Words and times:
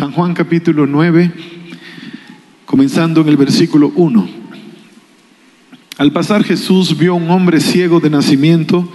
San 0.00 0.12
Juan 0.12 0.32
capítulo 0.32 0.86
9, 0.86 1.30
comenzando 2.64 3.20
en 3.20 3.28
el 3.28 3.36
versículo 3.36 3.92
1. 3.94 4.28
Al 5.98 6.10
pasar 6.10 6.42
Jesús 6.42 6.96
vio 6.96 7.16
un 7.16 7.28
hombre 7.28 7.60
ciego 7.60 8.00
de 8.00 8.08
nacimiento 8.08 8.90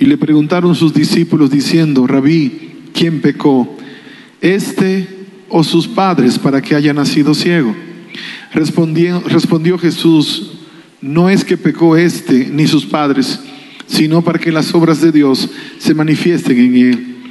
y 0.00 0.06
le 0.06 0.18
preguntaron 0.18 0.74
sus 0.74 0.92
discípulos 0.92 1.52
diciendo, 1.52 2.04
Rabí, 2.04 2.72
¿quién 2.92 3.20
pecó? 3.20 3.76
¿Este 4.40 5.28
o 5.50 5.62
sus 5.62 5.86
padres 5.86 6.36
para 6.36 6.60
que 6.60 6.74
haya 6.74 6.92
nacido 6.92 7.32
ciego? 7.32 7.72
Respondió 8.52 9.78
Jesús, 9.78 10.54
no 11.00 11.30
es 11.30 11.44
que 11.44 11.58
pecó 11.58 11.96
este 11.96 12.50
ni 12.52 12.66
sus 12.66 12.86
padres, 12.86 13.38
sino 13.86 14.20
para 14.22 14.40
que 14.40 14.50
las 14.50 14.74
obras 14.74 15.00
de 15.00 15.12
Dios 15.12 15.48
se 15.78 15.94
manifiesten 15.94 16.58
en 16.58 16.74
él. 16.76 17.09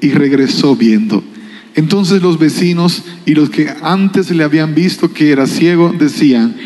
y 0.00 0.10
regresó 0.10 0.76
viendo. 0.76 1.22
Entonces 1.74 2.22
los 2.22 2.38
vecinos 2.38 3.04
y 3.26 3.34
los 3.34 3.50
que 3.50 3.70
antes 3.82 4.30
le 4.30 4.44
habían 4.44 4.74
visto 4.74 5.12
que 5.12 5.30
era 5.30 5.46
ciego 5.46 5.94
decían, 5.96 6.56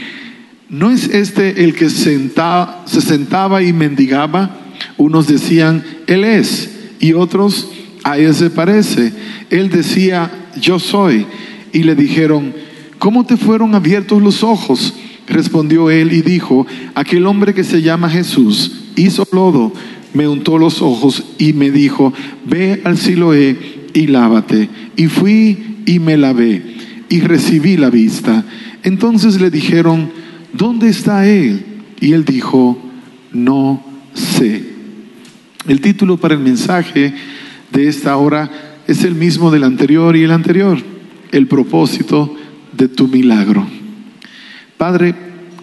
¿no 0.69 0.91
es 0.91 1.09
este 1.09 1.65
el 1.65 1.75
que 1.75 1.91
se 1.91 3.01
sentaba 3.01 3.63
y 3.63 3.73
mendigaba? 3.73 4.59
Unos 4.97 5.27
decían, 5.27 5.85
Él 6.07 6.25
es, 6.25 6.71
y 7.01 7.13
otros, 7.13 7.69
a 8.03 8.19
Él 8.19 8.35
se 8.35 8.51
parece. 8.51 9.13
Él 9.51 9.69
decía, 9.69 10.31
yo 10.61 10.79
soy. 10.79 11.27
Y 11.73 11.83
le 11.83 11.95
dijeron, 11.95 12.55
¿cómo 12.99 13.25
te 13.25 13.37
fueron 13.37 13.75
abiertos 13.75 14.23
los 14.23 14.43
ojos? 14.43 14.95
Respondió 15.27 15.91
él 15.91 16.13
y 16.13 16.23
dijo, 16.23 16.67
aquel 16.95 17.27
hombre 17.27 17.55
que 17.55 17.65
se 17.65 17.83
llama 17.83 18.11
Jesús 18.11 18.85
hizo 18.97 19.27
lodo, 19.33 19.73
me 20.15 20.27
untó 20.29 20.57
los 20.59 20.81
ojos 20.81 21.25
y 21.39 21.53
me 21.53 21.71
dijo, 21.71 22.13
ve 22.47 22.81
al 22.85 22.97
Siloé 22.97 23.57
y 23.93 24.07
lávate. 24.07 24.71
Y 24.97 25.09
fui 25.09 25.83
y 25.87 25.99
me 25.99 26.17
lavé 26.17 26.63
y 27.09 27.21
recibí 27.21 27.77
la 27.77 27.91
vista. 27.91 28.45
Entonces 28.83 29.41
le 29.41 29.51
dijeron, 29.51 30.11
¿dónde 30.53 30.89
está 30.89 31.27
él? 31.29 31.65
Y 32.01 32.13
él 32.13 32.25
dijo, 32.25 32.79
no 33.33 33.85
sé. 34.15 34.63
El 35.67 35.81
título 35.81 36.17
para 36.17 36.35
el 36.35 36.41
mensaje 36.41 37.15
de 37.73 37.89
esta 37.89 38.17
hora 38.17 38.51
es 38.87 39.05
el 39.05 39.15
mismo 39.15 39.51
del 39.51 39.65
anterior 39.65 40.17
y 40.17 40.23
el 40.23 40.31
anterior, 40.31 40.79
el 41.33 41.47
propósito 41.47 42.37
de 42.77 42.89
tu 42.89 43.09
milagro. 43.09 43.67
Padre, 44.77 45.15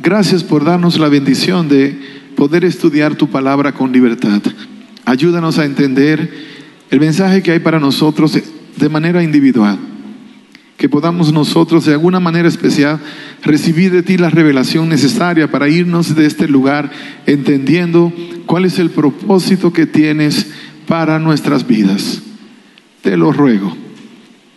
gracias 0.02 0.44
por 0.44 0.66
darnos 0.66 1.00
la 1.00 1.10
bendición 1.10 1.70
de 1.70 2.21
poder 2.42 2.66
estudiar 2.66 3.14
tu 3.14 3.30
palabra 3.30 3.72
con 3.72 3.92
libertad. 3.92 4.42
Ayúdanos 5.06 5.60
a 5.60 5.66
entender 5.66 6.34
el 6.90 7.00
mensaje 7.00 7.44
que 7.44 7.52
hay 7.52 7.60
para 7.60 7.80
nosotros 7.80 8.36
de 8.78 8.90
manera 8.90 9.22
individual. 9.22 9.78
Que 10.76 10.90
podamos 10.90 11.32
nosotros 11.32 11.86
de 11.86 11.92
alguna 11.92 12.20
manera 12.20 12.48
especial 12.48 13.00
recibir 13.44 13.92
de 13.92 14.02
ti 14.02 14.18
la 14.18 14.32
revelación 14.32 14.90
necesaria 14.90 15.52
para 15.52 15.70
irnos 15.70 16.16
de 16.16 16.26
este 16.26 16.48
lugar 16.48 16.90
entendiendo 17.28 18.12
cuál 18.48 18.66
es 18.66 18.80
el 18.80 18.90
propósito 18.90 19.72
que 19.72 19.86
tienes 19.86 20.48
para 20.88 21.20
nuestras 21.20 21.68
vidas. 21.68 22.24
Te 23.04 23.18
lo 23.18 23.32
ruego. 23.32 23.78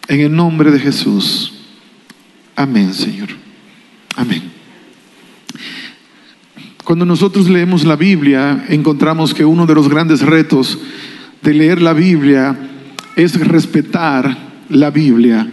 En 0.08 0.20
el 0.20 0.34
nombre 0.34 0.70
de 0.70 0.80
Jesús. 0.80 1.52
Amén, 2.56 2.94
Señor. 2.94 3.28
Amén. 4.16 4.53
Cuando 6.84 7.06
nosotros 7.06 7.48
leemos 7.48 7.86
la 7.86 7.96
Biblia, 7.96 8.66
encontramos 8.68 9.32
que 9.32 9.42
uno 9.42 9.64
de 9.64 9.74
los 9.74 9.88
grandes 9.88 10.20
retos 10.20 10.78
de 11.40 11.54
leer 11.54 11.80
la 11.80 11.94
Biblia 11.94 12.54
es 13.16 13.40
respetar 13.40 14.36
la 14.68 14.90
Biblia. 14.90 15.48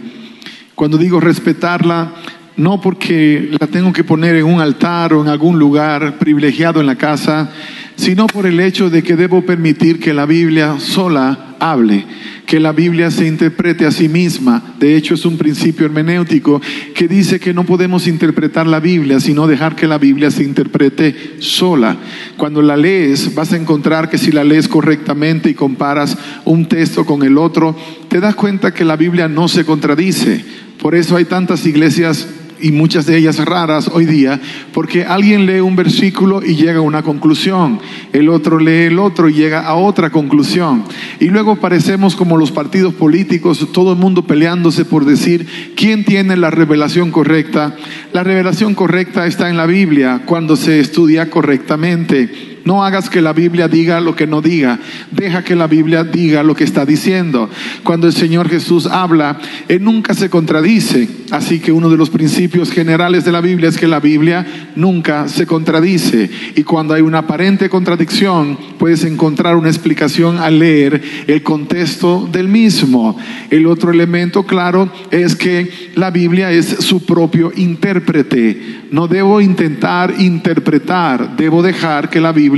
Cuando 0.74 0.98
digo 0.98 1.20
respetarla, 1.20 2.12
no 2.58 2.82
porque 2.82 3.50
la 3.58 3.66
tengo 3.66 3.94
que 3.94 4.04
poner 4.04 4.36
en 4.36 4.44
un 4.44 4.60
altar 4.60 5.14
o 5.14 5.22
en 5.22 5.28
algún 5.28 5.58
lugar 5.58 6.18
privilegiado 6.18 6.80
en 6.80 6.86
la 6.86 6.96
casa, 6.96 7.50
sino 7.96 8.26
por 8.26 8.44
el 8.44 8.60
hecho 8.60 8.90
de 8.90 9.02
que 9.02 9.16
debo 9.16 9.40
permitir 9.40 10.00
que 10.00 10.12
la 10.12 10.26
Biblia 10.26 10.78
sola 10.80 11.56
hable 11.58 12.04
que 12.52 12.60
la 12.60 12.72
Biblia 12.72 13.10
se 13.10 13.26
interprete 13.26 13.86
a 13.86 13.90
sí 13.90 14.10
misma. 14.10 14.74
De 14.78 14.94
hecho, 14.94 15.14
es 15.14 15.24
un 15.24 15.38
principio 15.38 15.86
hermenéutico 15.86 16.60
que 16.94 17.08
dice 17.08 17.40
que 17.40 17.54
no 17.54 17.64
podemos 17.64 18.06
interpretar 18.06 18.66
la 18.66 18.78
Biblia, 18.78 19.20
sino 19.20 19.46
dejar 19.46 19.74
que 19.74 19.86
la 19.86 19.96
Biblia 19.96 20.30
se 20.30 20.42
interprete 20.42 21.36
sola. 21.38 21.96
Cuando 22.36 22.60
la 22.60 22.76
lees, 22.76 23.34
vas 23.34 23.54
a 23.54 23.56
encontrar 23.56 24.10
que 24.10 24.18
si 24.18 24.32
la 24.32 24.44
lees 24.44 24.68
correctamente 24.68 25.48
y 25.48 25.54
comparas 25.54 26.18
un 26.44 26.68
texto 26.68 27.06
con 27.06 27.22
el 27.22 27.38
otro, 27.38 27.74
te 28.08 28.20
das 28.20 28.34
cuenta 28.34 28.74
que 28.74 28.84
la 28.84 28.96
Biblia 28.96 29.28
no 29.28 29.48
se 29.48 29.64
contradice. 29.64 30.44
Por 30.78 30.94
eso 30.94 31.16
hay 31.16 31.24
tantas 31.24 31.64
iglesias 31.64 32.28
y 32.62 32.72
muchas 32.72 33.06
de 33.06 33.16
ellas 33.16 33.38
raras 33.44 33.90
hoy 33.92 34.06
día, 34.06 34.40
porque 34.72 35.04
alguien 35.04 35.46
lee 35.46 35.60
un 35.60 35.76
versículo 35.76 36.42
y 36.42 36.54
llega 36.54 36.78
a 36.78 36.82
una 36.82 37.02
conclusión, 37.02 37.80
el 38.12 38.28
otro 38.28 38.58
lee 38.58 38.84
el 38.84 38.98
otro 38.98 39.28
y 39.28 39.34
llega 39.34 39.66
a 39.66 39.74
otra 39.74 40.10
conclusión. 40.10 40.84
Y 41.20 41.26
luego 41.26 41.56
parecemos 41.56 42.16
como 42.16 42.36
los 42.36 42.52
partidos 42.52 42.94
políticos, 42.94 43.68
todo 43.72 43.92
el 43.92 43.98
mundo 43.98 44.26
peleándose 44.26 44.84
por 44.84 45.04
decir 45.04 45.74
quién 45.76 46.04
tiene 46.04 46.36
la 46.36 46.50
revelación 46.50 47.10
correcta. 47.10 47.76
La 48.12 48.22
revelación 48.22 48.74
correcta 48.74 49.26
está 49.26 49.50
en 49.50 49.56
la 49.56 49.66
Biblia 49.66 50.22
cuando 50.24 50.56
se 50.56 50.80
estudia 50.80 51.30
correctamente. 51.30 52.51
No 52.64 52.84
hagas 52.84 53.10
que 53.10 53.20
la 53.20 53.32
Biblia 53.32 53.68
diga 53.68 54.00
lo 54.00 54.14
que 54.14 54.26
no 54.26 54.40
diga. 54.40 54.78
Deja 55.10 55.42
que 55.42 55.56
la 55.56 55.66
Biblia 55.66 56.04
diga 56.04 56.42
lo 56.42 56.54
que 56.54 56.64
está 56.64 56.86
diciendo. 56.86 57.50
Cuando 57.82 58.06
el 58.06 58.12
Señor 58.12 58.48
Jesús 58.48 58.86
habla, 58.86 59.38
Él 59.68 59.82
nunca 59.82 60.14
se 60.14 60.30
contradice. 60.30 61.08
Así 61.30 61.60
que 61.60 61.72
uno 61.72 61.88
de 61.88 61.96
los 61.96 62.10
principios 62.10 62.70
generales 62.70 63.24
de 63.24 63.32
la 63.32 63.40
Biblia 63.40 63.68
es 63.68 63.78
que 63.78 63.88
la 63.88 64.00
Biblia 64.00 64.46
nunca 64.76 65.28
se 65.28 65.46
contradice. 65.46 66.30
Y 66.54 66.62
cuando 66.62 66.94
hay 66.94 67.02
una 67.02 67.18
aparente 67.18 67.68
contradicción, 67.68 68.58
puedes 68.78 69.04
encontrar 69.04 69.56
una 69.56 69.68
explicación 69.68 70.38
al 70.38 70.58
leer 70.58 71.02
el 71.26 71.42
contexto 71.42 72.28
del 72.30 72.48
mismo. 72.48 73.16
El 73.50 73.66
otro 73.66 73.90
elemento 73.90 74.44
claro 74.44 74.90
es 75.10 75.34
que 75.34 75.70
la 75.94 76.10
Biblia 76.10 76.52
es 76.52 76.66
su 76.66 77.04
propio 77.04 77.52
intérprete. 77.56 78.82
No 78.90 79.08
debo 79.08 79.40
intentar 79.40 80.14
interpretar, 80.18 81.36
debo 81.36 81.62
dejar 81.62 82.10
que 82.10 82.20
la 82.20 82.32
Biblia 82.32 82.51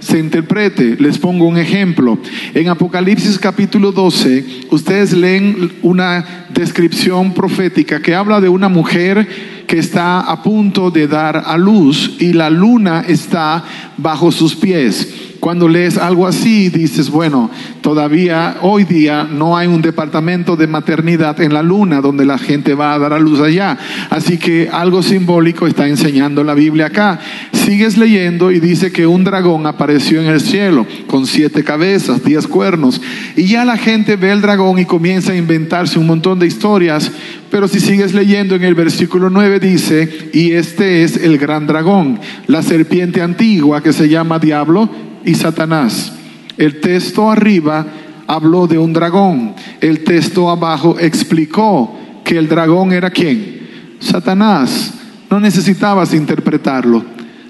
se 0.00 0.18
interprete. 0.18 0.96
Les 0.98 1.18
pongo 1.18 1.46
un 1.46 1.58
ejemplo. 1.58 2.18
En 2.54 2.68
Apocalipsis 2.68 3.38
capítulo 3.38 3.92
12, 3.92 4.44
ustedes 4.70 5.12
leen 5.12 5.72
una 5.82 6.46
descripción 6.50 7.32
profética 7.34 8.00
que 8.00 8.14
habla 8.14 8.40
de 8.40 8.48
una 8.48 8.68
mujer 8.68 9.26
que 9.66 9.78
está 9.78 10.20
a 10.20 10.42
punto 10.42 10.90
de 10.90 11.06
dar 11.06 11.42
a 11.46 11.58
luz 11.58 12.16
y 12.18 12.32
la 12.32 12.48
luna 12.48 13.04
está 13.06 13.64
bajo 13.98 14.32
sus 14.32 14.56
pies. 14.56 15.27
Cuando 15.40 15.68
lees 15.68 15.98
algo 15.98 16.26
así, 16.26 16.68
dices, 16.68 17.10
bueno, 17.10 17.50
todavía 17.80 18.56
hoy 18.62 18.84
día 18.84 19.24
no 19.24 19.56
hay 19.56 19.68
un 19.68 19.82
departamento 19.82 20.56
de 20.56 20.66
maternidad 20.66 21.40
en 21.40 21.54
la 21.54 21.62
luna 21.62 22.00
donde 22.00 22.26
la 22.26 22.38
gente 22.38 22.74
va 22.74 22.92
a 22.92 22.98
dar 22.98 23.12
a 23.12 23.20
luz 23.20 23.40
allá. 23.40 23.78
Así 24.10 24.36
que 24.36 24.68
algo 24.72 25.02
simbólico 25.02 25.66
está 25.66 25.86
enseñando 25.86 26.42
la 26.42 26.54
Biblia 26.54 26.86
acá. 26.86 27.20
Sigues 27.52 27.96
leyendo 27.96 28.50
y 28.50 28.58
dice 28.58 28.90
que 28.90 29.06
un 29.06 29.22
dragón 29.22 29.66
apareció 29.66 30.20
en 30.20 30.26
el 30.26 30.40
cielo 30.40 30.86
con 31.06 31.26
siete 31.26 31.62
cabezas, 31.62 32.24
diez 32.24 32.48
cuernos. 32.48 33.00
Y 33.36 33.44
ya 33.44 33.64
la 33.64 33.76
gente 33.76 34.16
ve 34.16 34.32
el 34.32 34.40
dragón 34.40 34.80
y 34.80 34.86
comienza 34.86 35.32
a 35.32 35.36
inventarse 35.36 36.00
un 36.00 36.06
montón 36.08 36.40
de 36.40 36.46
historias. 36.48 37.12
Pero 37.50 37.68
si 37.68 37.78
sigues 37.80 38.12
leyendo 38.12 38.56
en 38.56 38.64
el 38.64 38.74
versículo 38.74 39.30
9 39.30 39.60
dice, 39.60 40.30
y 40.32 40.52
este 40.52 41.04
es 41.04 41.16
el 41.16 41.38
gran 41.38 41.66
dragón, 41.66 42.20
la 42.46 42.62
serpiente 42.62 43.22
antigua 43.22 43.82
que 43.82 43.92
se 43.92 44.08
llama 44.08 44.38
diablo 44.38 45.07
y 45.24 45.34
Satanás. 45.34 46.12
El 46.56 46.80
texto 46.80 47.30
arriba 47.30 47.86
habló 48.26 48.66
de 48.66 48.78
un 48.78 48.92
dragón. 48.92 49.54
El 49.80 50.04
texto 50.04 50.50
abajo 50.50 50.96
explicó 50.98 51.98
que 52.24 52.36
el 52.36 52.48
dragón 52.48 52.92
era 52.92 53.10
quién? 53.10 53.96
Satanás. 54.00 54.94
No 55.30 55.40
necesitabas 55.40 56.14
interpretarlo. 56.14 57.04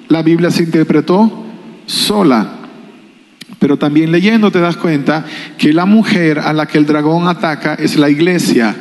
La 0.09 0.23
Biblia 0.23 0.50
se 0.50 0.62
interpretó 0.62 1.44
sola. 1.87 2.55
Pero 3.59 3.76
también 3.76 4.12
leyendo 4.12 4.50
te 4.53 4.61
das 4.61 4.76
cuenta 4.76 5.25
que 5.56 5.73
la 5.73 5.85
mujer 5.85 6.38
a 6.38 6.53
la 6.53 6.67
que 6.67 6.79
el 6.79 6.87
dragón 6.87 7.29
ataca 7.29 7.75
es 7.75 7.97
la 7.97 8.09
iglesia. 8.09 8.75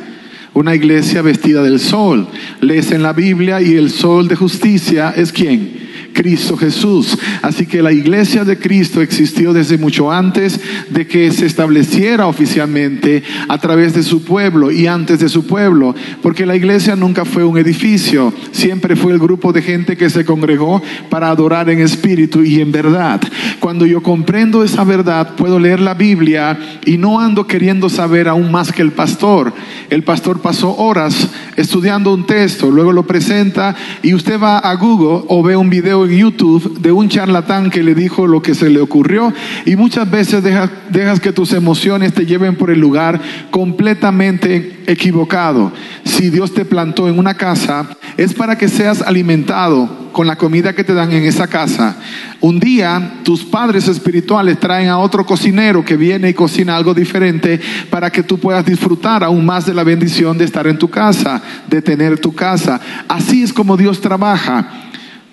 una 0.54 0.74
iglesia 0.74 1.22
vestida 1.22 1.62
del 1.62 1.78
sol. 1.78 2.26
Lees 2.60 2.90
en 2.90 3.02
la 3.02 3.12
Biblia 3.12 3.60
y 3.60 3.74
el 3.74 3.90
sol 3.90 4.26
de 4.26 4.34
justicia 4.34 5.12
es 5.16 5.30
quién? 5.30 5.87
Cristo 6.18 6.56
Jesús. 6.56 7.16
Así 7.42 7.64
que 7.64 7.80
la 7.80 7.92
iglesia 7.92 8.44
de 8.44 8.58
Cristo 8.58 9.00
existió 9.00 9.52
desde 9.52 9.78
mucho 9.78 10.10
antes 10.10 10.60
de 10.90 11.06
que 11.06 11.30
se 11.30 11.46
estableciera 11.46 12.26
oficialmente 12.26 13.22
a 13.48 13.56
través 13.58 13.94
de 13.94 14.02
su 14.02 14.24
pueblo 14.24 14.72
y 14.72 14.88
antes 14.88 15.20
de 15.20 15.28
su 15.28 15.46
pueblo, 15.46 15.94
porque 16.20 16.44
la 16.44 16.56
iglesia 16.56 16.96
nunca 16.96 17.24
fue 17.24 17.44
un 17.44 17.56
edificio, 17.56 18.34
siempre 18.50 18.96
fue 18.96 19.12
el 19.12 19.20
grupo 19.20 19.52
de 19.52 19.62
gente 19.62 19.96
que 19.96 20.10
se 20.10 20.24
congregó 20.24 20.82
para 21.08 21.30
adorar 21.30 21.70
en 21.70 21.78
espíritu 21.78 22.42
y 22.42 22.60
en 22.60 22.72
verdad. 22.72 23.20
Cuando 23.60 23.86
yo 23.86 24.02
comprendo 24.02 24.64
esa 24.64 24.82
verdad, 24.82 25.36
puedo 25.36 25.60
leer 25.60 25.78
la 25.78 25.94
Biblia 25.94 26.58
y 26.84 26.98
no 26.98 27.20
ando 27.20 27.46
queriendo 27.46 27.88
saber 27.88 28.26
aún 28.26 28.50
más 28.50 28.72
que 28.72 28.82
el 28.82 28.90
pastor. 28.90 29.52
El 29.88 30.02
pastor 30.02 30.40
pasó 30.40 30.74
horas 30.76 31.28
estudiando 31.56 32.12
un 32.12 32.26
texto, 32.26 32.72
luego 32.72 32.92
lo 32.92 33.06
presenta 33.06 33.76
y 34.02 34.14
usted 34.14 34.40
va 34.40 34.58
a 34.58 34.74
Google 34.74 35.24
o 35.28 35.42
ve 35.44 35.54
un 35.54 35.70
video 35.70 36.07
YouTube 36.16 36.80
de 36.80 36.92
un 36.92 37.08
charlatán 37.08 37.70
que 37.70 37.82
le 37.82 37.94
dijo 37.94 38.26
lo 38.26 38.42
que 38.42 38.54
se 38.54 38.70
le 38.70 38.80
ocurrió 38.80 39.32
y 39.64 39.76
muchas 39.76 40.10
veces 40.10 40.42
dejas, 40.42 40.70
dejas 40.90 41.20
que 41.20 41.32
tus 41.32 41.52
emociones 41.52 42.14
te 42.14 42.26
lleven 42.26 42.56
por 42.56 42.70
el 42.70 42.80
lugar 42.80 43.20
completamente 43.50 44.82
equivocado. 44.86 45.72
Si 46.04 46.30
Dios 46.30 46.54
te 46.54 46.64
plantó 46.64 47.08
en 47.08 47.18
una 47.18 47.34
casa, 47.34 47.86
es 48.16 48.34
para 48.34 48.56
que 48.56 48.68
seas 48.68 49.02
alimentado 49.02 50.08
con 50.12 50.26
la 50.26 50.36
comida 50.36 50.72
que 50.72 50.82
te 50.82 50.94
dan 50.94 51.12
en 51.12 51.24
esa 51.24 51.46
casa. 51.46 51.96
Un 52.40 52.58
día 52.58 53.20
tus 53.22 53.44
padres 53.44 53.86
espirituales 53.86 54.58
traen 54.58 54.88
a 54.88 54.98
otro 54.98 55.24
cocinero 55.24 55.84
que 55.84 55.96
viene 55.96 56.30
y 56.30 56.34
cocina 56.34 56.76
algo 56.76 56.94
diferente 56.94 57.60
para 57.90 58.10
que 58.10 58.22
tú 58.22 58.38
puedas 58.38 58.64
disfrutar 58.64 59.22
aún 59.22 59.46
más 59.46 59.66
de 59.66 59.74
la 59.74 59.84
bendición 59.84 60.36
de 60.36 60.44
estar 60.44 60.66
en 60.66 60.78
tu 60.78 60.88
casa, 60.90 61.40
de 61.68 61.82
tener 61.82 62.18
tu 62.18 62.34
casa. 62.34 62.80
Así 63.06 63.42
es 63.42 63.52
como 63.52 63.76
Dios 63.76 64.00
trabaja. 64.00 64.87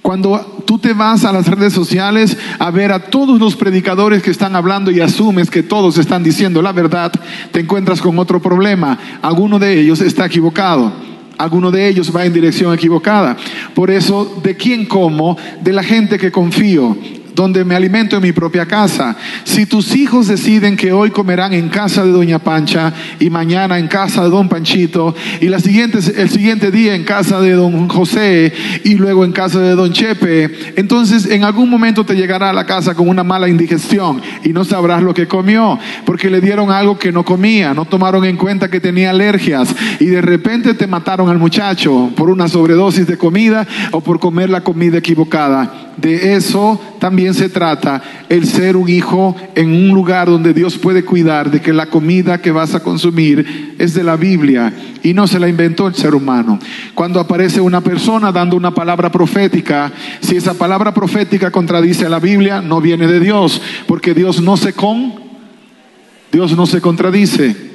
Cuando 0.05 0.61
tú 0.67 0.77
te 0.77 0.93
vas 0.93 1.25
a 1.25 1.31
las 1.31 1.47
redes 1.47 1.73
sociales 1.73 2.37
a 2.59 2.69
ver 2.69 2.91
a 2.91 2.99
todos 3.09 3.39
los 3.39 3.55
predicadores 3.55 4.21
que 4.21 4.29
están 4.29 4.55
hablando 4.55 4.91
y 4.91 4.99
asumes 4.99 5.49
que 5.49 5.63
todos 5.63 5.97
están 5.97 6.21
diciendo 6.21 6.61
la 6.61 6.73
verdad, 6.73 7.11
te 7.51 7.61
encuentras 7.61 8.01
con 8.01 8.19
otro 8.19 8.39
problema. 8.39 8.99
Alguno 9.23 9.57
de 9.57 9.79
ellos 9.79 10.01
está 10.01 10.27
equivocado. 10.27 10.93
Alguno 11.39 11.71
de 11.71 11.87
ellos 11.87 12.15
va 12.15 12.23
en 12.23 12.33
dirección 12.33 12.71
equivocada. 12.71 13.35
Por 13.73 13.89
eso, 13.89 14.31
¿de 14.43 14.55
quién 14.55 14.85
como? 14.85 15.39
De 15.63 15.73
la 15.73 15.81
gente 15.81 16.19
que 16.19 16.31
confío 16.31 16.95
donde 17.35 17.65
me 17.65 17.75
alimento 17.75 18.15
en 18.15 18.23
mi 18.23 18.31
propia 18.31 18.65
casa. 18.65 19.15
Si 19.43 19.65
tus 19.65 19.95
hijos 19.95 20.27
deciden 20.27 20.77
que 20.77 20.93
hoy 20.93 21.11
comerán 21.11 21.53
en 21.53 21.69
casa 21.69 22.03
de 22.03 22.11
Doña 22.11 22.39
Pancha 22.39 22.93
y 23.19 23.29
mañana 23.29 23.77
en 23.77 23.87
casa 23.87 24.23
de 24.23 24.29
Don 24.29 24.47
Panchito 24.47 25.13
y 25.41 25.49
la 25.49 25.59
siguiente, 25.59 25.99
el 26.15 26.29
siguiente 26.29 26.71
día 26.71 26.95
en 26.95 27.03
casa 27.03 27.41
de 27.41 27.51
Don 27.51 27.89
José 27.89 28.53
y 28.83 28.95
luego 28.95 29.25
en 29.25 29.33
casa 29.33 29.59
de 29.59 29.75
Don 29.75 29.91
Chepe, 29.91 30.73
entonces 30.77 31.25
en 31.29 31.43
algún 31.43 31.69
momento 31.69 32.05
te 32.05 32.15
llegará 32.15 32.49
a 32.49 32.53
la 32.53 32.65
casa 32.65 32.95
con 32.95 33.09
una 33.09 33.23
mala 33.23 33.49
indigestión 33.49 34.21
y 34.43 34.49
no 34.49 34.63
sabrás 34.63 35.03
lo 35.03 35.13
que 35.13 35.27
comió 35.27 35.77
porque 36.05 36.29
le 36.29 36.39
dieron 36.39 36.71
algo 36.71 36.97
que 36.97 37.11
no 37.11 37.25
comía, 37.25 37.73
no 37.73 37.85
tomaron 37.85 38.23
en 38.23 38.37
cuenta 38.37 38.69
que 38.69 38.79
tenía 38.79 39.09
alergias 39.09 39.75
y 39.99 40.05
de 40.05 40.21
repente 40.21 40.73
te 40.73 40.87
mataron 40.87 41.29
al 41.29 41.37
muchacho 41.37 42.11
por 42.15 42.29
una 42.29 42.47
sobredosis 42.47 43.07
de 43.07 43.17
comida 43.17 43.67
o 43.91 44.01
por 44.01 44.19
comer 44.19 44.49
la 44.49 44.61
comida 44.61 44.97
equivocada. 44.97 45.84
De 45.97 46.35
eso 46.35 46.79
también 46.99 47.33
se 47.33 47.49
trata 47.49 48.01
el 48.27 48.45
ser 48.45 48.75
un 48.75 48.89
hijo 48.89 49.35
en 49.55 49.71
un 49.71 49.89
lugar 49.89 50.27
donde 50.27 50.53
Dios 50.53 50.77
puede 50.77 51.05
cuidar 51.05 51.49
de 51.49 51.61
que 51.61 51.71
la 51.71 51.85
comida 51.85 52.41
que 52.41 52.51
vas 52.51 52.75
a 52.75 52.81
consumir 52.81 53.75
es 53.77 53.93
de 53.93 54.03
la 54.03 54.17
Biblia 54.17 54.73
y 55.03 55.13
no 55.13 55.25
se 55.27 55.39
la 55.39 55.47
inventó 55.47 55.87
el 55.87 55.95
ser 55.95 56.13
humano. 56.13 56.59
Cuando 56.93 57.19
aparece 57.19 57.61
una 57.61 57.81
persona 57.81 58.31
dando 58.31 58.57
una 58.57 58.73
palabra 58.73 59.09
profética, 59.11 59.91
si 60.19 60.35
esa 60.35 60.53
palabra 60.53 60.93
profética 60.93 61.51
contradice 61.51 62.05
a 62.05 62.09
la 62.09 62.19
Biblia, 62.19 62.61
no 62.61 62.81
viene 62.81 63.07
de 63.07 63.19
Dios, 63.19 63.61
porque 63.87 64.13
Dios 64.13 64.41
no 64.41 64.57
se 64.57 64.73
con, 64.73 65.13
Dios 66.31 66.55
no 66.57 66.65
se 66.65 66.81
contradice. 66.81 67.74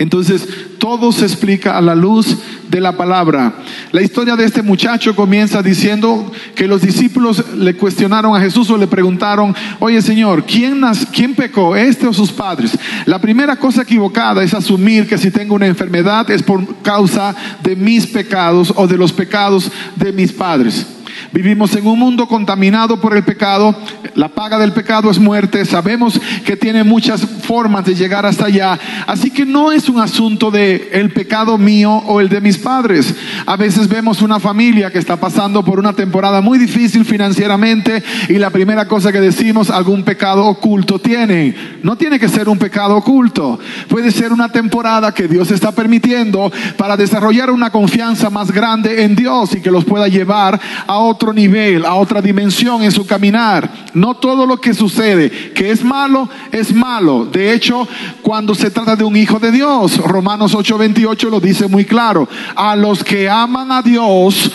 Entonces, 0.00 0.48
todo 0.78 1.12
se 1.12 1.26
explica 1.26 1.76
a 1.76 1.80
la 1.82 1.94
luz 1.94 2.38
de 2.70 2.80
la 2.80 2.96
palabra. 2.96 3.52
La 3.92 4.00
historia 4.00 4.34
de 4.34 4.46
este 4.46 4.62
muchacho 4.62 5.14
comienza 5.14 5.62
diciendo 5.62 6.32
que 6.54 6.66
los 6.66 6.80
discípulos 6.80 7.44
le 7.54 7.76
cuestionaron 7.76 8.34
a 8.34 8.40
Jesús 8.40 8.70
o 8.70 8.78
le 8.78 8.86
preguntaron, 8.86 9.54
oye 9.78 10.00
Señor, 10.00 10.44
¿quién, 10.46 10.80
¿quién 11.12 11.34
pecó, 11.34 11.76
este 11.76 12.06
o 12.06 12.14
sus 12.14 12.32
padres? 12.32 12.78
La 13.04 13.20
primera 13.20 13.56
cosa 13.56 13.82
equivocada 13.82 14.42
es 14.42 14.54
asumir 14.54 15.06
que 15.06 15.18
si 15.18 15.30
tengo 15.30 15.54
una 15.54 15.66
enfermedad 15.66 16.30
es 16.30 16.42
por 16.42 16.64
causa 16.80 17.36
de 17.62 17.76
mis 17.76 18.06
pecados 18.06 18.72
o 18.76 18.86
de 18.86 18.96
los 18.96 19.12
pecados 19.12 19.70
de 19.96 20.12
mis 20.12 20.32
padres. 20.32 20.86
Vivimos 21.32 21.76
en 21.76 21.86
un 21.86 21.96
mundo 21.96 22.26
contaminado 22.26 23.00
por 23.00 23.16
el 23.16 23.22
pecado. 23.22 23.72
La 24.16 24.28
paga 24.28 24.58
del 24.58 24.72
pecado 24.72 25.08
es 25.12 25.20
muerte. 25.20 25.64
Sabemos 25.64 26.20
que 26.44 26.56
tiene 26.56 26.82
muchas 26.82 27.24
formas 27.24 27.84
de 27.84 27.94
llegar 27.94 28.26
hasta 28.26 28.46
allá. 28.46 28.76
Así 29.06 29.30
que 29.30 29.46
no 29.46 29.70
es 29.70 29.88
un 29.88 30.00
asunto 30.00 30.50
de 30.50 30.90
el 30.92 31.12
pecado 31.12 31.56
mío 31.56 31.92
o 31.92 32.20
el 32.20 32.28
de 32.28 32.40
mis 32.40 32.58
padres. 32.58 33.14
A 33.46 33.56
veces 33.56 33.88
vemos 33.88 34.22
una 34.22 34.40
familia 34.40 34.90
que 34.90 34.98
está 34.98 35.18
pasando 35.18 35.64
por 35.64 35.78
una 35.78 35.92
temporada 35.92 36.40
muy 36.40 36.58
difícil 36.58 37.04
financieramente 37.04 38.02
y 38.28 38.34
la 38.34 38.50
primera 38.50 38.88
cosa 38.88 39.12
que 39.12 39.20
decimos, 39.20 39.70
algún 39.70 40.02
pecado 40.02 40.46
oculto 40.46 40.98
tiene. 40.98 41.54
No 41.84 41.96
tiene 41.96 42.18
que 42.18 42.28
ser 42.28 42.48
un 42.48 42.58
pecado 42.58 42.96
oculto. 42.96 43.60
Puede 43.88 44.10
ser 44.10 44.32
una 44.32 44.50
temporada 44.50 45.14
que 45.14 45.28
Dios 45.28 45.52
está 45.52 45.70
permitiendo 45.70 46.50
para 46.76 46.96
desarrollar 46.96 47.52
una 47.52 47.70
confianza 47.70 48.30
más 48.30 48.50
grande 48.50 49.04
en 49.04 49.14
Dios 49.14 49.54
y 49.54 49.60
que 49.60 49.70
los 49.70 49.84
pueda 49.84 50.08
llevar 50.08 50.60
a 50.88 50.98
otro 50.98 51.19
nivel, 51.32 51.84
a 51.84 51.94
otra 51.94 52.22
dimensión 52.22 52.82
en 52.82 52.90
su 52.90 53.06
caminar. 53.06 53.70
No 53.94 54.14
todo 54.14 54.46
lo 54.46 54.60
que 54.60 54.74
sucede 54.74 55.52
que 55.52 55.70
es 55.70 55.84
malo, 55.84 56.28
es 56.50 56.74
malo. 56.74 57.26
De 57.26 57.52
hecho, 57.52 57.86
cuando 58.22 58.54
se 58.54 58.70
trata 58.70 58.96
de 58.96 59.04
un 59.04 59.16
hijo 59.16 59.38
de 59.38 59.52
Dios, 59.52 59.98
Romanos 59.98 60.54
8:28 60.54 61.30
lo 61.30 61.40
dice 61.40 61.68
muy 61.68 61.84
claro. 61.84 62.28
A 62.56 62.74
los 62.74 63.04
que 63.04 63.28
aman 63.28 63.70
a 63.70 63.82
Dios, 63.82 64.50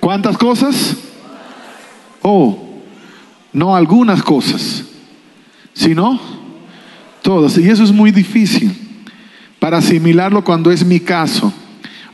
¿cuántas 0.00 0.36
cosas? 0.36 0.96
Oh, 2.20 2.58
no 3.52 3.74
algunas 3.74 4.22
cosas, 4.22 4.84
sino 5.72 6.20
todas. 7.22 7.56
Y 7.56 7.68
eso 7.68 7.84
es 7.84 7.92
muy 7.92 8.10
difícil 8.10 8.76
para 9.58 9.78
asimilarlo 9.78 10.42
cuando 10.44 10.70
es 10.70 10.84
mi 10.84 11.00
caso. 11.00 11.52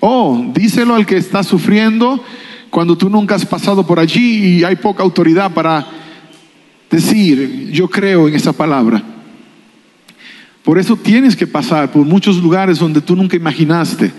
Oh, 0.07 0.51
díselo 0.53 0.95
al 0.95 1.07
que 1.07 1.17
está 1.17 1.43
sufriendo 1.43 2.23
cuando 2.69 2.95
tú 2.95 3.09
nunca 3.09 3.37
has 3.37 3.47
pasado 3.47 3.87
por 3.87 3.99
allí 3.99 4.59
y 4.59 4.63
hay 4.63 4.77
poca 4.77 5.03
autoridad 5.03 5.55
para 5.55 5.87
decir, 6.91 7.71
yo 7.73 7.89
creo 7.89 8.29
en 8.29 8.35
esa 8.35 8.53
palabra. 8.53 9.03
Por 10.63 10.79
eso 10.79 10.95
tienes 10.95 11.35
que 11.35 11.47
pasar 11.47 11.91
por 11.91 12.05
muchos 12.05 12.37
lugares 12.37 12.81
donde 12.81 13.01
tú 13.01 13.17
nunca 13.17 13.35
imaginaste, 13.37 14.13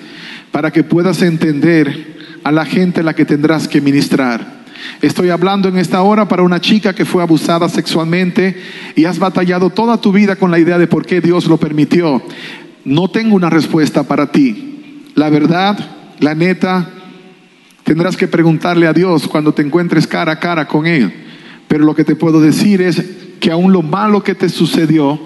para 0.51 0.71
que 0.71 0.83
puedas 0.83 1.21
entender 1.21 2.17
a 2.43 2.51
la 2.51 2.65
gente 2.65 3.01
a 3.01 3.03
la 3.03 3.13
que 3.13 3.23
tendrás 3.23 3.67
que 3.67 3.79
ministrar. 3.79 4.65
Estoy 5.03 5.29
hablando 5.29 5.69
en 5.69 5.77
esta 5.77 6.01
hora 6.01 6.27
para 6.27 6.41
una 6.41 6.59
chica 6.59 6.95
que 6.95 7.05
fue 7.05 7.21
abusada 7.21 7.69
sexualmente 7.69 8.59
y 8.95 9.05
has 9.05 9.19
batallado 9.19 9.69
toda 9.69 10.01
tu 10.01 10.11
vida 10.11 10.35
con 10.35 10.49
la 10.49 10.57
idea 10.57 10.79
de 10.79 10.87
por 10.87 11.05
qué 11.05 11.21
Dios 11.21 11.45
lo 11.45 11.57
permitió. 11.57 12.23
No 12.83 13.07
tengo 13.07 13.35
una 13.35 13.51
respuesta 13.51 14.01
para 14.01 14.31
ti. 14.31 14.74
La 15.15 15.29
verdad, 15.29 15.77
la 16.19 16.35
neta, 16.35 16.89
tendrás 17.83 18.17
que 18.17 18.27
preguntarle 18.27 18.85
a 18.85 18.93
Dios 18.93 19.27
cuando 19.27 19.53
te 19.53 19.61
encuentres 19.61 20.07
cara 20.07 20.33
a 20.33 20.39
cara 20.39 20.67
con 20.67 20.85
Él. 20.85 21.11
Pero 21.69 21.85
lo 21.85 21.95
que 21.95 22.03
te 22.03 22.15
puedo 22.15 22.41
decir 22.41 22.81
es 22.81 23.01
que 23.39 23.49
aún 23.49 23.71
lo 23.71 23.81
malo 23.81 24.23
que 24.23 24.35
te 24.35 24.49
sucedió, 24.49 25.19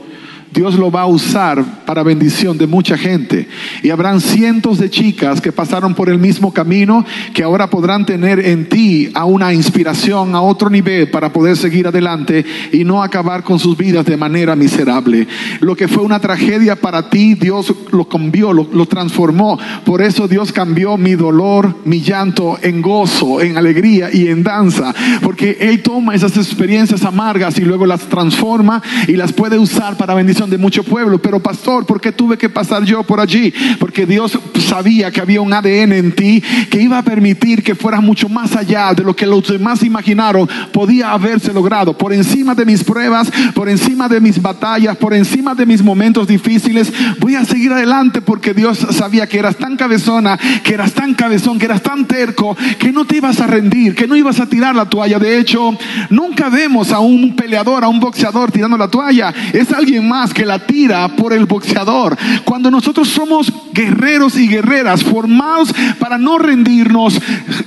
Dios 0.54 0.76
lo 0.76 0.92
va 0.92 1.02
a 1.02 1.08
usar 1.08 1.64
para 1.86 2.04
bendición 2.04 2.58
de 2.58 2.68
mucha 2.68 2.98
gente. 2.98 3.48
Y 3.84 3.92
habrán 3.92 4.20
cientos 4.20 4.80
de 4.80 4.90
chicas 4.90 5.42
que 5.42 5.52
pasaron 5.52 5.94
por 5.94 6.10
el 6.10 6.18
mismo 6.18 6.52
camino 6.54 7.06
que 7.34 7.44
ahora 7.44 7.70
podrán 7.70 8.06
tener 8.06 8.40
en 8.40 8.68
ti 8.68 9.10
a 9.14 9.26
una 9.26 9.54
inspiración 9.54 10.36
a 10.36 10.42
otro 10.42 10.70
nivel 10.70 11.10
para 11.10 11.32
poder 11.32 11.56
seguir 11.56 11.88
adelante 11.88 12.46
y 12.72 12.84
no 12.84 13.04
acabar 13.04 13.44
con 13.44 13.60
sus 13.60 13.78
vidas 13.78 14.06
de 14.06 14.18
manera 14.18 14.56
miserable. 14.56 15.28
Lo 15.60 15.76
que 15.76 15.88
fue 15.88 16.04
una 16.04 16.20
tragedia 16.20 16.76
para 16.76 17.10
ti, 17.10 17.36
Dios 17.36 17.74
lo 17.92 18.10
cambió, 18.10 18.52
lo, 18.52 18.68
lo 18.74 18.86
transformó. 18.88 19.60
Por 19.86 20.02
eso 20.02 20.28
Dios 20.28 20.52
cambió 20.52 20.98
mi 20.98 21.14
dolor, 21.14 21.76
mi 21.86 22.02
llanto 22.02 22.58
en 22.62 22.82
gozo, 22.82 23.42
en 23.42 23.58
alegría 23.58 24.10
y 24.12 24.28
en 24.28 24.44
danza. 24.44 24.94
Porque 25.22 25.58
Él 25.60 25.82
toma 25.84 26.16
esas 26.16 26.38
experiencias 26.38 27.04
amargas 27.04 27.60
y 27.60 27.62
luego 27.62 27.86
las 27.86 28.02
transforma 28.02 28.82
y 29.08 29.14
las 29.14 29.32
puede 29.32 29.60
usar 29.60 29.96
para 29.98 30.16
bendición 30.16 30.39
de 30.48 30.58
mucho 30.58 30.84
pueblo. 30.84 31.20
Pero 31.20 31.42
pastor, 31.42 31.86
¿por 31.86 32.00
qué 32.00 32.12
tuve 32.12 32.38
que 32.38 32.50
pasar 32.50 32.84
yo 32.84 33.04
por 33.04 33.20
allí? 33.20 33.54
Porque 33.80 34.06
Dios 34.06 34.38
sabía 34.68 35.12
que 35.12 35.20
había 35.20 35.42
un 35.42 35.52
ADN 35.52 35.94
en 35.94 36.12
ti 36.14 36.42
que 36.70 36.82
iba 36.82 36.98
a 36.98 37.04
permitir 37.04 37.64
que 37.64 37.76
fueras 37.76 38.02
mucho 38.02 38.30
más 38.30 38.56
allá 38.56 38.94
de 38.94 39.04
lo 39.04 39.16
que 39.16 39.26
los 39.26 39.48
demás 39.48 39.84
imaginaron 39.84 40.48
podía 40.72 41.12
haberse 41.12 41.52
logrado. 41.52 41.98
Por 41.98 42.14
encima 42.14 42.56
de 42.56 42.66
mis 42.66 42.84
pruebas, 42.84 43.32
por 43.54 43.68
encima 43.68 44.08
de 44.08 44.22
mis 44.22 44.42
batallas, 44.42 44.96
por 44.98 45.14
encima 45.14 45.56
de 45.56 45.66
mis 45.66 45.82
momentos 45.82 46.28
difíciles, 46.28 46.94
voy 47.20 47.36
a 47.36 47.46
seguir 47.46 47.74
adelante 47.74 48.22
porque 48.22 48.54
Dios 48.54 48.78
sabía 48.92 49.28
que 49.28 49.40
eras 49.40 49.58
tan 49.58 49.76
cabezona, 49.76 50.38
que 50.64 50.74
eras 50.74 50.94
tan 50.94 51.14
cabezón, 51.16 51.58
que 51.58 51.66
eras 51.66 51.82
tan 51.82 52.06
terco, 52.06 52.56
que 52.78 52.92
no 52.92 53.06
te 53.06 53.18
ibas 53.18 53.40
a 53.42 53.48
rendir, 53.48 53.96
que 53.96 54.08
no 54.08 54.16
ibas 54.16 54.40
a 54.40 54.46
tirar 54.46 54.76
la 54.76 54.86
toalla. 54.86 55.20
De 55.20 55.40
hecho, 55.40 55.78
nunca 56.10 56.50
vemos 56.50 56.92
a 56.92 57.00
un 57.00 57.36
peleador, 57.36 57.84
a 57.84 57.90
un 57.90 58.00
boxeador 58.00 58.52
tirando 58.52 58.78
la 58.78 58.88
toalla. 58.88 59.34
Es 59.54 59.72
alguien 59.72 60.08
más 60.08 60.29
que 60.34 60.46
la 60.46 60.66
tira 60.66 61.08
por 61.16 61.34
el 61.34 61.46
boxeador. 61.46 62.18
Cuando 62.46 62.72
nosotros 62.72 63.08
somos 63.08 63.52
guerreros 63.74 64.38
y 64.38 64.48
guerreras 64.48 65.04
formados 65.04 65.74
para 66.00 66.18
no 66.18 66.38
rendirnos, 66.38 67.20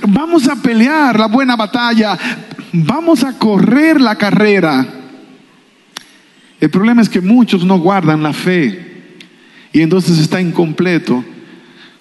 vamos 0.07 0.47
a 0.47 0.55
pelear 0.55 1.19
la 1.19 1.27
buena 1.27 1.55
batalla, 1.55 2.17
vamos 2.71 3.23
a 3.23 3.37
correr 3.37 4.01
la 4.01 4.15
carrera. 4.15 4.85
El 6.59 6.69
problema 6.69 7.01
es 7.01 7.09
que 7.09 7.21
muchos 7.21 7.65
no 7.65 7.77
guardan 7.79 8.23
la 8.23 8.31
fe 8.31 8.93
y 9.73 9.81
entonces 9.81 10.17
está 10.19 10.39
incompleto. 10.39 11.23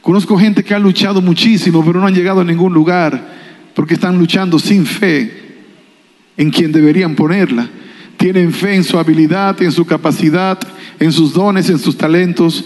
Conozco 0.01 0.39
gente 0.39 0.63
que 0.63 0.75
ha 0.75 0.79
luchado 0.79 1.23
muchísimo, 1.23 1.85
pero 1.85 2.01
no 2.01 2.07
han 2.07 2.15
llegado 2.15 2.41
a 2.41 2.45
ningún 2.45 2.73
lugar 2.73 3.41
porque 3.75 3.95
están 3.95 4.19
luchando 4.19 4.59
sin 4.59 4.87
fe 4.87 5.43
en 6.37 6.51
quien 6.51 6.73
deberían 6.73 7.15
ponerla. 7.15 7.69
Tienen 8.23 8.53
fe 8.53 8.77
en 8.77 8.85
su 8.85 9.01
habilidad, 9.01 9.61
en 9.61 9.73
su 9.73 9.85
capacidad, 9.85 10.57
en 11.01 11.11
sus 11.11 11.33
dones, 11.33 11.69
en 11.69 11.81
sus 11.81 11.99
talentos, 11.99 12.65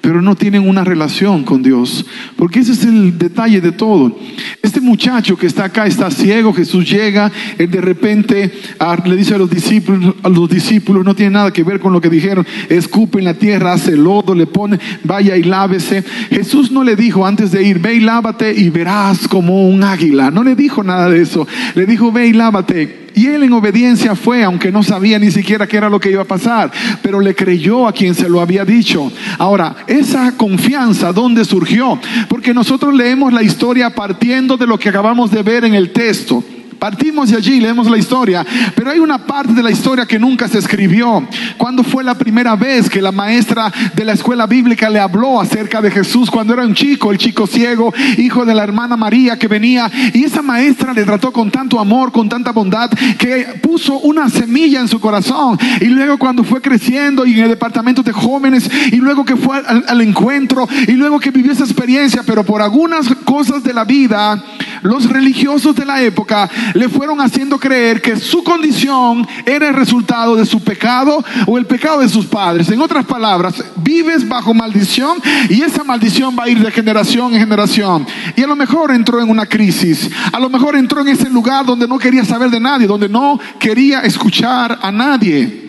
pero 0.00 0.22
no 0.22 0.34
tienen 0.34 0.66
una 0.66 0.82
relación 0.82 1.44
con 1.44 1.62
Dios. 1.62 2.06
Porque 2.36 2.60
ese 2.60 2.72
es 2.72 2.84
el 2.84 3.18
detalle 3.18 3.60
de 3.60 3.72
todo. 3.72 4.18
Este 4.62 4.80
muchacho 4.80 5.36
que 5.36 5.46
está 5.46 5.64
acá 5.64 5.86
está 5.86 6.10
ciego, 6.10 6.54
Jesús 6.54 6.90
llega, 6.90 7.30
él 7.58 7.70
de 7.70 7.82
repente 7.82 8.50
ah, 8.78 8.96
le 9.04 9.14
dice 9.14 9.34
a 9.34 9.38
los 9.38 9.50
discípulos, 9.50 10.14
a 10.22 10.30
los 10.30 10.48
discípulos, 10.48 11.04
no 11.04 11.14
tiene 11.14 11.32
nada 11.32 11.52
que 11.52 11.64
ver 11.64 11.80
con 11.80 11.92
lo 11.92 12.00
que 12.00 12.08
dijeron, 12.08 12.46
escupe 12.70 13.18
en 13.18 13.26
la 13.26 13.34
tierra, 13.34 13.74
hace 13.74 13.98
lodo, 13.98 14.34
le 14.34 14.46
pone, 14.46 14.80
vaya 15.02 15.36
y 15.36 15.42
lávese. 15.42 16.02
Jesús 16.30 16.72
no 16.72 16.82
le 16.82 16.96
dijo 16.96 17.26
antes 17.26 17.52
de 17.52 17.62
ir, 17.62 17.78
ve 17.78 17.96
y 17.96 18.00
lávate 18.00 18.54
y 18.54 18.70
verás 18.70 19.28
como 19.28 19.68
un 19.68 19.84
águila. 19.84 20.30
No 20.30 20.42
le 20.42 20.54
dijo 20.54 20.82
nada 20.82 21.10
de 21.10 21.20
eso. 21.20 21.46
Le 21.74 21.84
dijo, 21.84 22.10
ve 22.10 22.28
y 22.28 22.32
lávate 22.32 23.03
y 23.14 23.26
él 23.26 23.44
en 23.44 23.52
obediencia 23.52 24.14
fue, 24.14 24.42
aunque 24.42 24.72
no 24.72 24.82
sabía 24.82 25.18
ni 25.18 25.30
siquiera 25.30 25.66
qué 25.66 25.76
era 25.76 25.88
lo 25.88 26.00
que 26.00 26.10
iba 26.10 26.22
a 26.22 26.26
pasar, 26.26 26.70
pero 27.02 27.20
le 27.20 27.34
creyó 27.34 27.86
a 27.86 27.92
quien 27.92 28.14
se 28.14 28.28
lo 28.28 28.40
había 28.40 28.64
dicho. 28.64 29.10
Ahora, 29.38 29.76
esa 29.86 30.36
confianza, 30.36 31.12
¿dónde 31.12 31.44
surgió? 31.44 31.98
Porque 32.28 32.54
nosotros 32.54 32.94
leemos 32.94 33.32
la 33.32 33.42
historia 33.42 33.90
partiendo 33.90 34.56
de 34.56 34.66
lo 34.66 34.78
que 34.78 34.88
acabamos 34.88 35.30
de 35.30 35.42
ver 35.42 35.64
en 35.64 35.74
el 35.74 35.92
texto. 35.92 36.42
Partimos 36.78 37.30
de 37.30 37.36
allí, 37.36 37.60
leemos 37.60 37.90
la 37.90 37.98
historia, 37.98 38.44
pero 38.74 38.90
hay 38.90 38.98
una 38.98 39.18
parte 39.18 39.52
de 39.52 39.62
la 39.62 39.70
historia 39.70 40.06
que 40.06 40.18
nunca 40.18 40.48
se 40.48 40.58
escribió. 40.58 41.26
¿Cuándo 41.56 41.82
fue 41.82 42.04
la 42.04 42.14
primera 42.14 42.56
vez 42.56 42.90
que 42.90 43.00
la 43.00 43.12
maestra 43.12 43.72
de 43.94 44.04
la 44.04 44.12
escuela 44.12 44.46
bíblica 44.46 44.90
le 44.90 44.98
habló 44.98 45.40
acerca 45.40 45.80
de 45.80 45.90
Jesús? 45.90 46.30
Cuando 46.30 46.52
era 46.52 46.62
un 46.64 46.74
chico, 46.74 47.10
el 47.10 47.18
chico 47.18 47.46
ciego, 47.46 47.92
hijo 48.18 48.44
de 48.44 48.54
la 48.54 48.64
hermana 48.64 48.96
María 48.96 49.38
que 49.38 49.48
venía, 49.48 49.90
y 50.12 50.24
esa 50.24 50.42
maestra 50.42 50.92
le 50.92 51.04
trató 51.04 51.32
con 51.32 51.50
tanto 51.50 51.80
amor, 51.80 52.12
con 52.12 52.28
tanta 52.28 52.52
bondad, 52.52 52.90
que 53.18 53.60
puso 53.62 53.98
una 54.00 54.28
semilla 54.28 54.80
en 54.80 54.88
su 54.88 55.00
corazón. 55.00 55.58
Y 55.80 55.86
luego 55.86 56.18
cuando 56.18 56.44
fue 56.44 56.60
creciendo 56.60 57.24
y 57.24 57.32
en 57.32 57.44
el 57.44 57.48
departamento 57.50 58.02
de 58.02 58.12
jóvenes, 58.12 58.70
y 58.92 58.96
luego 58.96 59.24
que 59.24 59.36
fue 59.36 59.56
al, 59.56 59.84
al 59.88 60.00
encuentro, 60.00 60.68
y 60.86 60.92
luego 60.92 61.20
que 61.20 61.30
vivió 61.30 61.52
esa 61.52 61.64
experiencia, 61.64 62.22
pero 62.26 62.44
por 62.44 62.62
algunas 62.62 63.08
cosas 63.24 63.62
de 63.62 63.72
la 63.72 63.84
vida, 63.84 64.42
los 64.82 65.08
religiosos 65.08 65.74
de 65.74 65.84
la 65.84 66.02
época 66.02 66.48
le 66.72 66.88
fueron 66.88 67.20
haciendo 67.20 67.58
creer 67.58 68.00
que 68.00 68.16
su 68.16 68.42
condición 68.42 69.26
era 69.44 69.68
el 69.68 69.74
resultado 69.74 70.36
de 70.36 70.46
su 70.46 70.60
pecado 70.62 71.22
o 71.46 71.58
el 71.58 71.66
pecado 71.66 72.00
de 72.00 72.08
sus 72.08 72.26
padres. 72.26 72.70
En 72.70 72.80
otras 72.80 73.04
palabras, 73.04 73.62
vives 73.76 74.26
bajo 74.26 74.54
maldición 74.54 75.18
y 75.48 75.62
esa 75.62 75.84
maldición 75.84 76.36
va 76.38 76.44
a 76.44 76.48
ir 76.48 76.58
de 76.58 76.70
generación 76.70 77.34
en 77.34 77.40
generación. 77.40 78.06
Y 78.36 78.42
a 78.42 78.46
lo 78.46 78.56
mejor 78.56 78.92
entró 78.92 79.20
en 79.20 79.30
una 79.30 79.46
crisis, 79.46 80.10
a 80.32 80.40
lo 80.40 80.48
mejor 80.48 80.76
entró 80.76 81.00
en 81.00 81.08
ese 81.08 81.28
lugar 81.28 81.66
donde 81.66 81.86
no 81.86 81.98
quería 81.98 82.24
saber 82.24 82.50
de 82.50 82.60
nadie, 82.60 82.86
donde 82.86 83.08
no 83.08 83.38
quería 83.58 84.00
escuchar 84.00 84.78
a 84.82 84.90
nadie. 84.90 85.64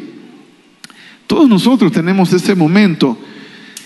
Todos 1.28 1.50
nosotros 1.50 1.92
tenemos 1.92 2.32
ese 2.34 2.54
momento 2.54 3.18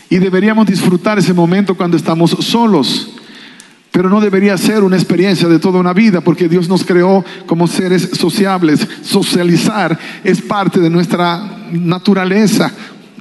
y 0.10 0.18
deberíamos 0.18 0.66
disfrutar 0.68 1.20
ese 1.20 1.34
momento 1.34 1.76
cuando 1.76 1.96
estamos 1.96 2.32
solos. 2.42 3.19
Pero 3.92 4.10
no 4.10 4.22
debería 4.22 4.58
ser 4.58 4.84
una 4.84 4.98
experiencia 4.98 5.48
de 5.48 5.60
toda 5.60 5.80
una 5.80 5.94
vida, 5.94 6.22
porque 6.22 6.48
Dios 6.48 6.70
nos 6.70 6.84
creó 6.84 7.26
como 7.46 7.68
seres 7.68 8.10
sociables. 8.14 8.88
Socializar 9.02 9.98
es 10.24 10.42
parte 10.42 10.80
de 10.80 10.90
nuestra 10.90 11.42
naturaleza. 11.72 12.72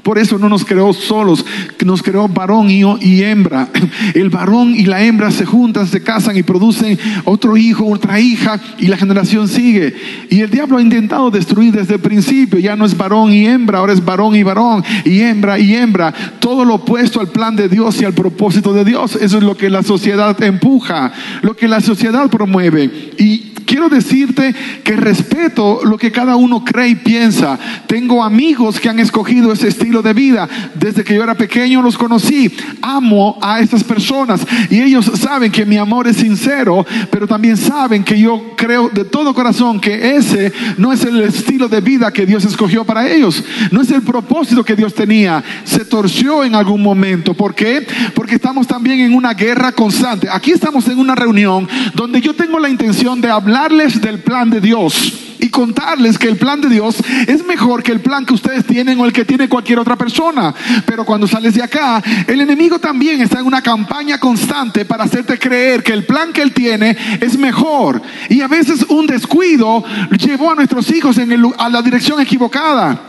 Por 0.09 0.19
eso 0.19 0.39
no 0.39 0.49
nos 0.49 0.65
creó 0.65 0.95
solos, 0.95 1.45
nos 1.85 2.03
creó 2.03 2.27
varón 2.29 2.71
y, 2.71 3.23
hembra. 3.23 3.69
El 4.15 4.31
varón 4.31 4.75
y 4.75 4.87
la 4.87 5.05
hembra 5.05 5.31
se 5.31 5.45
juntan, 5.45 5.87
se 5.87 6.03
casan 6.03 6.35
y 6.35 6.43
producen 6.43 6.99
otro 7.27 7.59
hijo, 7.59 7.85
otra 7.85 8.19
hija, 8.19 8.59
y 8.79 8.87
la 8.87 8.97
generación 8.97 9.49
sigue. 9.49 9.95
Y 10.31 10.41
el 10.41 10.49
diablo 10.49 10.79
ha 10.79 10.81
intentado 10.81 11.31
destruir 11.31 11.75
desde 11.75 11.97
el 11.97 12.01
principio. 12.01 12.59
Ya 12.59 12.75
no 12.75 12.87
es 12.87 12.97
varón 12.97 13.35
y 13.35 13.47
hembra, 13.47 13.81
ahora 13.81 13.93
es 13.93 14.03
varón 14.03 14.35
y 14.35 14.43
varón, 14.43 14.83
y 15.05 15.21
hembra 15.21 15.59
y 15.59 15.75
hembra. 15.75 16.15
Todo 16.39 16.65
lo 16.65 16.77
opuesto 16.77 17.21
al 17.21 17.29
plan 17.29 17.55
de 17.55 17.69
Dios 17.69 18.01
y 18.01 18.07
al 18.07 18.15
propósito 18.15 18.73
de 18.73 18.87
Dios. 18.87 19.15
Eso 19.15 19.37
es 19.37 19.45
lo 19.45 19.59
que 19.59 19.69
la 19.69 19.83
sociedad 19.83 20.43
empuja, 20.43 21.13
lo 21.43 21.55
que 21.55 21.69
la 21.69 21.83
sociedad 21.83 22.31
promueve. 22.31 23.13
Y 23.19 23.49
quiero 23.69 23.91
decirte 23.91 24.55
que 24.83 24.97
respeto 24.97 25.81
lo 25.85 25.99
que 25.99 26.11
cada 26.11 26.37
uno 26.37 26.65
cree 26.65 26.89
y 26.89 26.95
piensa. 26.95 27.59
Tengo 27.87 28.25
amigos 28.25 28.81
que 28.81 28.89
han 28.89 28.99
escogido 28.99 29.53
ese 29.53 29.69
estilo 29.69 29.98
de 30.03 30.13
vida. 30.13 30.49
Desde 30.75 31.05
que 31.05 31.15
yo 31.15 31.23
era 31.23 31.35
pequeño 31.35 31.81
los 31.83 31.97
conocí. 31.97 32.55
Amo 32.83 33.39
a 33.41 33.61
estas 33.61 33.85
personas 33.85 34.41
y 34.71 34.81
ellos 34.81 35.11
saben 35.15 35.53
que 35.53 35.65
mi 35.65 35.77
amor 35.77 36.09
es 36.09 36.17
sincero, 36.17 36.85
pero 37.11 37.27
también 37.27 37.57
saben 37.57 38.05
que 38.05 38.19
yo 38.19 38.55
creo 38.57 38.89
de 38.89 39.05
todo 39.05 39.35
corazón 39.35 39.81
que 39.81 40.17
ese 40.17 40.53
no 40.77 40.93
es 40.93 41.05
el 41.05 41.21
estilo 41.23 41.69
de 41.69 41.81
vida 41.81 42.13
que 42.13 42.27
Dios 42.27 42.45
escogió 42.45 42.85
para 42.85 43.09
ellos. 43.09 43.43
No 43.71 43.81
es 43.81 43.91
el 43.91 44.03
propósito 44.03 44.65
que 44.65 44.77
Dios 44.77 44.95
tenía. 44.95 45.43
Se 45.65 45.85
torció 45.85 46.45
en 46.45 46.55
algún 46.55 46.83
momento. 46.83 47.35
¿Por 47.35 47.55
qué? 47.55 47.87
Porque 48.15 48.35
estamos 48.35 48.67
también 48.67 49.01
en 49.01 49.15
una 49.15 49.35
guerra 49.35 49.73
constante. 49.73 50.29
Aquí 50.31 50.51
estamos 50.51 50.89
en 50.89 50.99
una 50.99 51.15
reunión 51.15 51.69
donde 51.95 52.21
yo 52.21 52.35
tengo 52.35 52.59
la 52.59 52.69
intención 52.69 53.21
de 53.21 53.31
hablar 53.31 53.69
del 53.69 54.21
plan 54.21 54.51
de 54.51 54.61
Dios 54.61 55.28
y 55.39 55.49
contarles 55.51 56.19
que 56.19 56.29
el 56.29 56.37
plan 56.37 56.61
de 56.61 56.69
Dios 56.69 56.97
es 57.27 57.45
mejor 57.45 57.83
que 57.83 57.93
el 57.93 58.01
plan 58.01 58.25
que 58.25 58.35
ustedes 58.35 58.67
tienen 58.67 58.99
o 59.01 59.07
el 59.07 59.13
que 59.13 59.25
tiene 59.25 59.49
cualquier 59.49 59.79
otra 59.79 59.97
persona. 59.97 60.55
Pero 60.87 61.05
cuando 61.05 61.27
sales 61.27 61.55
de 61.55 61.63
acá, 61.63 62.03
el 62.27 62.41
enemigo 62.41 62.79
también 62.79 63.21
está 63.21 63.41
en 63.41 63.47
una 63.47 63.63
campaña 63.63 64.19
constante 64.19 64.85
para 64.85 65.05
hacerte 65.05 65.39
creer 65.39 65.83
que 65.83 65.93
el 65.93 66.05
plan 66.05 66.33
que 66.33 66.43
él 66.43 66.53
tiene 66.53 66.97
es 67.21 67.39
mejor. 67.39 68.03
Y 68.29 68.41
a 68.41 68.49
veces 68.49 68.85
un 68.89 69.07
descuido 69.07 69.85
llevó 70.19 70.53
a 70.53 70.55
nuestros 70.55 70.91
hijos 70.91 71.19
en 71.19 71.29
a 71.59 71.69
la 71.69 71.83
dirección 71.83 72.21
equivocada. 72.21 73.03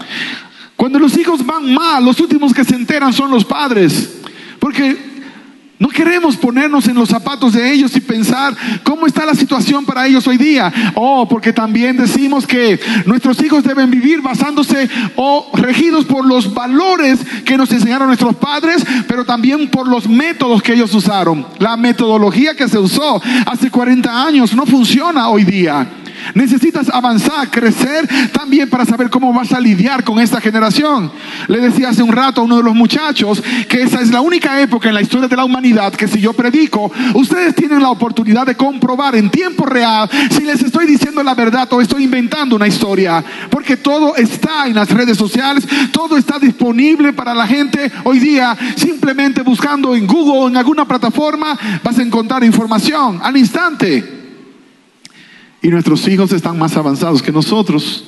Cuando 0.75 0.99
los 0.99 1.17
hijos 1.17 1.45
van 1.45 1.73
mal, 1.73 2.05
los 2.05 2.19
últimos 2.19 2.53
que 2.53 2.63
se 2.63 2.75
enteran 2.75 3.11
son 3.11 3.31
los 3.31 3.43
padres. 3.43 4.09
Porque 4.59 5.08
no 5.79 5.87
queremos 5.87 6.35
ponernos 6.35 6.87
en 6.89 6.95
los 6.95 7.07
zapatos 7.07 7.53
de 7.53 7.71
ellos 7.71 7.95
y 7.95 8.01
pensar 8.01 8.53
cómo 8.83 9.07
está 9.07 9.25
la 9.25 9.33
situación 9.33 9.85
para 9.85 10.05
ellos 10.05 10.27
hoy 10.27 10.37
día. 10.37 10.71
Oh, 10.93 11.25
porque 11.25 11.53
también 11.53 11.95
decimos 11.95 12.45
que 12.45 12.77
nuestros 13.05 13.41
hijos 13.41 13.63
deben 13.63 13.89
vivir 13.89 14.21
basándose 14.21 14.89
o 15.15 15.49
regidos 15.53 16.03
por 16.03 16.25
los 16.25 16.53
valores 16.53 17.19
que 17.45 17.57
nos 17.57 17.71
enseñaron 17.71 18.07
nuestros 18.07 18.35
padres, 18.35 18.85
pero 19.07 19.23
también 19.23 19.69
por 19.69 19.87
los 19.87 20.09
métodos 20.09 20.61
que 20.61 20.73
ellos 20.73 20.93
usaron. 20.93 21.47
La 21.59 21.77
metodología 21.77 22.55
que 22.55 22.67
se 22.67 22.77
usó 22.77 23.21
hace 23.45 23.71
40 23.71 24.25
años 24.25 24.53
no 24.53 24.65
funciona 24.65 25.29
hoy 25.29 25.45
día. 25.45 25.87
Necesitas 26.33 26.89
avanzar, 26.89 27.49
crecer 27.49 28.07
también 28.31 28.69
para 28.69 28.85
saber 28.85 29.09
cómo 29.09 29.33
vas 29.33 29.51
a 29.53 29.59
lidiar 29.59 30.03
con 30.03 30.19
esta 30.19 30.41
generación. 30.41 31.11
Le 31.47 31.59
decía 31.59 31.89
hace 31.89 32.03
un 32.03 32.11
rato 32.11 32.41
a 32.41 32.43
uno 32.43 32.57
de 32.57 32.63
los 32.63 32.75
muchachos 32.75 33.41
que 33.67 33.81
esa 33.83 34.01
es 34.01 34.11
la 34.11 34.21
única 34.21 34.59
época 34.61 34.89
en 34.89 34.95
la 34.95 35.01
historia 35.01 35.27
de 35.27 35.35
la 35.35 35.45
humanidad 35.45 35.68
que 35.97 36.07
si 36.07 36.19
yo 36.19 36.33
predico, 36.33 36.91
ustedes 37.13 37.55
tienen 37.55 37.81
la 37.81 37.89
oportunidad 37.89 38.45
de 38.45 38.55
comprobar 38.55 39.15
en 39.15 39.29
tiempo 39.29 39.65
real 39.65 40.09
si 40.31 40.43
les 40.43 40.61
estoy 40.61 40.87
diciendo 40.87 41.21
la 41.23 41.35
verdad 41.35 41.67
o 41.71 41.81
estoy 41.81 42.03
inventando 42.03 42.55
una 42.55 42.67
historia. 42.67 43.23
Porque 43.49 43.77
todo 43.77 44.15
está 44.15 44.67
en 44.67 44.75
las 44.75 44.89
redes 44.89 45.17
sociales, 45.17 45.67
todo 45.91 46.17
está 46.17 46.39
disponible 46.39 47.13
para 47.13 47.33
la 47.33 47.47
gente 47.47 47.91
hoy 48.03 48.19
día. 48.19 48.57
Simplemente 48.75 49.41
buscando 49.41 49.95
en 49.95 50.07
Google 50.07 50.39
o 50.39 50.47
en 50.47 50.57
alguna 50.57 50.85
plataforma 50.85 51.57
vas 51.83 51.97
a 51.99 52.03
encontrar 52.03 52.43
información 52.43 53.19
al 53.21 53.37
instante. 53.37 54.03
Y 55.61 55.67
nuestros 55.67 56.07
hijos 56.07 56.31
están 56.31 56.57
más 56.57 56.75
avanzados 56.77 57.21
que 57.21 57.31
nosotros. 57.31 58.05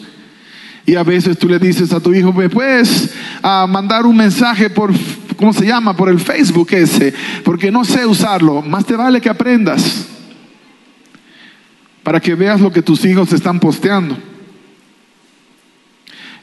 Y 0.85 0.95
a 0.95 1.03
veces 1.03 1.37
tú 1.37 1.47
le 1.47 1.59
dices 1.59 1.93
a 1.93 1.99
tu 1.99 2.13
hijo, 2.13 2.33
¿me 2.33 2.49
puedes 2.49 3.13
mandar 3.43 4.05
un 4.05 4.15
mensaje 4.15 4.69
por, 4.69 4.91
¿cómo 5.41 5.53
se 5.53 5.65
llama? 5.65 5.97
Por 5.97 6.07
el 6.07 6.19
Facebook 6.19 6.67
ese, 6.71 7.13
porque 7.43 7.71
no 7.71 7.83
sé 7.83 8.05
usarlo. 8.05 8.61
Más 8.61 8.85
te 8.85 8.95
vale 8.95 9.19
que 9.19 9.27
aprendas 9.27 10.07
para 12.03 12.19
que 12.19 12.35
veas 12.35 12.61
lo 12.61 12.71
que 12.71 12.81
tus 12.81 13.03
hijos 13.05 13.33
están 13.33 13.59
posteando. 13.59 14.17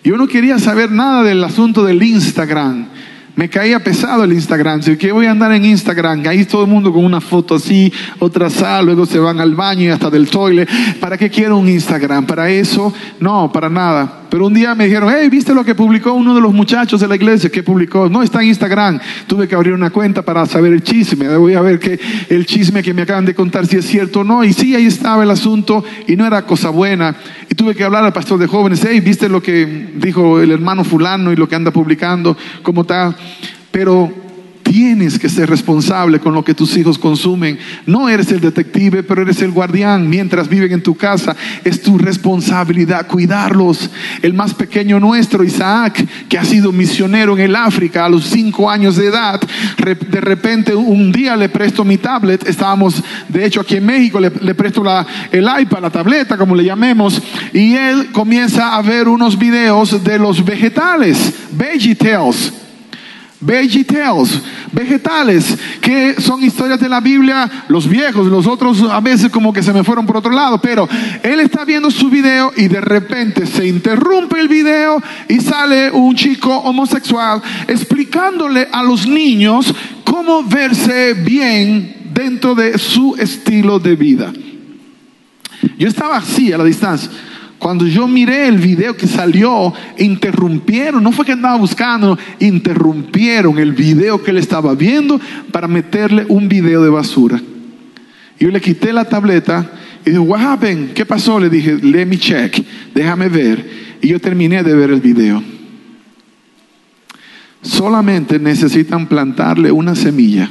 Yo 0.02 0.16
no 0.16 0.26
quería 0.26 0.58
saber 0.58 0.90
nada 0.90 1.22
del 1.22 1.42
asunto 1.42 1.84
del 1.84 2.02
Instagram. 2.02 2.86
Me 3.36 3.48
caía 3.48 3.78
pesado 3.82 4.24
el 4.24 4.32
Instagram. 4.32 4.82
Si 4.82 4.96
que 4.96 5.12
voy 5.12 5.26
a 5.26 5.30
andar 5.30 5.52
en 5.52 5.64
Instagram, 5.64 6.26
ahí 6.26 6.44
todo 6.44 6.64
el 6.64 6.68
mundo 6.68 6.92
con 6.92 7.04
una 7.04 7.20
foto 7.20 7.54
así, 7.54 7.92
otra 8.18 8.50
sal, 8.50 8.86
luego 8.86 9.06
se 9.06 9.20
van 9.20 9.38
al 9.38 9.54
baño 9.54 9.84
y 9.84 9.88
hasta 9.88 10.10
del 10.10 10.28
toilet. 10.28 10.68
¿Para 10.98 11.16
qué 11.16 11.30
quiero 11.30 11.56
un 11.56 11.68
Instagram? 11.68 12.26
¿Para 12.26 12.50
eso? 12.50 12.92
No, 13.20 13.52
para 13.52 13.68
nada. 13.68 14.17
Pero 14.30 14.46
un 14.46 14.54
día 14.54 14.74
me 14.74 14.86
dijeron, 14.86 15.12
hey, 15.14 15.28
¿viste 15.30 15.54
lo 15.54 15.64
que 15.64 15.74
publicó 15.74 16.12
uno 16.12 16.34
de 16.34 16.40
los 16.40 16.52
muchachos 16.52 17.00
de 17.00 17.08
la 17.08 17.16
iglesia? 17.16 17.50
¿Qué 17.50 17.62
publicó? 17.62 18.08
No, 18.08 18.22
está 18.22 18.42
en 18.42 18.48
Instagram. 18.48 19.00
Tuve 19.26 19.48
que 19.48 19.54
abrir 19.54 19.72
una 19.72 19.90
cuenta 19.90 20.22
para 20.22 20.44
saber 20.46 20.72
el 20.72 20.82
chisme. 20.82 21.34
Voy 21.36 21.54
a 21.54 21.62
ver 21.62 21.78
que 21.78 21.98
el 22.28 22.44
chisme 22.44 22.82
que 22.82 22.92
me 22.92 23.02
acaban 23.02 23.24
de 23.24 23.34
contar 23.34 23.66
si 23.66 23.76
es 23.76 23.86
cierto 23.86 24.20
o 24.20 24.24
no. 24.24 24.44
Y 24.44 24.52
sí, 24.52 24.74
ahí 24.74 24.86
estaba 24.86 25.22
el 25.22 25.30
asunto 25.30 25.82
y 26.06 26.16
no 26.16 26.26
era 26.26 26.42
cosa 26.42 26.68
buena. 26.68 27.16
Y 27.48 27.54
tuve 27.54 27.74
que 27.74 27.84
hablar 27.84 28.04
al 28.04 28.12
pastor 28.12 28.38
de 28.38 28.46
jóvenes, 28.46 28.86
hey, 28.86 29.00
¿viste 29.00 29.28
lo 29.28 29.42
que 29.42 29.92
dijo 29.94 30.40
el 30.40 30.50
hermano 30.50 30.84
fulano 30.84 31.32
y 31.32 31.36
lo 31.36 31.48
que 31.48 31.54
anda 31.54 31.70
publicando? 31.70 32.36
¿Cómo 32.62 32.82
está? 32.82 33.16
Pero 33.70 34.27
tienes 34.68 35.18
que 35.18 35.28
ser 35.28 35.48
responsable 35.48 36.20
con 36.20 36.34
lo 36.34 36.44
que 36.44 36.54
tus 36.54 36.76
hijos 36.76 36.98
consumen. 36.98 37.58
No 37.86 38.08
eres 38.08 38.30
el 38.32 38.40
detective, 38.40 39.02
pero 39.02 39.22
eres 39.22 39.40
el 39.40 39.50
guardián 39.50 40.08
mientras 40.08 40.48
viven 40.48 40.72
en 40.72 40.82
tu 40.82 40.94
casa. 40.94 41.34
Es 41.64 41.82
tu 41.82 41.96
responsabilidad 41.96 43.06
cuidarlos. 43.06 43.90
El 44.20 44.34
más 44.34 44.52
pequeño 44.52 45.00
nuestro, 45.00 45.42
Isaac, 45.42 46.04
que 46.28 46.38
ha 46.38 46.44
sido 46.44 46.70
misionero 46.70 47.36
en 47.36 47.44
el 47.44 47.56
África 47.56 48.04
a 48.04 48.08
los 48.08 48.24
cinco 48.24 48.70
años 48.70 48.96
de 48.96 49.06
edad, 49.06 49.40
de 49.78 50.20
repente 50.20 50.74
un 50.74 51.10
día 51.12 51.34
le 51.36 51.48
presto 51.48 51.84
mi 51.84 51.96
tablet. 51.96 52.46
Estábamos, 52.46 53.02
de 53.28 53.46
hecho, 53.46 53.60
aquí 53.60 53.76
en 53.76 53.86
México, 53.86 54.20
le, 54.20 54.30
presto 54.30 54.84
la, 54.84 55.06
el 55.32 55.48
iPad, 55.60 55.80
la 55.80 55.90
tableta, 55.90 56.36
como 56.36 56.54
le 56.54 56.64
llamemos, 56.64 57.22
y 57.52 57.74
él 57.74 58.08
comienza 58.12 58.76
a 58.76 58.82
ver 58.82 59.08
unos 59.08 59.38
videos 59.38 60.04
de 60.04 60.18
los 60.18 60.44
vegetales, 60.44 61.32
Vegetables, 63.40 64.42
vegetales, 64.72 65.56
que 65.80 66.20
son 66.20 66.42
historias 66.42 66.80
de 66.80 66.88
la 66.88 67.00
Biblia, 67.00 67.48
los 67.68 67.88
viejos, 67.88 68.26
los 68.26 68.48
otros 68.48 68.82
a 68.82 69.00
veces 69.00 69.30
como 69.30 69.52
que 69.52 69.62
se 69.62 69.72
me 69.72 69.84
fueron 69.84 70.06
por 70.06 70.16
otro 70.16 70.32
lado, 70.32 70.60
pero 70.60 70.88
él 71.22 71.38
está 71.38 71.64
viendo 71.64 71.88
su 71.90 72.10
video 72.10 72.52
y 72.56 72.66
de 72.66 72.80
repente 72.80 73.46
se 73.46 73.68
interrumpe 73.68 74.40
el 74.40 74.48
video 74.48 75.00
y 75.28 75.38
sale 75.40 75.88
un 75.92 76.16
chico 76.16 76.52
homosexual 76.52 77.40
explicándole 77.68 78.66
a 78.72 78.82
los 78.82 79.06
niños 79.06 79.72
cómo 80.02 80.42
verse 80.42 81.14
bien 81.14 82.10
dentro 82.12 82.56
de 82.56 82.76
su 82.76 83.14
estilo 83.16 83.78
de 83.78 83.94
vida. 83.94 84.32
Yo 85.78 85.86
estaba 85.86 86.16
así 86.16 86.52
a 86.52 86.58
la 86.58 86.64
distancia. 86.64 87.08
Cuando 87.58 87.86
yo 87.86 88.06
miré 88.06 88.46
el 88.46 88.58
video 88.58 88.96
que 88.96 89.08
salió, 89.08 89.74
interrumpieron, 89.98 91.02
no 91.02 91.10
fue 91.10 91.24
que 91.24 91.32
andaba 91.32 91.56
buscando, 91.56 92.16
interrumpieron 92.38 93.58
el 93.58 93.72
video 93.72 94.22
que 94.22 94.30
él 94.30 94.36
estaba 94.36 94.74
viendo 94.74 95.20
para 95.50 95.66
meterle 95.66 96.24
un 96.28 96.48
video 96.48 96.82
de 96.82 96.90
basura. 96.90 97.40
Yo 98.38 98.48
le 98.50 98.60
quité 98.60 98.92
la 98.92 99.04
tableta 99.04 99.72
y 100.04 100.10
dije, 100.10 100.20
what 100.20 100.40
happened? 100.40 100.92
¿Qué 100.92 101.04
pasó? 101.04 101.40
Le 101.40 101.50
dije, 101.50 101.78
let 101.82 102.06
me 102.06 102.16
check, 102.16 102.64
déjame 102.94 103.28
ver. 103.28 103.98
Y 104.00 104.08
yo 104.08 104.20
terminé 104.20 104.62
de 104.62 104.74
ver 104.76 104.90
el 104.90 105.00
video. 105.00 105.42
Solamente 107.60 108.38
necesitan 108.38 109.08
plantarle 109.08 109.72
una 109.72 109.96
semilla. 109.96 110.48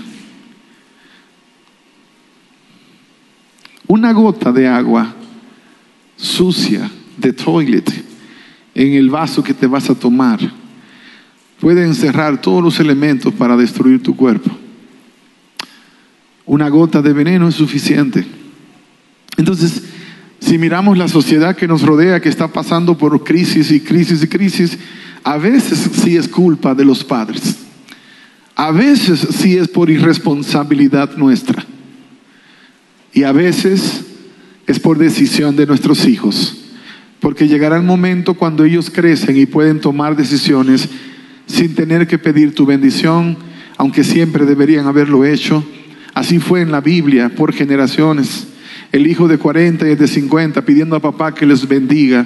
Una 3.88 4.12
gota 4.12 4.52
de 4.52 4.68
agua 4.68 5.16
sucia 6.18 6.92
de 7.18 7.34
toilet 7.34 7.92
en 8.74 8.94
el 8.94 9.10
vaso 9.10 9.44
que 9.44 9.54
te 9.54 9.68
vas 9.68 9.90
a 9.90 9.96
tomar 9.96 10.40
puede 11.60 11.84
encerrar 11.84 12.40
todos 12.40 12.64
los 12.64 12.80
elementos 12.80 13.34
para 13.34 13.58
destruir 13.58 14.02
tu 14.02 14.16
cuerpo. 14.16 14.52
Una 16.46 16.70
gota 16.70 17.02
de 17.02 17.14
veneno 17.14 17.48
es 17.48 17.56
suficiente. 17.56 18.26
Entonces, 19.38 19.84
si 20.40 20.58
miramos 20.58 20.98
la 20.98 21.08
sociedad 21.08 21.56
que 21.56 21.68
nos 21.68 21.82
rodea, 21.82 22.22
que 22.22 22.30
está 22.30 22.48
pasando 22.48 22.98
por 22.98 23.24
crisis 23.24 23.72
y 23.72 23.80
crisis 23.80 24.24
y 24.24 24.28
crisis, 24.28 24.78
a 25.24 25.38
veces 25.38 25.90
sí 26.04 26.16
es 26.16 26.28
culpa 26.28 26.74
de 26.74 26.86
los 26.86 27.04
padres. 27.04 27.58
A 28.56 28.72
veces 28.72 29.28
sí 29.32 29.58
es 29.58 29.68
por 29.68 29.90
irresponsabilidad 29.90 31.18
nuestra. 31.18 31.66
Y 33.14 33.24
a 33.24 33.32
veces 33.32 34.06
es 34.68 34.80
por 34.80 34.98
decisión 34.98 35.56
de 35.56 35.66
nuestros 35.66 36.08
hijos. 36.08 36.67
Porque 37.20 37.48
llegará 37.48 37.78
el 37.78 37.84
momento 37.84 38.36
cuando 38.36 38.64
ellos 38.64 38.90
crecen 38.90 39.38
y 39.38 39.46
pueden 39.46 39.80
tomar 39.80 40.16
decisiones 40.16 40.90
sin 41.48 41.76
tener 41.76 42.08
que 42.08 42.20
pedir 42.20 42.54
tu 42.54 42.66
bendición, 42.66 43.38
aunque 43.78 44.04
siempre 44.04 44.46
deberían 44.46 44.86
haberlo 44.86 45.26
hecho. 45.26 45.64
Así 46.14 46.40
fue 46.40 46.62
en 46.62 46.72
la 46.72 46.82
Biblia 46.82 47.30
por 47.30 47.54
generaciones. 47.54 48.48
El 48.92 49.08
hijo 49.08 49.28
de 49.28 49.38
40 49.38 49.88
y 49.88 49.92
el 49.92 49.98
de 49.98 50.08
50 50.08 50.62
pidiendo 50.64 50.96
a 50.96 51.02
papá 51.02 51.34
que 51.34 51.46
les 51.46 51.68
bendiga 51.68 52.26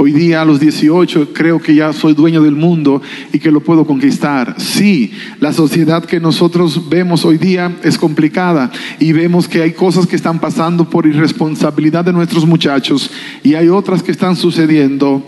Hoy 0.00 0.12
día 0.12 0.42
a 0.42 0.44
los 0.44 0.60
18 0.60 1.30
creo 1.32 1.58
que 1.58 1.74
ya 1.74 1.92
soy 1.92 2.14
dueño 2.14 2.40
del 2.40 2.54
mundo 2.54 3.02
y 3.32 3.40
que 3.40 3.50
lo 3.50 3.58
puedo 3.58 3.84
conquistar. 3.84 4.54
Sí, 4.56 5.10
la 5.40 5.52
sociedad 5.52 6.04
que 6.04 6.20
nosotros 6.20 6.88
vemos 6.88 7.24
hoy 7.24 7.36
día 7.36 7.76
es 7.82 7.98
complicada 7.98 8.70
y 9.00 9.10
vemos 9.10 9.48
que 9.48 9.60
hay 9.60 9.72
cosas 9.72 10.06
que 10.06 10.14
están 10.14 10.38
pasando 10.38 10.88
por 10.88 11.04
irresponsabilidad 11.04 12.04
de 12.04 12.12
nuestros 12.12 12.46
muchachos 12.46 13.10
y 13.42 13.54
hay 13.54 13.68
otras 13.70 14.04
que 14.04 14.12
están 14.12 14.36
sucediendo 14.36 15.26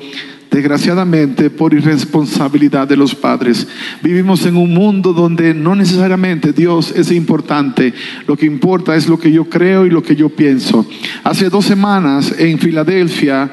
desgraciadamente 0.52 1.50
por 1.50 1.74
irresponsabilidad 1.74 2.86
de 2.86 2.96
los 2.96 3.14
padres. 3.14 3.66
Vivimos 4.02 4.44
en 4.46 4.56
un 4.56 4.72
mundo 4.72 5.12
donde 5.12 5.54
no 5.54 5.74
necesariamente 5.74 6.52
Dios 6.52 6.92
es 6.96 7.10
importante, 7.10 7.94
lo 8.26 8.36
que 8.36 8.46
importa 8.46 8.96
es 8.96 9.08
lo 9.08 9.18
que 9.18 9.32
yo 9.32 9.46
creo 9.46 9.86
y 9.86 9.90
lo 9.90 10.02
que 10.02 10.16
yo 10.16 10.28
pienso. 10.28 10.86
Hace 11.22 11.50
dos 11.50 11.64
semanas 11.64 12.34
en 12.38 12.58
Filadelfia 12.58 13.50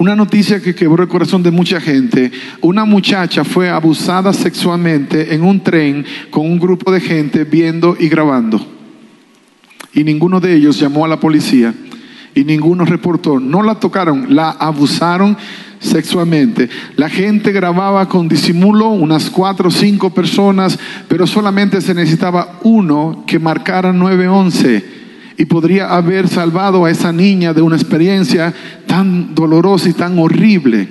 una 0.00 0.16
noticia 0.16 0.62
que 0.62 0.74
quebró 0.74 1.02
el 1.02 1.10
corazón 1.10 1.42
de 1.42 1.50
mucha 1.50 1.78
gente. 1.78 2.32
Una 2.62 2.86
muchacha 2.86 3.44
fue 3.44 3.68
abusada 3.68 4.32
sexualmente 4.32 5.34
en 5.34 5.42
un 5.42 5.62
tren 5.62 6.06
con 6.30 6.46
un 6.46 6.58
grupo 6.58 6.90
de 6.90 7.02
gente 7.02 7.44
viendo 7.44 7.94
y 8.00 8.08
grabando. 8.08 8.66
Y 9.92 10.02
ninguno 10.02 10.40
de 10.40 10.54
ellos 10.54 10.80
llamó 10.80 11.04
a 11.04 11.08
la 11.08 11.20
policía 11.20 11.74
y 12.34 12.44
ninguno 12.44 12.86
reportó. 12.86 13.38
No 13.38 13.62
la 13.62 13.74
tocaron, 13.74 14.34
la 14.34 14.52
abusaron 14.52 15.36
sexualmente. 15.80 16.70
La 16.96 17.10
gente 17.10 17.52
grababa 17.52 18.08
con 18.08 18.26
disimulo, 18.26 18.88
unas 18.88 19.28
cuatro 19.28 19.68
o 19.68 19.70
cinco 19.70 20.14
personas, 20.14 20.78
pero 21.08 21.26
solamente 21.26 21.82
se 21.82 21.92
necesitaba 21.92 22.58
uno 22.62 23.24
que 23.26 23.38
marcara 23.38 23.92
911 23.92 24.99
y 25.40 25.46
podría 25.46 25.88
haber 25.94 26.28
salvado 26.28 26.84
a 26.84 26.90
esa 26.90 27.14
niña 27.14 27.54
de 27.54 27.62
una 27.62 27.76
experiencia 27.76 28.52
tan 28.86 29.34
dolorosa 29.34 29.88
y 29.88 29.94
tan 29.94 30.18
horrible. 30.18 30.86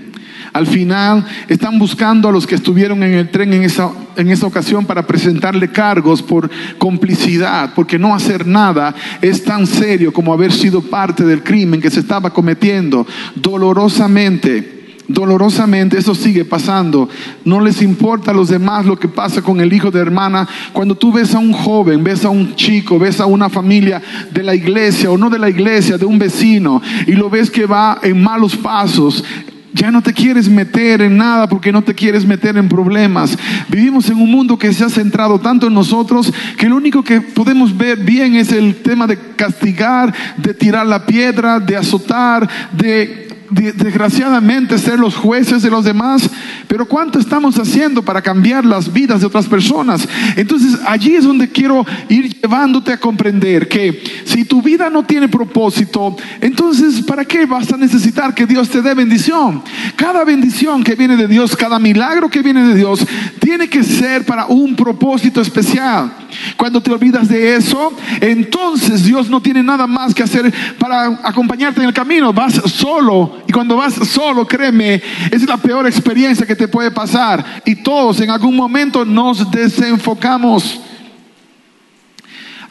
Al 0.53 0.65
final 0.65 1.23
están 1.47 1.77
buscando 1.77 2.27
a 2.27 2.31
los 2.31 2.47
que 2.47 2.55
estuvieron 2.55 3.03
en 3.03 3.13
el 3.13 3.29
tren 3.29 3.53
en 3.53 3.61
esa, 3.61 3.91
en 4.15 4.31
esa 4.31 4.47
ocasión 4.47 4.87
para 4.87 5.05
presentarle 5.05 5.67
cargos 5.67 6.23
por 6.23 6.49
complicidad, 6.79 7.73
porque 7.75 7.99
no 7.99 8.15
hacer 8.15 8.47
nada 8.47 8.95
es 9.21 9.43
tan 9.43 9.67
serio 9.67 10.11
como 10.11 10.33
haber 10.33 10.51
sido 10.51 10.81
parte 10.81 11.23
del 11.23 11.43
crimen 11.43 11.79
que 11.79 11.91
se 11.91 11.99
estaba 11.99 12.31
cometiendo 12.31 13.05
dolorosamente 13.35 14.78
dolorosamente 15.09 15.97
eso 15.97 16.15
sigue 16.15 16.45
pasando. 16.45 17.09
No 17.43 17.59
les 17.59 17.81
importa 17.81 18.31
a 18.31 18.33
los 18.33 18.47
demás 18.47 18.85
lo 18.85 18.97
que 18.97 19.09
pasa 19.09 19.41
con 19.41 19.59
el 19.59 19.73
hijo 19.73 19.91
de 19.91 19.99
hermana. 19.99 20.47
Cuando 20.71 20.95
tú 20.95 21.11
ves 21.11 21.35
a 21.35 21.39
un 21.39 21.51
joven, 21.51 22.03
ves 22.03 22.23
a 22.23 22.29
un 22.29 22.55
chico, 22.55 22.97
ves 22.97 23.19
a 23.19 23.25
una 23.25 23.49
familia 23.49 24.01
de 24.31 24.43
la 24.43 24.55
iglesia 24.55 25.11
o 25.11 25.17
no 25.17 25.29
de 25.29 25.39
la 25.39 25.49
iglesia, 25.49 25.97
de 25.97 26.05
un 26.05 26.19
vecino, 26.19 26.81
y 27.07 27.13
lo 27.13 27.29
ves 27.29 27.49
que 27.49 27.65
va 27.65 27.99
en 28.03 28.21
malos 28.21 28.55
pasos, 28.55 29.23
ya 29.73 29.91
no 29.91 30.01
te 30.01 30.13
quieres 30.13 30.49
meter 30.49 31.01
en 31.01 31.17
nada 31.17 31.47
porque 31.47 31.71
no 31.71 31.81
te 31.81 31.93
quieres 31.93 32.25
meter 32.25 32.57
en 32.57 32.67
problemas. 32.67 33.37
Vivimos 33.69 34.09
en 34.09 34.17
un 34.17 34.29
mundo 34.29 34.57
que 34.57 34.73
se 34.73 34.83
ha 34.83 34.89
centrado 34.89 35.39
tanto 35.39 35.67
en 35.67 35.73
nosotros 35.73 36.33
que 36.57 36.67
lo 36.67 36.75
único 36.75 37.03
que 37.03 37.21
podemos 37.21 37.75
ver 37.77 37.99
bien 37.99 38.35
es 38.35 38.51
el 38.51 38.75
tema 38.75 39.05
de 39.07 39.17
castigar, 39.35 40.13
de 40.37 40.53
tirar 40.53 40.85
la 40.85 41.05
piedra, 41.05 41.59
de 41.59 41.77
azotar, 41.77 42.49
de 42.71 43.28
desgraciadamente 43.49 44.77
ser 44.77 44.99
los 44.99 45.15
jueces 45.15 45.61
de 45.61 45.69
los 45.69 45.83
demás, 45.83 46.29
pero 46.67 46.87
¿cuánto 46.87 47.19
estamos 47.19 47.57
haciendo 47.57 48.01
para 48.01 48.21
cambiar 48.21 48.65
las 48.65 48.91
vidas 48.91 49.21
de 49.21 49.27
otras 49.27 49.47
personas? 49.47 50.07
Entonces 50.35 50.79
allí 50.85 51.15
es 51.15 51.23
donde 51.23 51.49
quiero 51.49 51.85
ir 52.09 52.39
llevándote 52.39 52.93
a 52.93 52.99
comprender 52.99 53.67
que 53.67 54.01
si 54.25 54.45
tu 54.45 54.61
vida 54.61 54.89
no 54.89 55.03
tiene 55.03 55.27
propósito, 55.27 56.15
entonces 56.41 57.03
¿para 57.03 57.25
qué 57.25 57.45
vas 57.45 57.71
a 57.71 57.77
necesitar 57.77 58.33
que 58.33 58.45
Dios 58.45 58.69
te 58.69 58.81
dé 58.81 58.93
bendición? 58.93 59.63
Cada 59.95 60.23
bendición 60.23 60.83
que 60.83 60.95
viene 60.95 61.17
de 61.17 61.27
Dios, 61.27 61.55
cada 61.55 61.79
milagro 61.79 62.29
que 62.29 62.41
viene 62.41 62.63
de 62.63 62.75
Dios, 62.75 63.05
tiene 63.39 63.67
que 63.67 63.83
ser 63.83 64.25
para 64.25 64.45
un 64.45 64.75
propósito 64.75 65.41
especial. 65.41 66.11
Cuando 66.57 66.81
te 66.81 66.91
olvidas 66.91 67.27
de 67.27 67.55
eso, 67.55 67.93
entonces 68.21 69.03
Dios 69.03 69.29
no 69.29 69.41
tiene 69.41 69.63
nada 69.63 69.87
más 69.87 70.13
que 70.13 70.23
hacer 70.23 70.53
para 70.77 71.05
acompañarte 71.23 71.81
en 71.81 71.87
el 71.87 71.93
camino. 71.93 72.33
Vas 72.33 72.61
solo 72.65 73.37
y 73.47 73.51
cuando 73.51 73.77
vas 73.77 73.93
solo, 73.93 74.45
créeme, 74.45 75.01
es 75.31 75.47
la 75.47 75.57
peor 75.57 75.87
experiencia 75.87 76.45
que 76.45 76.55
te 76.55 76.67
puede 76.67 76.91
pasar. 76.91 77.61
Y 77.65 77.75
todos 77.75 78.19
en 78.21 78.29
algún 78.29 78.55
momento 78.55 79.05
nos 79.05 79.49
desenfocamos. 79.51 80.79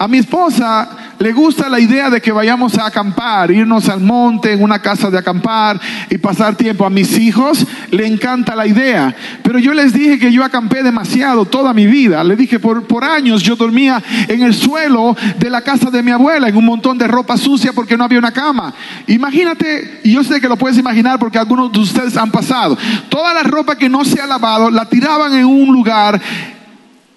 A 0.01 0.07
mi 0.07 0.19
esposa 0.19 0.89
le 1.19 1.33
gusta 1.33 1.69
la 1.69 1.81
idea 1.81 2.09
de 2.09 2.21
que 2.21 2.31
vayamos 2.31 2.79
a 2.79 2.87
acampar, 2.87 3.51
irnos 3.51 3.89
al 3.89 4.01
monte, 4.01 4.53
en 4.53 4.63
una 4.63 4.81
casa 4.81 5.11
de 5.11 5.19
acampar 5.19 5.81
y 6.09 6.19
pasar 6.19 6.55
tiempo. 6.55 6.87
A 6.87 6.91
mis 6.91 7.19
hijos 7.19 7.67
le 7.91 8.07
encanta 8.07 8.55
la 8.55 8.69
idea. 8.69 9.13
Pero 9.43 9.59
yo 9.59 9.75
les 9.75 9.93
dije 9.93 10.21
que 10.21 10.33
yo 10.33 10.45
acampé 10.45 10.85
demasiado 10.85 11.47
toda 11.47 11.75
mi 11.75 11.87
vida. 11.87 12.23
Le 12.23 12.37
dije, 12.37 12.61
por, 12.61 12.85
por 12.85 13.03
años 13.03 13.43
yo 13.43 13.57
dormía 13.57 14.01
en 14.29 14.43
el 14.43 14.55
suelo 14.55 15.17
de 15.37 15.51
la 15.51 15.63
casa 15.63 15.91
de 15.91 16.01
mi 16.01 16.13
abuela, 16.13 16.49
en 16.49 16.57
un 16.57 16.67
montón 16.67 16.97
de 16.97 17.09
ropa 17.09 17.37
sucia 17.37 17.73
porque 17.73 17.97
no 17.97 18.05
había 18.05 18.21
una 18.21 18.33
cama. 18.33 18.73
Imagínate, 19.09 20.01
y 20.05 20.13
yo 20.13 20.23
sé 20.23 20.41
que 20.41 20.49
lo 20.49 20.57
puedes 20.57 20.79
imaginar 20.79 21.19
porque 21.19 21.39
algunos 21.39 21.73
de 21.73 21.81
ustedes 21.81 22.17
han 22.17 22.31
pasado, 22.31 22.79
toda 23.09 23.35
la 23.35 23.43
ropa 23.43 23.77
que 23.77 23.89
no 23.89 24.05
se 24.05 24.21
ha 24.21 24.27
lavado 24.27 24.71
la 24.71 24.89
tiraban 24.89 25.35
en 25.35 25.45
un 25.45 25.73
lugar 25.73 26.21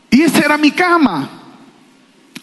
y 0.09 0.21
esa 0.21 0.39
era 0.39 0.57
mi 0.57 0.71
cama. 0.71 1.40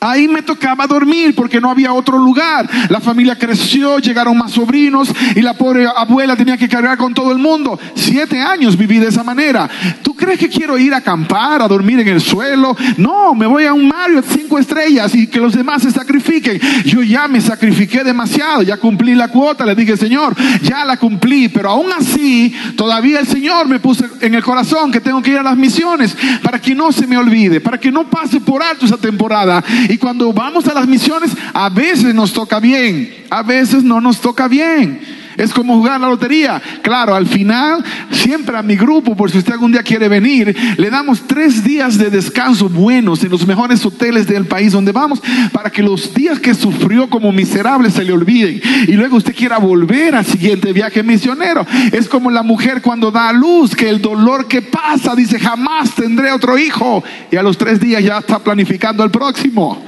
Ahí 0.00 0.28
me 0.28 0.42
tocaba 0.42 0.86
dormir 0.86 1.34
porque 1.34 1.60
no 1.60 1.70
había 1.70 1.92
otro 1.92 2.18
lugar. 2.18 2.68
La 2.88 3.00
familia 3.00 3.36
creció, 3.36 3.98
llegaron 3.98 4.38
más 4.38 4.52
sobrinos 4.52 5.08
y 5.34 5.42
la 5.42 5.54
pobre 5.54 5.86
abuela 5.86 6.36
tenía 6.36 6.56
que 6.56 6.68
cargar 6.68 6.96
con 6.96 7.14
todo 7.14 7.32
el 7.32 7.38
mundo. 7.38 7.78
Siete 7.94 8.40
años 8.40 8.76
viví 8.76 8.98
de 8.98 9.08
esa 9.08 9.24
manera. 9.24 9.68
¿Tú 10.02 10.14
crees 10.14 10.38
que 10.38 10.48
quiero 10.48 10.78
ir 10.78 10.94
a 10.94 10.98
acampar, 10.98 11.62
a 11.62 11.68
dormir 11.68 11.98
en 12.00 12.08
el 12.08 12.20
suelo? 12.20 12.76
No, 12.96 13.34
me 13.34 13.46
voy 13.46 13.64
a 13.64 13.72
un 13.72 13.88
Mario 13.88 14.22
cinco 14.22 14.58
estrellas 14.58 15.14
y 15.14 15.26
que 15.26 15.40
los 15.40 15.54
demás 15.54 15.82
se 15.82 15.90
sacrifiquen. 15.90 16.60
Yo 16.84 17.02
ya 17.02 17.26
me 17.26 17.40
sacrifiqué 17.40 18.04
demasiado, 18.04 18.62
ya 18.62 18.76
cumplí 18.76 19.14
la 19.14 19.28
cuota. 19.28 19.66
Le 19.66 19.74
dije, 19.74 19.96
Señor, 19.96 20.36
ya 20.62 20.84
la 20.84 20.96
cumplí, 20.96 21.48
pero 21.48 21.70
aún 21.70 21.90
así, 21.92 22.54
todavía 22.76 23.18
el 23.18 23.26
Señor 23.26 23.66
me 23.66 23.80
puso 23.80 24.04
en 24.20 24.34
el 24.34 24.44
corazón 24.44 24.92
que 24.92 25.00
tengo 25.00 25.20
que 25.22 25.32
ir 25.32 25.38
a 25.38 25.42
las 25.42 25.56
misiones 25.56 26.16
para 26.42 26.60
que 26.60 26.74
no 26.74 26.92
se 26.92 27.06
me 27.06 27.18
olvide, 27.18 27.60
para 27.60 27.78
que 27.78 27.90
no 27.90 28.08
pase 28.08 28.40
por 28.40 28.62
alto 28.62 28.86
esa 28.86 28.96
temporada 28.96 29.64
y 29.88 29.96
cuando 29.96 30.32
vamos 30.32 30.66
a 30.68 30.74
las 30.74 30.86
misiones, 30.86 31.32
a 31.54 31.70
veces 31.70 32.14
nos 32.14 32.32
toca 32.32 32.60
bien, 32.60 33.24
a 33.30 33.42
veces 33.42 33.82
no 33.82 34.00
nos 34.00 34.20
toca 34.20 34.46
bien. 34.46 35.00
Es 35.38 35.54
como 35.54 35.76
jugar 35.76 36.00
la 36.00 36.08
lotería. 36.08 36.60
Claro, 36.82 37.14
al 37.14 37.26
final, 37.28 37.84
siempre 38.10 38.56
a 38.58 38.62
mi 38.62 38.74
grupo, 38.74 39.14
por 39.16 39.30
si 39.30 39.38
usted 39.38 39.52
algún 39.52 39.70
día 39.70 39.84
quiere 39.84 40.08
venir, 40.08 40.54
le 40.76 40.90
damos 40.90 41.22
tres 41.28 41.62
días 41.62 41.96
de 41.96 42.10
descanso 42.10 42.68
buenos 42.68 43.22
en 43.22 43.30
los 43.30 43.46
mejores 43.46 43.86
hoteles 43.86 44.26
del 44.26 44.46
país 44.46 44.72
donde 44.72 44.90
vamos, 44.90 45.22
para 45.52 45.70
que 45.70 45.80
los 45.80 46.12
días 46.12 46.40
que 46.40 46.54
sufrió 46.54 47.08
como 47.08 47.30
miserable 47.30 47.88
se 47.92 48.02
le 48.02 48.12
olviden. 48.12 48.60
Y 48.88 48.92
luego 48.94 49.16
usted 49.16 49.32
quiera 49.32 49.58
volver 49.58 50.16
al 50.16 50.26
siguiente 50.26 50.72
viaje 50.72 51.04
misionero. 51.04 51.64
Es 51.92 52.08
como 52.08 52.32
la 52.32 52.42
mujer 52.42 52.82
cuando 52.82 53.12
da 53.12 53.28
a 53.28 53.32
luz, 53.32 53.76
que 53.76 53.88
el 53.88 54.02
dolor 54.02 54.48
que 54.48 54.60
pasa 54.60 55.14
dice, 55.14 55.38
jamás 55.38 55.94
tendré 55.94 56.32
otro 56.32 56.58
hijo. 56.58 57.04
Y 57.30 57.36
a 57.36 57.44
los 57.44 57.56
tres 57.56 57.78
días 57.78 58.02
ya 58.02 58.18
está 58.18 58.40
planificando 58.40 59.04
el 59.04 59.12
próximo. 59.12 59.80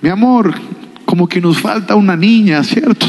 Mi 0.00 0.08
amor, 0.08 0.52
como 1.04 1.28
que 1.28 1.40
nos 1.40 1.60
falta 1.60 1.94
una 1.94 2.16
niña, 2.16 2.64
¿cierto? 2.64 3.06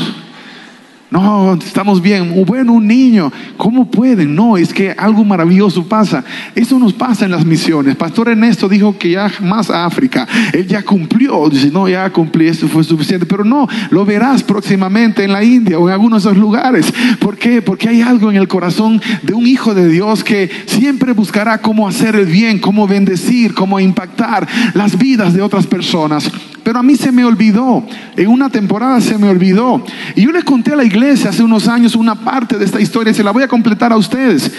No, 1.12 1.56
estamos 1.56 2.02
bien. 2.02 2.45
Bueno, 2.45 2.71
un 2.71 2.88
niño, 2.88 3.34
¿cómo 3.58 3.91
pueden? 3.91 4.34
No, 4.34 4.56
es 4.56 4.74
que 4.74 4.91
algo 4.91 5.26
maravilloso 5.26 5.84
pasa. 5.84 6.24
Eso 6.56 6.80
nos 6.80 6.93
pasa 6.93 7.26
en 7.26 7.32
las 7.32 7.43
misiones. 7.43 7.97
Pastor 7.97 8.30
Ernesto 8.30 8.69
dijo 8.69 8.97
que 8.97 9.12
ya 9.12 9.30
más 9.41 9.69
a 9.69 9.86
África. 9.86 10.26
Él 10.54 10.65
ya 10.65 10.84
cumplió. 10.84 11.50
Dice, 11.50 11.69
no, 11.69 11.89
ya 11.89 12.10
cumplí, 12.12 12.47
eso 12.47 12.69
fue 12.69 12.86
suficiente. 12.86 13.26
Pero 13.26 13.43
no, 13.43 13.67
lo 13.89 14.06
verás 14.06 14.41
próximamente 14.41 15.26
en 15.26 15.34
la 15.34 15.43
India 15.43 15.78
o 15.78 15.89
en 15.89 15.93
algunos 15.93 16.24
de 16.24 16.30
esos 16.30 16.39
lugares. 16.39 16.93
¿Por 17.19 17.38
qué? 17.38 17.62
Porque 17.62 17.89
hay 17.89 18.02
algo 18.02 18.32
en 18.32 18.38
el 18.38 18.47
corazón 18.47 19.02
de 19.21 19.34
un 19.34 19.45
hijo 19.45 19.74
de 19.74 19.89
Dios 19.89 20.24
que 20.24 20.50
siempre 20.65 21.12
buscará 21.12 21.58
cómo 21.58 21.89
hacer 21.89 22.15
el 22.15 22.28
bien, 22.28 22.58
cómo 22.58 22.88
bendecir, 22.88 23.54
cómo 23.54 23.82
impactar 23.82 24.47
las 24.76 24.97
vidas 24.97 25.34
de 25.34 25.41
otras 25.41 25.67
personas. 25.67 26.32
Pero 26.63 26.80
a 26.80 26.84
mí 26.84 26.95
se 26.95 27.12
me 27.12 27.26
olvidó, 27.26 27.84
en 28.15 28.28
una 28.28 28.50
temporada 28.50 29.02
se 29.02 29.17
me 29.17 29.28
olvidó. 29.28 29.84
Y 30.15 30.21
yo 30.21 30.32
les 30.32 30.43
conté 30.43 30.74
a 30.74 30.76
la 30.76 30.84
iglesia 30.84 31.01
hace 31.10 31.44
unos 31.44 31.68
años 31.68 31.96
una 31.96 32.16
parte 32.16 32.58
de 32.58 32.66
esta 32.66 32.80
historia 32.80 33.14
se 33.14 33.24
la 33.24 33.32
voy 33.32 33.44
a 33.44 33.48
completar 33.48 33.92
a 33.92 33.98
ustedes. 33.98 34.52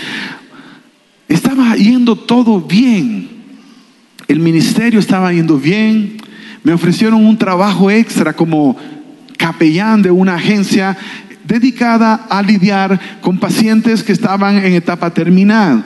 Estaba 1.28 1.76
yendo 1.76 2.16
todo 2.16 2.61
bien, 2.61 3.28
el 4.26 4.40
ministerio 4.40 4.98
estaba 4.98 5.33
yendo 5.33 5.57
bien, 5.57 6.16
me 6.64 6.72
ofrecieron 6.72 7.24
un 7.24 7.38
trabajo 7.38 7.90
extra 7.90 8.33
como 8.33 8.76
capellán 9.38 10.02
de 10.02 10.11
una 10.11 10.35
agencia 10.35 10.96
dedicada 11.44 12.26
a 12.28 12.42
lidiar 12.42 13.00
con 13.20 13.38
pacientes 13.38 14.02
que 14.02 14.12
estaban 14.12 14.59
en 14.59 14.74
etapa 14.74 15.14
terminal. 15.14 15.85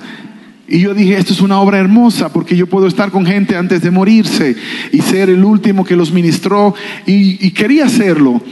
Y 0.69 0.81
yo 0.81 0.95
dije, 0.95 1.17
esto 1.17 1.33
es 1.33 1.41
una 1.41 1.61
obra 1.61 1.79
hermosa 1.79 2.33
porque 2.33 2.57
yo 2.57 2.67
puedo 2.67 2.89
estar 2.89 3.13
con 3.13 3.25
gente 3.25 3.57
antes 3.57 3.83
de 3.83 3.91
morirse 3.93 4.57
y 4.91 5.01
ser 5.01 5.31
el 5.31 5.45
último 5.45 5.85
que 5.85 5.95
los 5.95 6.13
ministró 6.13 6.75
y, 7.07 7.51
quería 7.53 7.87
hacerlo. 7.87 8.43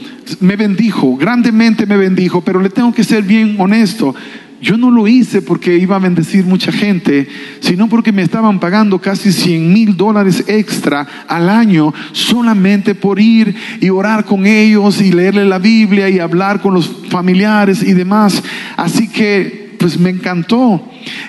Me 0.41 0.55
bendijo, 0.57 1.17
grandemente 1.17 1.87
me 1.87 1.97
bendijo, 1.97 2.41
pero 2.41 2.61
le 2.61 2.71
tengo 2.71 2.95
que 2.95 3.03
ser 3.03 3.25
bien 3.25 3.57
honesto. 3.59 4.15
Yo 4.61 4.79
no 4.79 4.91
lo 4.91 5.09
hice 5.09 5.43
porque 5.43 5.77
iba 5.77 5.97
a 5.97 5.99
bendecir 5.99 6.45
mucha 6.45 6.71
gente, 6.71 7.29
sino 7.61 7.89
porque 7.89 8.13
me 8.13 8.23
estaban 8.23 8.61
pagando 8.61 9.01
casi 9.01 9.33
100 9.33 9.73
mil 9.73 9.97
dólares 9.97 10.45
extra 10.47 11.07
al 11.27 11.51
año 11.51 11.93
solamente 12.13 12.95
por 12.95 13.21
ir 13.21 13.55
y 13.81 13.91
orar 13.91 14.25
con 14.25 14.47
ellos 14.47 15.03
y 15.03 15.13
leerle 15.13 15.45
la 15.45 15.59
Biblia 15.59 16.09
y 16.09 16.21
hablar 16.21 16.63
con 16.63 16.75
los 16.75 16.89
familiares 17.11 17.83
y 17.83 17.93
demás. 17.93 18.43
Así 18.77 19.09
que 19.09 19.64
pues 19.85 20.01
me 20.01 20.09
encantó. 20.09 20.83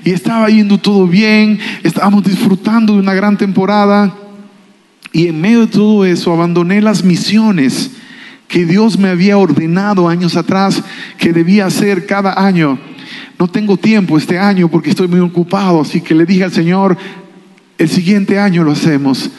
Y 0.06 0.12
estaba 0.12 0.48
yendo 0.48 0.78
todo 0.78 1.08
bien, 1.08 1.60
estábamos 1.84 2.24
disfrutando 2.24 2.94
de 2.94 3.00
una 3.00 3.14
gran 3.14 3.38
temporada. 3.38 4.16
Y 5.12 5.28
en 5.28 5.42
medio 5.42 5.66
de 5.66 5.68
todo 5.68 6.06
eso 6.06 6.32
abandoné 6.32 6.82
las 6.82 7.04
misiones 7.04 7.92
que 8.48 8.66
Dios 8.66 8.98
me 8.98 9.10
había 9.10 9.38
ordenado 9.38 10.08
años 10.08 10.38
atrás 10.38 10.82
que 11.18 11.34
debía 11.34 11.66
hacer 11.66 12.06
cada 12.06 12.46
año. 12.46 12.80
No 13.38 13.50
tengo 13.50 13.76
tiempo 13.76 14.18
este 14.18 14.40
año 14.40 14.70
porque 14.70 14.92
estoy 14.92 15.10
muy 15.10 15.20
ocupado, 15.20 15.82
así 15.82 16.00
que 16.00 16.16
le 16.16 16.26
dije 16.26 16.46
al 16.46 16.54
Señor, 16.54 16.98
el 17.78 17.90
siguiente 17.90 18.40
año 18.40 18.64
lo 18.64 18.72
hacemos. 18.72 19.32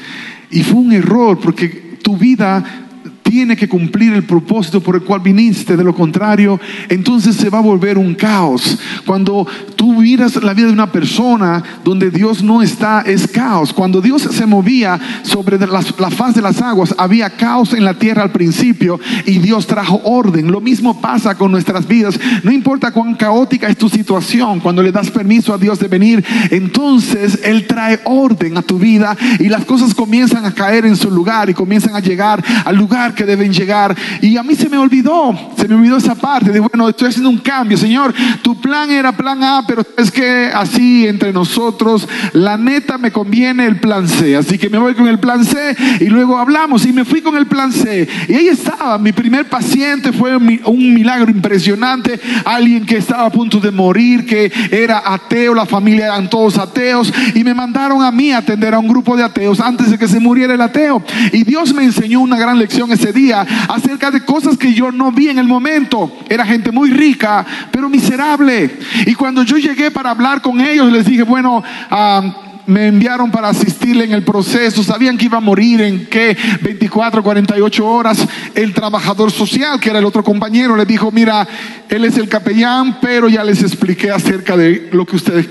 Y 0.50 0.62
fue 0.62 0.81
un 0.81 0.92
error 0.92 1.40
porque 1.40 1.96
tu 2.02 2.18
vida 2.18 2.86
tiene 3.29 3.57
que 3.57 3.69
cumplir 3.69 4.12
el 4.12 4.23
propósito 4.23 4.81
por 4.81 4.95
el 4.95 5.03
cual 5.03 5.21
viniste, 5.21 5.77
de 5.77 5.83
lo 5.83 5.95
contrario, 5.95 6.61
entonces 6.89 7.35
se 7.35 7.51
va 7.51 7.59
a 7.59 7.62
volver 7.62 7.99
un 7.99 8.15
caos. 8.15 8.79
Cuando 9.05 9.47
tú 9.75 10.01
miras 10.01 10.43
la 10.43 10.55
vida 10.55 10.69
de 10.69 10.73
una 10.73 10.93
persona 10.93 11.62
donde 11.85 12.11
Dios 12.11 12.43
no 12.43 12.62
está, 12.62 13.03
es 13.03 13.27
caos. 13.27 13.73
Cuando 13.73 14.01
Dios 14.01 14.23
se 14.23 14.47
movía 14.47 15.01
sobre 15.23 15.59
la, 15.59 15.83
la 15.99 16.11
faz 16.11 16.37
de 16.37 16.43
las 16.43 16.62
aguas, 16.62 16.95
había 16.99 17.31
caos 17.31 17.73
en 17.73 17.85
la 17.85 17.95
tierra 17.95 18.23
al 18.23 18.31
principio 18.31 19.01
y 19.27 19.39
Dios 19.39 19.67
trajo 19.67 20.01
orden. 20.05 20.53
Lo 20.53 20.61
mismo 20.61 21.01
pasa 21.01 21.35
con 21.35 21.51
nuestras 21.51 21.87
vidas. 21.89 22.19
No 22.45 22.53
importa 22.53 22.93
cuán 22.93 23.15
caótica 23.15 23.69
es 23.69 23.77
tu 23.77 23.89
situación, 23.89 24.61
cuando 24.61 24.83
le 24.83 24.93
das 24.93 25.11
permiso 25.11 25.53
a 25.53 25.59
Dios 25.59 25.81
de 25.81 25.89
venir, 25.89 26.25
entonces 26.51 27.41
Él 27.43 27.67
trae 27.67 28.01
orden 28.05 28.57
a 28.57 28.62
tu 28.62 28.79
vida 28.79 29.17
y 29.41 29.49
las 29.49 29.65
cosas 29.65 29.95
comienzan 29.95 30.45
a 30.45 30.55
caer 30.55 30.87
en 30.87 30.95
su 30.95 31.11
lugar 31.11 31.51
y 31.51 31.55
comienzan 31.55 31.97
a 31.97 32.01
llegar 32.01 32.43
al 32.65 32.77
lugar 32.77 33.15
que 33.16 33.24
deben 33.24 33.52
llegar. 33.52 33.96
Y 34.22 34.37
a 34.37 34.44
mí 34.44 34.55
se 34.55 34.68
me 34.68 34.79
olvidó, 34.79 35.35
se 35.57 35.66
me 35.66 35.74
olvidó 35.74 35.96
esa 35.96 36.14
parte 36.14 36.52
de, 36.52 36.61
bueno, 36.61 36.88
estoy 36.88 37.09
haciendo 37.09 37.31
un 37.31 37.38
cambio, 37.38 37.76
Señor, 37.76 38.14
tu 38.42 38.61
plan 38.61 38.90
era 38.90 39.16
plan 39.16 39.42
A, 39.42 39.64
pero 39.66 39.83
es 39.96 40.12
que 40.12 40.50
así 40.55 41.07
entre 41.09 41.33
nosotros, 41.33 42.09
la 42.33 42.57
neta 42.57 42.98
me 42.98 43.11
conviene 43.11 43.66
el 43.66 43.81
plan 43.81 44.07
C. 44.07 44.37
Así 44.37 44.59
que 44.59 44.70
me 44.70 44.79
voy 44.79 44.94
con 44.94 45.09
el 45.09 45.18
plan 45.18 45.44
C 45.44 45.76
y 46.00 46.05
luego 46.05 46.38
hablamos 46.38 46.87
y 46.87 46.92
me 46.92 47.05
fui 47.05 47.22
con 47.22 47.37
el 47.37 47.46
plan 47.46 47.72
C. 47.72 48.09
Y 48.29 48.35
ahí 48.35 48.48
estaba, 48.48 48.98
mi 48.98 49.12
primer 49.12 49.48
paciente 49.48 50.12
fue 50.12 50.37
un 50.37 50.94
milagro 50.94 51.31
impresionante, 51.31 52.20
alguien 52.44 52.85
que 52.87 52.98
estaba 52.98 53.26
a 53.26 53.31
punto 53.31 53.59
de 53.59 53.70
morir, 53.70 54.26
que 54.26 54.52
era 54.70 55.02
ateo, 55.05 55.55
la 55.55 55.66
familia 55.66 56.07
eran 56.07 56.29
todos 56.29 56.59
ateos 56.59 57.12
y 57.35 57.42
me 57.42 57.55
mandaron 57.55 58.02
a 58.02 58.11
mí 58.11 58.33
a 58.33 58.38
atender 58.38 58.74
a 58.74 58.79
un 58.79 58.88
grupo 58.88 59.16
de 59.16 59.24
ateos 59.24 59.61
antes 59.61 59.90
de 59.90 59.98
que 59.98 60.09
se 60.09 60.20
muriera 60.20 60.55
el 60.55 60.61
ateo. 60.61 61.02
Y 61.33 61.44
Dios 61.44 61.72
me 61.72 61.85
enseñó 61.85 62.20
una 62.20 62.38
gran 62.38 62.59
lección 62.59 62.92
ese 63.07 63.12
día 63.12 63.47
acerca 63.69 64.11
de 64.11 64.25
cosas 64.25 64.59
que 64.59 64.75
yo 64.75 64.90
no 64.90 65.12
vi 65.12 65.29
en 65.29 65.38
el 65.38 65.47
momento. 65.47 66.11
Era 66.29 66.45
gente 66.45 66.73
muy 66.73 66.90
rica, 66.90 67.47
pero 67.71 67.88
miserable. 67.88 68.79
Y 69.07 69.14
cuando 69.14 69.42
yo 69.45 69.57
llegué 69.59 69.90
para 69.90 70.11
hablar 70.11 70.42
con 70.42 70.61
ellos, 70.61 70.90
les 70.90 71.07
dije, 71.07 71.23
bueno, 71.23 71.62
ah, 71.90 72.62
me 72.66 72.88
enviaron 72.88 73.31
para 73.31 73.49
asistirle 73.49 74.05
en 74.05 74.12
el 74.12 74.25
proceso, 74.25 74.83
sabían 74.83 75.16
que 75.16 75.27
iba 75.27 75.38
a 75.38 75.40
morir 75.40 75.83
en 75.83 76.07
qué 76.07 76.37
24, 76.62 77.23
48 77.23 77.87
horas. 77.87 78.27
El 78.55 78.75
trabajador 78.75 79.31
social, 79.31 79.79
que 79.79 79.90
era 79.90 80.01
el 80.01 80.05
otro 80.05 80.25
compañero, 80.25 80.77
le 80.77 80.85
dijo, 80.85 81.12
mira, 81.12 81.47
él 81.88 82.05
es 82.05 82.16
el 82.16 82.29
capellán, 82.29 82.99
pero 83.01 83.29
ya 83.29 83.45
les 83.45 83.62
expliqué 83.62 84.11
acerca 84.11 84.57
de 84.57 84.88
lo 84.90 85.07
que 85.07 85.14
ustedes 85.14 85.49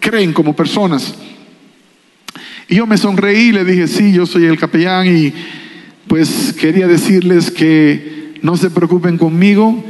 creen 0.00 0.32
como 0.32 0.56
personas. 0.56 1.14
Y 2.68 2.74
yo 2.74 2.86
me 2.86 2.98
sonreí 2.98 3.52
le 3.52 3.64
dije, 3.64 3.86
sí, 3.86 4.12
yo 4.12 4.26
soy 4.26 4.46
el 4.46 4.58
capellán 4.58 5.06
y 5.06 5.32
pues 6.08 6.54
quería 6.58 6.88
decirles 6.88 7.50
que 7.50 8.34
no 8.42 8.56
se 8.56 8.70
preocupen 8.70 9.18
conmigo 9.18 9.84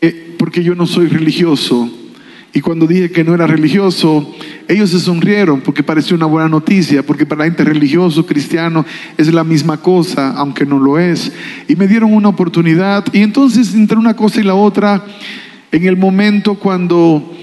eh, 0.00 0.34
porque 0.38 0.62
yo 0.62 0.74
no 0.74 0.86
soy 0.86 1.08
religioso 1.08 1.90
y 2.54 2.60
cuando 2.60 2.86
dije 2.86 3.10
que 3.10 3.24
no 3.24 3.34
era 3.34 3.46
religioso, 3.46 4.30
ellos 4.68 4.90
se 4.90 5.00
sonrieron 5.00 5.62
porque 5.62 5.82
pareció 5.82 6.16
una 6.16 6.26
buena 6.26 6.50
noticia, 6.50 7.02
porque 7.02 7.24
para 7.24 7.40
la 7.40 7.44
gente 7.46 7.64
religioso, 7.64 8.26
cristiano, 8.26 8.84
es 9.16 9.32
la 9.32 9.42
misma 9.42 9.78
cosa, 9.78 10.32
aunque 10.32 10.66
no 10.66 10.78
lo 10.78 10.98
es. 10.98 11.32
Y 11.66 11.76
me 11.76 11.88
dieron 11.88 12.12
una 12.12 12.28
oportunidad. 12.28 13.06
Y 13.14 13.22
entonces, 13.22 13.74
entre 13.74 13.96
una 13.96 14.14
cosa 14.14 14.40
y 14.40 14.44
la 14.44 14.54
otra, 14.54 15.02
en 15.70 15.86
el 15.86 15.96
momento 15.96 16.56
cuando 16.56 17.34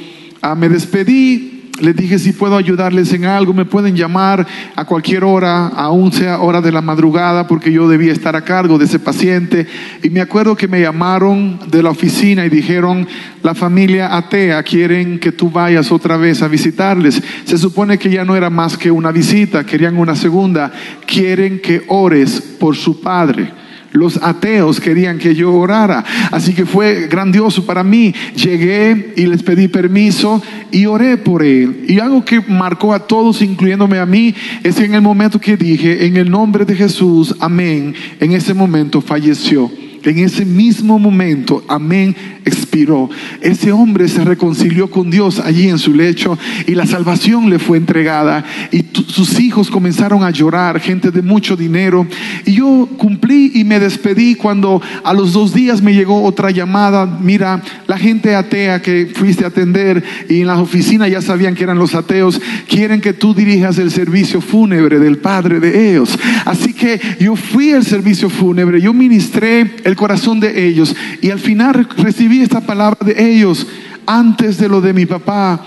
ah, 0.43 0.53
me 0.53 0.69
despedí, 0.69 1.58
les 1.79 1.95
dije 1.95 2.19
si 2.19 2.33
puedo 2.33 2.57
ayudarles 2.57 3.11
en 3.13 3.25
algo, 3.25 3.53
me 3.53 3.65
pueden 3.65 3.95
llamar 3.95 4.45
a 4.75 4.85
cualquier 4.85 5.23
hora, 5.23 5.67
aún 5.67 6.11
sea 6.11 6.39
hora 6.39 6.61
de 6.61 6.71
la 6.71 6.81
madrugada, 6.81 7.47
porque 7.47 7.71
yo 7.71 7.87
debía 7.87 8.11
estar 8.11 8.35
a 8.35 8.43
cargo 8.43 8.77
de 8.77 8.85
ese 8.85 8.99
paciente. 8.99 9.67
Y 10.03 10.09
me 10.09 10.21
acuerdo 10.21 10.55
que 10.55 10.67
me 10.67 10.81
llamaron 10.81 11.59
de 11.67 11.83
la 11.83 11.89
oficina 11.89 12.45
y 12.45 12.49
dijeron, 12.49 13.07
la 13.43 13.55
familia 13.55 14.15
atea 14.15 14.61
quieren 14.63 15.19
que 15.19 15.31
tú 15.31 15.49
vayas 15.49 15.91
otra 15.91 16.17
vez 16.17 16.41
a 16.41 16.47
visitarles. 16.47 17.21
Se 17.45 17.57
supone 17.57 17.97
que 17.97 18.09
ya 18.09 18.25
no 18.25 18.35
era 18.35 18.49
más 18.49 18.77
que 18.77 18.91
una 18.91 19.11
visita, 19.11 19.65
querían 19.65 19.97
una 19.97 20.15
segunda. 20.15 20.71
Quieren 21.05 21.59
que 21.59 21.83
ores 21.87 22.41
por 22.59 22.75
su 22.75 23.01
padre. 23.01 23.51
Los 23.91 24.17
ateos 24.21 24.79
querían 24.79 25.17
que 25.17 25.33
yo 25.33 25.53
orara. 25.53 26.03
Así 26.31 26.53
que 26.53 26.65
fue 26.65 27.07
grandioso 27.07 27.65
para 27.65 27.83
mí. 27.83 28.13
Llegué 28.35 29.13
y 29.15 29.25
les 29.25 29.43
pedí 29.43 29.67
permiso 29.67 30.41
y 30.71 30.85
oré 30.85 31.17
por 31.17 31.43
él. 31.43 31.85
Y 31.87 31.99
algo 31.99 32.23
que 32.23 32.41
marcó 32.41 32.93
a 32.93 33.07
todos, 33.07 33.41
incluyéndome 33.41 33.99
a 33.99 34.05
mí, 34.05 34.35
es 34.63 34.75
que 34.75 34.85
en 34.85 34.93
el 34.93 35.01
momento 35.01 35.39
que 35.39 35.57
dije, 35.57 36.05
en 36.05 36.17
el 36.17 36.29
nombre 36.29 36.65
de 36.65 36.75
Jesús, 36.75 37.35
amén, 37.39 37.95
en 38.19 38.31
ese 38.33 38.53
momento 38.53 39.01
falleció. 39.01 39.71
En 40.03 40.19
ese 40.19 40.45
mismo 40.45 40.97
momento, 40.97 41.63
amén, 41.67 42.15
expiró. 42.49 43.09
Ese 43.41 43.71
hombre 43.71 44.07
se 44.07 44.23
reconcilió 44.23 44.89
con 44.89 45.09
Dios 45.09 45.39
allí 45.39 45.69
en 45.69 45.79
su 45.79 45.93
lecho 45.93 46.37
y 46.67 46.75
la 46.75 46.85
salvación 46.85 47.49
le 47.49 47.59
fue 47.59 47.77
entregada 47.77 48.43
y 48.71 48.85
sus 49.07 49.39
hijos 49.39 49.69
comenzaron 49.69 50.23
a 50.23 50.31
llorar, 50.31 50.79
gente 50.79 51.11
de 51.11 51.21
mucho 51.21 51.55
dinero. 51.55 52.05
Y 52.45 52.53
yo 52.53 52.89
cumplí 52.97 53.51
y 53.55 53.63
me 53.63 53.79
despedí 53.79 54.35
cuando 54.35 54.81
a 55.03 55.13
los 55.13 55.33
dos 55.33 55.53
días 55.53 55.81
me 55.81 55.93
llegó 55.93 56.23
otra 56.23 56.51
llamada. 56.51 57.05
Mira, 57.05 57.61
la 57.87 57.97
gente 57.97 58.35
atea 58.35 58.81
que 58.81 59.11
fuiste 59.13 59.45
a 59.45 59.47
atender 59.47 60.03
y 60.27 60.41
en 60.41 60.47
la 60.47 60.59
oficina 60.59 61.07
ya 61.07 61.21
sabían 61.21 61.55
que 61.55 61.63
eran 61.63 61.77
los 61.77 61.95
ateos, 61.95 62.41
quieren 62.67 63.01
que 63.01 63.13
tú 63.13 63.33
dirijas 63.33 63.77
el 63.77 63.91
servicio 63.91 64.41
fúnebre 64.41 64.99
del 64.99 65.17
padre 65.17 65.59
de 65.59 65.91
ellos. 65.91 66.17
Así 66.45 66.73
que 66.73 66.99
yo 67.19 67.35
fui 67.35 67.71
al 67.71 67.85
servicio 67.85 68.29
fúnebre, 68.29 68.81
yo 68.81 68.93
ministré 68.93 69.71
el 69.83 69.95
corazón 69.95 70.39
de 70.39 70.67
ellos 70.67 70.95
y 71.21 71.29
al 71.29 71.39
final 71.39 71.87
recibí 71.97 72.38
esta 72.41 72.61
palabra 72.61 72.99
de 73.05 73.31
ellos 73.31 73.67
antes 74.05 74.57
de 74.57 74.69
lo 74.69 74.81
de 74.81 74.93
mi 74.93 75.05
papá. 75.05 75.61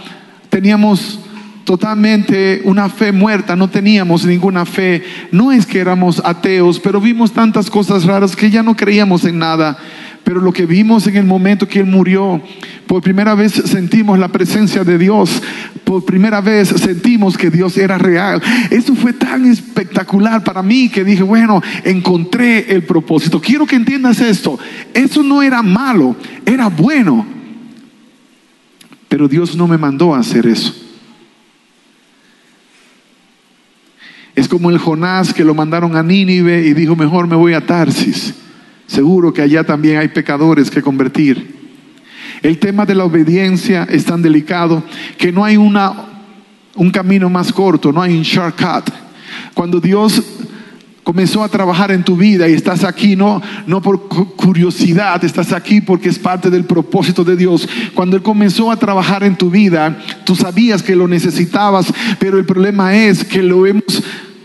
Teníamos 0.48 1.20
totalmente 1.64 2.60
una 2.64 2.88
fe 2.88 3.12
muerta, 3.12 3.56
no 3.56 3.68
teníamos 3.68 4.24
ninguna 4.24 4.66
fe. 4.66 5.02
No 5.30 5.52
es 5.52 5.66
que 5.66 5.80
éramos 5.80 6.20
ateos, 6.24 6.80
pero 6.80 7.00
vimos 7.00 7.32
tantas 7.32 7.70
cosas 7.70 8.04
raras 8.04 8.36
que 8.36 8.50
ya 8.50 8.62
no 8.62 8.76
creíamos 8.76 9.24
en 9.24 9.38
nada. 9.38 9.78
Pero 10.24 10.40
lo 10.40 10.52
que 10.52 10.66
vimos 10.66 11.06
en 11.06 11.16
el 11.16 11.24
momento 11.24 11.66
que 11.66 11.80
Él 11.80 11.86
murió, 11.86 12.40
por 12.86 13.02
primera 13.02 13.34
vez 13.34 13.52
sentimos 13.52 14.18
la 14.18 14.28
presencia 14.28 14.84
de 14.84 14.98
Dios, 14.98 15.42
por 15.84 16.04
primera 16.04 16.40
vez 16.40 16.68
sentimos 16.68 17.36
que 17.36 17.50
Dios 17.50 17.76
era 17.76 17.98
real. 17.98 18.40
Eso 18.70 18.94
fue 18.94 19.12
tan 19.12 19.44
espectacular 19.46 20.44
para 20.44 20.62
mí 20.62 20.88
que 20.88 21.04
dije, 21.04 21.22
bueno, 21.22 21.62
encontré 21.84 22.72
el 22.72 22.84
propósito. 22.84 23.40
Quiero 23.40 23.66
que 23.66 23.76
entiendas 23.76 24.20
esto. 24.20 24.58
Eso 24.94 25.22
no 25.22 25.42
era 25.42 25.62
malo, 25.62 26.16
era 26.46 26.68
bueno. 26.68 27.26
Pero 29.08 29.28
Dios 29.28 29.56
no 29.56 29.66
me 29.66 29.76
mandó 29.76 30.14
a 30.14 30.20
hacer 30.20 30.46
eso. 30.46 30.74
Es 34.34 34.48
como 34.48 34.70
el 34.70 34.78
Jonás 34.78 35.34
que 35.34 35.44
lo 35.44 35.54
mandaron 35.54 35.96
a 35.96 36.02
Nínive 36.02 36.66
y 36.66 36.72
dijo, 36.72 36.96
mejor 36.96 37.26
me 37.26 37.36
voy 37.36 37.52
a 37.52 37.66
Tarsis. 37.66 38.34
Seguro 38.92 39.32
que 39.32 39.40
allá 39.40 39.64
también 39.64 39.96
hay 39.96 40.08
pecadores 40.08 40.70
que 40.70 40.82
convertir. 40.82 41.62
El 42.42 42.58
tema 42.58 42.84
de 42.84 42.94
la 42.94 43.06
obediencia 43.06 43.88
es 43.90 44.04
tan 44.04 44.20
delicado 44.20 44.82
que 45.16 45.32
no 45.32 45.46
hay 45.46 45.56
una, 45.56 45.94
un 46.74 46.90
camino 46.90 47.30
más 47.30 47.54
corto, 47.54 47.90
no 47.90 48.02
hay 48.02 48.14
un 48.14 48.22
shortcut. 48.22 48.92
Cuando 49.54 49.80
Dios 49.80 50.22
comenzó 51.02 51.42
a 51.42 51.48
trabajar 51.48 51.90
en 51.90 52.04
tu 52.04 52.18
vida 52.18 52.46
y 52.50 52.52
estás 52.52 52.84
aquí 52.84 53.16
no, 53.16 53.40
no 53.66 53.80
por 53.80 54.08
curiosidad, 54.08 55.24
estás 55.24 55.54
aquí 55.54 55.80
porque 55.80 56.10
es 56.10 56.18
parte 56.18 56.50
del 56.50 56.66
propósito 56.66 57.24
de 57.24 57.34
Dios. 57.34 57.66
Cuando 57.94 58.18
Él 58.18 58.22
comenzó 58.22 58.70
a 58.70 58.76
trabajar 58.76 59.24
en 59.24 59.36
tu 59.36 59.48
vida, 59.48 60.02
tú 60.26 60.36
sabías 60.36 60.82
que 60.82 60.96
lo 60.96 61.08
necesitabas, 61.08 61.90
pero 62.18 62.38
el 62.38 62.44
problema 62.44 62.94
es 62.94 63.24
que 63.24 63.42
lo 63.42 63.66
hemos 63.66 64.02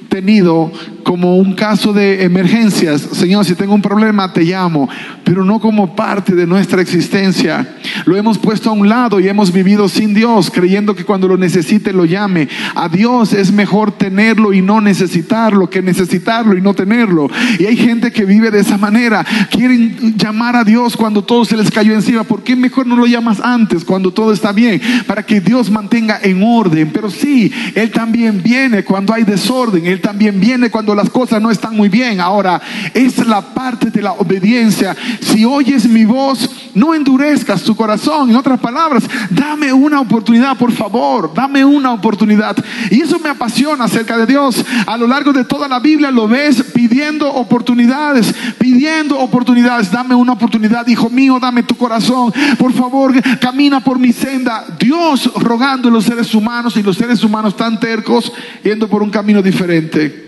tenido 0.08 0.72
como 1.08 1.38
un 1.38 1.54
caso 1.54 1.94
de 1.94 2.26
emergencias. 2.26 3.00
Señor, 3.14 3.46
si 3.46 3.56
tengo 3.56 3.74
un 3.74 3.82
problema, 3.82 4.34
te 4.34 4.42
llamo, 4.42 4.90
pero 5.24 5.46
no 5.46 5.58
como 5.58 5.96
parte 5.96 6.36
de 6.36 6.46
nuestra 6.46 6.82
existencia. 6.82 7.76
Lo 8.04 8.18
hemos 8.18 8.38
puesto 8.38 8.70
a 8.70 8.74
un 8.74 8.90
lado 8.90 9.22
y 9.22 9.30
hemos 9.30 9.54
vivido 9.54 9.88
sin 9.88 10.14
Dios, 10.14 10.52
creyendo 10.52 10.98
que 10.98 11.06
cuando 11.06 11.30
lo 11.30 11.38
necesite 11.38 11.94
lo 11.94 12.04
llame. 12.04 12.50
A 12.76 12.90
Dios 12.90 13.32
es 13.32 13.54
mejor 13.54 13.94
tenerlo 13.94 14.52
y 14.52 14.62
no 14.62 14.82
necesitarlo 14.82 15.70
que 15.70 15.82
necesitarlo 15.82 16.58
y 16.58 16.62
no 16.62 16.74
tenerlo. 16.74 17.30
Y 17.58 17.64
hay 17.64 17.78
gente 17.78 18.12
que 18.12 18.26
vive 18.26 18.52
de 18.52 18.60
esa 18.60 18.78
manera. 18.78 19.26
Quieren 19.50 20.18
llamar 20.18 20.58
a 20.58 20.66
Dios 20.66 20.98
cuando 20.98 21.24
todo 21.24 21.46
se 21.46 21.56
les 21.56 21.72
cayó 21.72 21.94
encima. 21.94 22.26
¿Por 22.26 22.44
qué 22.44 22.58
mejor 22.58 22.86
no 22.86 22.98
lo 22.98 23.06
llamas 23.06 23.40
antes, 23.40 23.86
cuando 23.86 24.12
todo 24.12 24.34
está 24.34 24.52
bien? 24.52 24.82
Para 25.08 25.26
que 25.26 25.40
Dios 25.40 25.72
mantenga 25.72 26.20
en 26.22 26.44
orden. 26.44 26.92
Pero 26.92 27.10
sí, 27.10 27.50
Él 27.76 27.92
también 27.92 28.44
viene 28.44 28.84
cuando 28.84 29.14
hay 29.14 29.24
desorden. 29.24 29.86
Él 29.86 30.02
también 30.02 30.42
viene 30.42 30.70
cuando 30.70 30.97
las 30.98 31.10
cosas 31.10 31.42
no 31.42 31.50
están 31.50 31.76
muy 31.76 31.88
bien. 31.88 32.20
Ahora, 32.20 32.62
es 32.94 33.26
la 33.26 33.42
parte 33.42 33.90
de 33.90 34.02
la 34.02 34.14
obediencia. 34.14 34.96
Si 35.22 35.46
oyes 35.46 35.88
mi 35.88 36.04
voz, 36.04 36.50
no 36.74 36.94
endurezcas 36.94 37.64
tu 37.64 37.76
corazón. 37.76 38.30
En 38.30 38.36
otras 38.36 38.60
palabras, 38.60 39.04
dame 39.30 39.72
una 39.72 40.02
oportunidad, 40.02 40.58
por 40.58 40.72
favor, 40.72 41.32
dame 41.34 41.64
una 41.64 41.94
oportunidad. 41.94 42.56
Y 42.92 43.02
eso 43.02 43.20
me 43.20 43.30
apasiona 43.30 43.86
acerca 43.86 44.18
de 44.18 44.26
Dios. 44.26 44.64
A 44.86 44.98
lo 44.98 45.08
largo 45.08 45.32
de 45.32 45.46
toda 45.46 45.68
la 45.68 45.80
Biblia 45.80 46.12
lo 46.12 46.28
ves 46.28 46.64
pidiendo 46.74 47.32
oportunidades, 47.32 48.34
pidiendo 48.58 49.18
oportunidades. 49.20 49.92
Dame 49.92 50.16
una 50.16 50.34
oportunidad, 50.34 50.88
hijo 50.88 51.10
mío, 51.10 51.40
dame 51.40 51.64
tu 51.64 51.76
corazón. 51.76 52.34
Por 52.58 52.74
favor, 52.74 53.14
camina 53.40 53.80
por 53.80 54.00
mi 54.00 54.12
senda. 54.12 54.66
Dios 54.80 55.32
rogando 55.36 55.90
a 55.90 55.92
los 55.92 56.06
seres 56.06 56.34
humanos 56.34 56.76
y 56.78 56.84
los 56.84 56.98
seres 56.98 57.24
humanos 57.24 57.56
tan 57.56 57.80
tercos, 57.80 58.32
yendo 58.64 58.88
por 58.88 59.04
un 59.04 59.10
camino 59.10 59.42
diferente. 59.42 60.27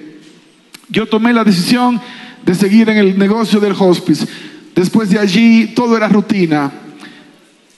Yo 0.89 1.05
tomé 1.07 1.33
la 1.33 1.43
decisión 1.43 2.01
de 2.43 2.55
seguir 2.55 2.89
en 2.89 2.97
el 2.97 3.17
negocio 3.17 3.59
del 3.59 3.75
hospice. 3.77 4.27
Después 4.75 5.09
de 5.09 5.19
allí 5.19 5.67
todo 5.75 5.95
era 5.95 6.07
rutina. 6.07 6.71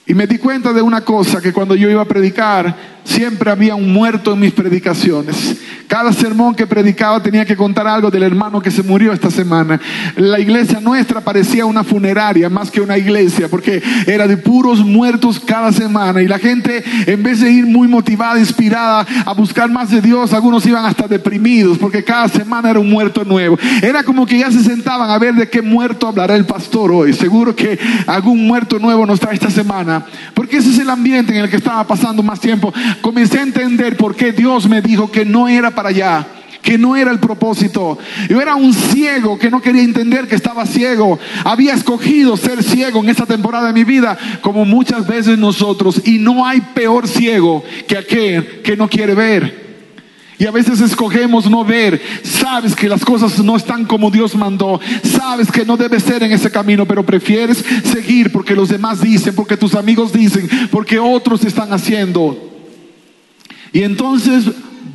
Y 0.06 0.14
me 0.14 0.26
di 0.26 0.38
cuenta 0.38 0.72
de 0.72 0.82
una 0.82 1.02
cosa, 1.02 1.40
que 1.40 1.52
cuando 1.52 1.74
yo 1.74 1.88
iba 1.88 2.02
a 2.02 2.06
predicar, 2.06 3.00
siempre 3.04 3.50
había 3.50 3.74
un 3.74 3.92
muerto 3.92 4.32
en 4.32 4.40
mis 4.40 4.52
predicaciones. 4.52 5.56
Cada 5.86 6.12
sermón 6.12 6.54
que 6.54 6.66
predicaba 6.66 7.22
tenía 7.22 7.44
que 7.44 7.56
contar 7.56 7.86
algo 7.86 8.10
del 8.10 8.22
hermano 8.22 8.62
que 8.62 8.70
se 8.70 8.82
murió 8.82 9.12
esta 9.12 9.30
semana. 9.30 9.78
La 10.16 10.40
iglesia 10.40 10.80
nuestra 10.80 11.20
parecía 11.20 11.66
una 11.66 11.84
funeraria 11.84 12.48
más 12.48 12.70
que 12.70 12.80
una 12.80 12.96
iglesia, 12.96 13.48
porque 13.48 13.82
era 14.06 14.26
de 14.26 14.38
puros 14.38 14.78
muertos 14.78 15.38
cada 15.38 15.70
semana. 15.70 16.22
Y 16.22 16.28
la 16.28 16.38
gente, 16.38 16.82
en 17.06 17.22
vez 17.22 17.40
de 17.40 17.50
ir 17.50 17.66
muy 17.66 17.88
motivada, 17.88 18.38
inspirada 18.38 19.06
a 19.26 19.34
buscar 19.34 19.70
más 19.70 19.90
de 19.90 20.00
Dios, 20.00 20.32
algunos 20.32 20.64
iban 20.64 20.84
hasta 20.86 21.06
deprimidos, 21.06 21.76
porque 21.76 22.02
cada 22.02 22.28
semana 22.28 22.70
era 22.70 22.80
un 22.80 22.88
muerto 22.88 23.24
nuevo. 23.24 23.58
Era 23.82 24.02
como 24.02 24.24
que 24.24 24.38
ya 24.38 24.50
se 24.50 24.64
sentaban 24.64 25.10
a 25.10 25.18
ver 25.18 25.34
de 25.34 25.50
qué 25.50 25.60
muerto 25.60 26.08
hablará 26.08 26.34
el 26.36 26.46
pastor 26.46 26.90
hoy. 26.90 27.12
Seguro 27.12 27.54
que 27.54 27.78
algún 28.06 28.46
muerto 28.46 28.78
nuevo 28.78 29.04
nos 29.04 29.20
trae 29.20 29.34
esta 29.34 29.50
semana, 29.50 30.06
porque 30.32 30.56
ese 30.56 30.70
es 30.70 30.78
el 30.78 30.88
ambiente 30.88 31.34
en 31.34 31.44
el 31.44 31.50
que 31.50 31.56
estaba 31.56 31.86
pasando 31.86 32.22
más 32.22 32.40
tiempo 32.40 32.72
comencé 33.00 33.38
a 33.38 33.42
entender 33.42 33.96
por 33.96 34.14
qué 34.14 34.32
Dios 34.32 34.68
me 34.68 34.82
dijo 34.82 35.10
que 35.10 35.24
no 35.24 35.48
era 35.48 35.70
para 35.70 35.88
allá, 35.88 36.26
que 36.62 36.78
no 36.78 36.96
era 36.96 37.10
el 37.10 37.18
propósito. 37.18 37.98
Yo 38.28 38.40
era 38.40 38.54
un 38.54 38.72
ciego 38.72 39.38
que 39.38 39.50
no 39.50 39.60
quería 39.60 39.82
entender 39.82 40.28
que 40.28 40.36
estaba 40.36 40.64
ciego. 40.64 41.18
Había 41.44 41.74
escogido 41.74 42.36
ser 42.36 42.62
ciego 42.62 43.00
en 43.00 43.08
esta 43.08 43.26
temporada 43.26 43.66
de 43.66 43.72
mi 43.72 43.84
vida, 43.84 44.16
como 44.40 44.64
muchas 44.64 45.06
veces 45.06 45.38
nosotros. 45.38 46.00
Y 46.04 46.18
no 46.18 46.46
hay 46.46 46.60
peor 46.60 47.08
ciego 47.08 47.64
que 47.86 47.98
aquel 47.98 48.62
que 48.62 48.76
no 48.76 48.88
quiere 48.88 49.14
ver. 49.14 49.62
Y 50.38 50.46
a 50.46 50.50
veces 50.50 50.80
escogemos 50.80 51.48
no 51.48 51.64
ver. 51.64 52.00
Sabes 52.24 52.74
que 52.74 52.88
las 52.88 53.04
cosas 53.04 53.38
no 53.44 53.56
están 53.56 53.84
como 53.84 54.10
Dios 54.10 54.34
mandó. 54.34 54.80
Sabes 55.04 55.52
que 55.52 55.64
no 55.64 55.76
debes 55.76 56.02
ser 56.02 56.22
en 56.24 56.32
ese 56.32 56.50
camino, 56.50 56.84
pero 56.84 57.04
prefieres 57.04 57.64
seguir 57.84 58.32
porque 58.32 58.56
los 58.56 58.68
demás 58.68 59.00
dicen, 59.00 59.36
porque 59.36 59.56
tus 59.56 59.76
amigos 59.76 60.12
dicen, 60.12 60.48
porque 60.70 60.98
otros 60.98 61.44
están 61.44 61.72
haciendo. 61.72 62.51
Y 63.72 63.82
entonces 63.82 64.44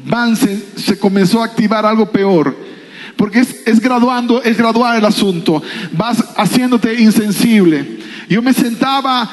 Van 0.06 0.36
se, 0.36 0.98
comenzó 1.00 1.42
a 1.42 1.46
activar 1.46 1.86
algo 1.86 2.10
peor. 2.12 2.56
Porque 3.16 3.40
es, 3.40 3.64
es 3.66 3.80
graduando, 3.80 4.42
es 4.44 4.58
graduar 4.58 4.98
el 4.98 5.06
asunto. 5.06 5.62
Vas 5.94 6.24
haciéndote 6.38 6.94
insensible. 6.94 8.00
Yo 8.30 8.42
me 8.42 8.54
sentaba 8.54 9.30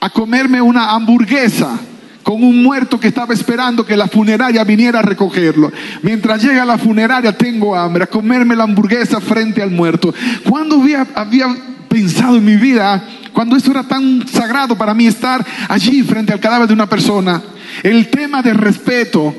a 0.00 0.10
comerme 0.10 0.60
una 0.60 0.92
hamburguesa 0.92 1.78
con 2.22 2.42
un 2.42 2.62
muerto 2.62 2.98
que 2.98 3.08
estaba 3.08 3.34
esperando 3.34 3.86
que 3.86 3.96
la 3.96 4.08
funeraria 4.08 4.64
viniera 4.64 4.98
a 4.98 5.02
recogerlo. 5.02 5.70
Mientras 6.02 6.42
llega 6.42 6.64
la 6.64 6.78
funeraria 6.78 7.36
tengo 7.36 7.76
hambre, 7.76 8.04
a 8.04 8.08
comerme 8.08 8.56
la 8.56 8.64
hamburguesa 8.64 9.20
frente 9.20 9.62
al 9.62 9.70
muerto. 9.70 10.12
¿Cuándo 10.48 10.80
había, 10.80 11.06
había 11.14 11.46
pensado 11.88 12.36
en 12.36 12.44
mi 12.44 12.56
vida, 12.56 13.02
cuando 13.32 13.56
esto 13.56 13.70
era 13.70 13.82
tan 13.82 14.26
sagrado 14.26 14.76
para 14.76 14.94
mí 14.94 15.06
estar 15.06 15.44
allí 15.68 16.02
frente 16.02 16.32
al 16.32 16.40
cadáver 16.40 16.68
de 16.68 16.74
una 16.74 16.88
persona? 16.88 17.42
El 17.82 18.08
tema 18.08 18.42
de 18.42 18.54
respeto. 18.54 19.34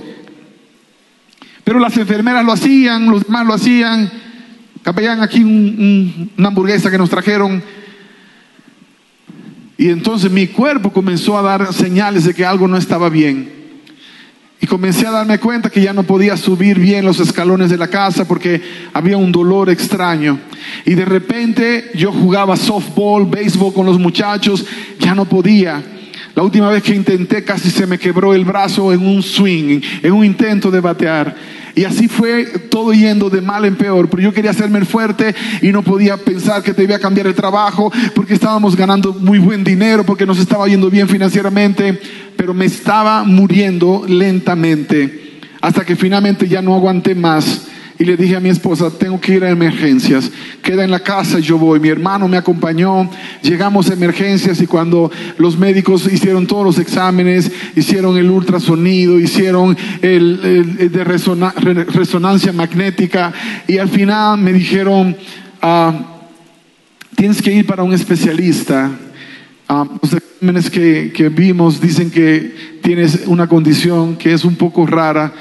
Pero 1.63 1.79
las 1.79 1.97
enfermeras 1.97 2.45
lo 2.45 2.53
hacían, 2.53 3.07
los 3.07 3.25
demás 3.25 3.45
lo 3.45 3.53
hacían. 3.53 4.09
Capellán, 4.83 5.21
aquí 5.21 5.43
una 5.43 6.47
hamburguesa 6.47 6.89
que 6.89 6.97
nos 6.97 7.09
trajeron 7.09 7.61
y 9.77 9.89
entonces 9.89 10.31
mi 10.31 10.47
cuerpo 10.47 10.91
comenzó 10.91 11.37
a 11.37 11.43
dar 11.43 11.71
señales 11.71 12.25
de 12.25 12.33
que 12.33 12.45
algo 12.45 12.67
no 12.67 12.77
estaba 12.77 13.09
bien. 13.09 13.56
Y 14.59 14.65
comencé 14.65 15.05
a 15.05 15.11
darme 15.11 15.37
cuenta 15.37 15.69
que 15.69 15.81
ya 15.81 15.93
no 15.93 16.03
podía 16.03 16.35
subir 16.35 16.79
bien 16.79 17.05
los 17.05 17.19
escalones 17.19 17.69
de 17.69 17.77
la 17.77 17.89
casa 17.89 18.27
porque 18.27 18.61
había 18.91 19.17
un 19.17 19.31
dolor 19.31 19.69
extraño. 19.69 20.39
Y 20.85 20.95
de 20.95 21.05
repente 21.05 21.91
yo 21.93 22.11
jugaba 22.11 22.57
softball, 22.57 23.27
béisbol 23.27 23.73
con 23.73 23.85
los 23.85 23.99
muchachos, 23.99 24.65
ya 24.99 25.13
no 25.13 25.25
podía. 25.25 25.83
La 26.33 26.43
última 26.43 26.69
vez 26.69 26.83
que 26.83 26.95
intenté 26.95 27.43
casi 27.43 27.69
se 27.69 27.87
me 27.87 27.97
quebró 27.97 28.33
el 28.33 28.45
brazo 28.45 28.93
en 28.93 29.05
un 29.05 29.23
swing, 29.23 29.81
en 30.03 30.11
un 30.11 30.25
intento 30.25 30.71
de 30.71 30.79
batear. 30.79 31.35
Y 31.77 31.85
así 31.85 32.07
fue 32.07 32.45
todo 32.71 32.91
yendo 32.91 33.29
de 33.29 33.39
mal 33.39 33.63
en 33.63 33.75
peor. 33.75 34.09
Pero 34.09 34.23
yo 34.23 34.33
quería 34.33 34.49
hacerme 34.49 34.83
fuerte 34.83 35.35
y 35.61 35.71
no 35.71 35.83
podía 35.83 36.17
pensar 36.17 36.63
que 36.63 36.73
debía 36.73 36.97
cambiar 36.97 37.27
el 37.27 37.35
trabajo 37.35 37.93
porque 38.15 38.33
estábamos 38.33 38.75
ganando 38.75 39.13
muy 39.13 39.37
buen 39.37 39.63
dinero, 39.63 40.03
porque 40.03 40.25
nos 40.25 40.39
estaba 40.39 40.67
yendo 40.67 40.89
bien 40.89 41.07
financieramente, 41.07 42.01
pero 42.35 42.55
me 42.55 42.65
estaba 42.65 43.23
muriendo 43.23 44.05
lentamente. 44.07 45.39
Hasta 45.61 45.85
que 45.85 45.95
finalmente 45.95 46.47
ya 46.47 46.63
no 46.63 46.73
aguanté 46.73 47.13
más 47.13 47.67
y 47.99 48.05
le 48.05 48.15
dije 48.15 48.35
a 48.35 48.39
mi 48.39 48.49
esposa, 48.49 48.91
tengo 48.91 49.19
que 49.19 49.35
ir 49.35 49.43
a 49.43 49.49
emergencias, 49.49 50.31
queda 50.61 50.83
en 50.83 50.91
la 50.91 50.99
casa 50.99 51.39
y 51.39 51.41
yo 51.41 51.57
voy. 51.57 51.79
Mi 51.79 51.89
hermano 51.89 52.27
me 52.27 52.37
acompañó, 52.37 53.09
llegamos 53.41 53.89
a 53.89 53.93
emergencias 53.93 54.61
y 54.61 54.67
cuando 54.67 55.11
los 55.37 55.57
médicos 55.57 56.11
hicieron 56.11 56.45
todos 56.45 56.63
los 56.63 56.77
exámenes, 56.77 57.51
hicieron 57.75 58.17
el 58.17 58.29
ultrasonido, 58.29 59.19
hicieron 59.19 59.75
el, 60.01 60.91
de 60.91 61.03
resonancia 61.03 62.53
magnética 62.53 63.33
y 63.67 63.79
al 63.79 63.89
final 63.89 64.37
me 64.37 64.53
dijeron, 64.53 65.17
ah, 65.61 65.93
tienes 67.15 67.41
que 67.41 67.51
ir 67.51 67.65
para 67.65 67.83
un 67.83 67.93
especialista. 67.93 68.91
Ah, 69.67 69.85
los 70.01 70.13
exámenes 70.13 70.69
que, 70.69 71.11
que 71.13 71.29
vimos 71.29 71.81
dicen 71.81 72.11
que 72.11 72.77
tienes 72.83 73.23
una 73.25 73.47
condición 73.47 74.15
que 74.17 74.33
es 74.33 74.45
un 74.45 74.55
poco 74.55 74.85
rara 74.85 75.33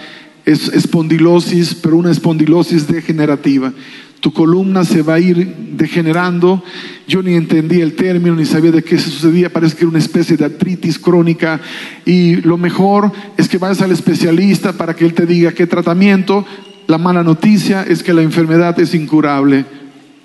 es 0.47 0.69
espondilosis, 0.69 1.75
pero 1.75 1.97
una 1.97 2.13
espondilosis 2.13 2.87
degenerativa. 2.87 3.73
Tu 4.21 4.33
columna 4.33 4.85
se 4.85 5.03
va 5.03 5.15
a 5.15 5.21
ir 5.21 5.55
degenerando. 5.73 6.63
Yo 7.07 7.21
ni 7.21 7.35
entendía 7.35 7.83
el 7.83 7.95
término, 7.95 8.37
ni 8.37 8.47
sabía 8.47 8.71
de 8.71 8.83
qué 8.83 8.97
se 8.97 9.11
sucedía. 9.11 9.53
Parece 9.53 9.75
que 9.75 9.83
era 9.83 9.91
una 9.91 9.99
especie 9.99 10.37
de 10.37 10.45
artritis 10.45 11.01
crónica. 11.01 11.61
Y 12.05 12.37
lo 12.37 12.57
mejor 12.57 13.13
es 13.37 13.49
que 13.49 13.59
vayas 13.59 13.83
al 13.83 13.91
especialista 13.91 14.73
para 14.73 14.95
que 14.95 15.05
él 15.05 15.15
te 15.15 15.27
diga 15.27 15.53
qué 15.53 15.67
tratamiento. 15.67 16.47
La 16.87 16.97
mala 16.97 17.25
noticia 17.25 17.83
es 17.83 18.05
que 18.05 18.15
la 18.15 18.23
enfermedad 18.23 18.79
es 18.79 18.95
incurable, 18.95 19.65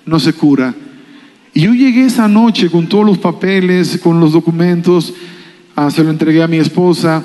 no 0.06 0.20
se 0.20 0.32
cura. 0.32 0.72
Y 1.52 1.62
yo 1.62 1.74
llegué 1.74 2.06
esa 2.06 2.28
noche 2.28 2.70
con 2.70 2.88
todos 2.88 3.04
los 3.04 3.18
papeles, 3.18 3.98
con 4.00 4.20
los 4.20 4.32
documentos, 4.32 5.12
ah, 5.74 5.90
se 5.90 6.04
lo 6.04 6.10
entregué 6.10 6.42
a 6.42 6.48
mi 6.48 6.58
esposa. 6.58 7.24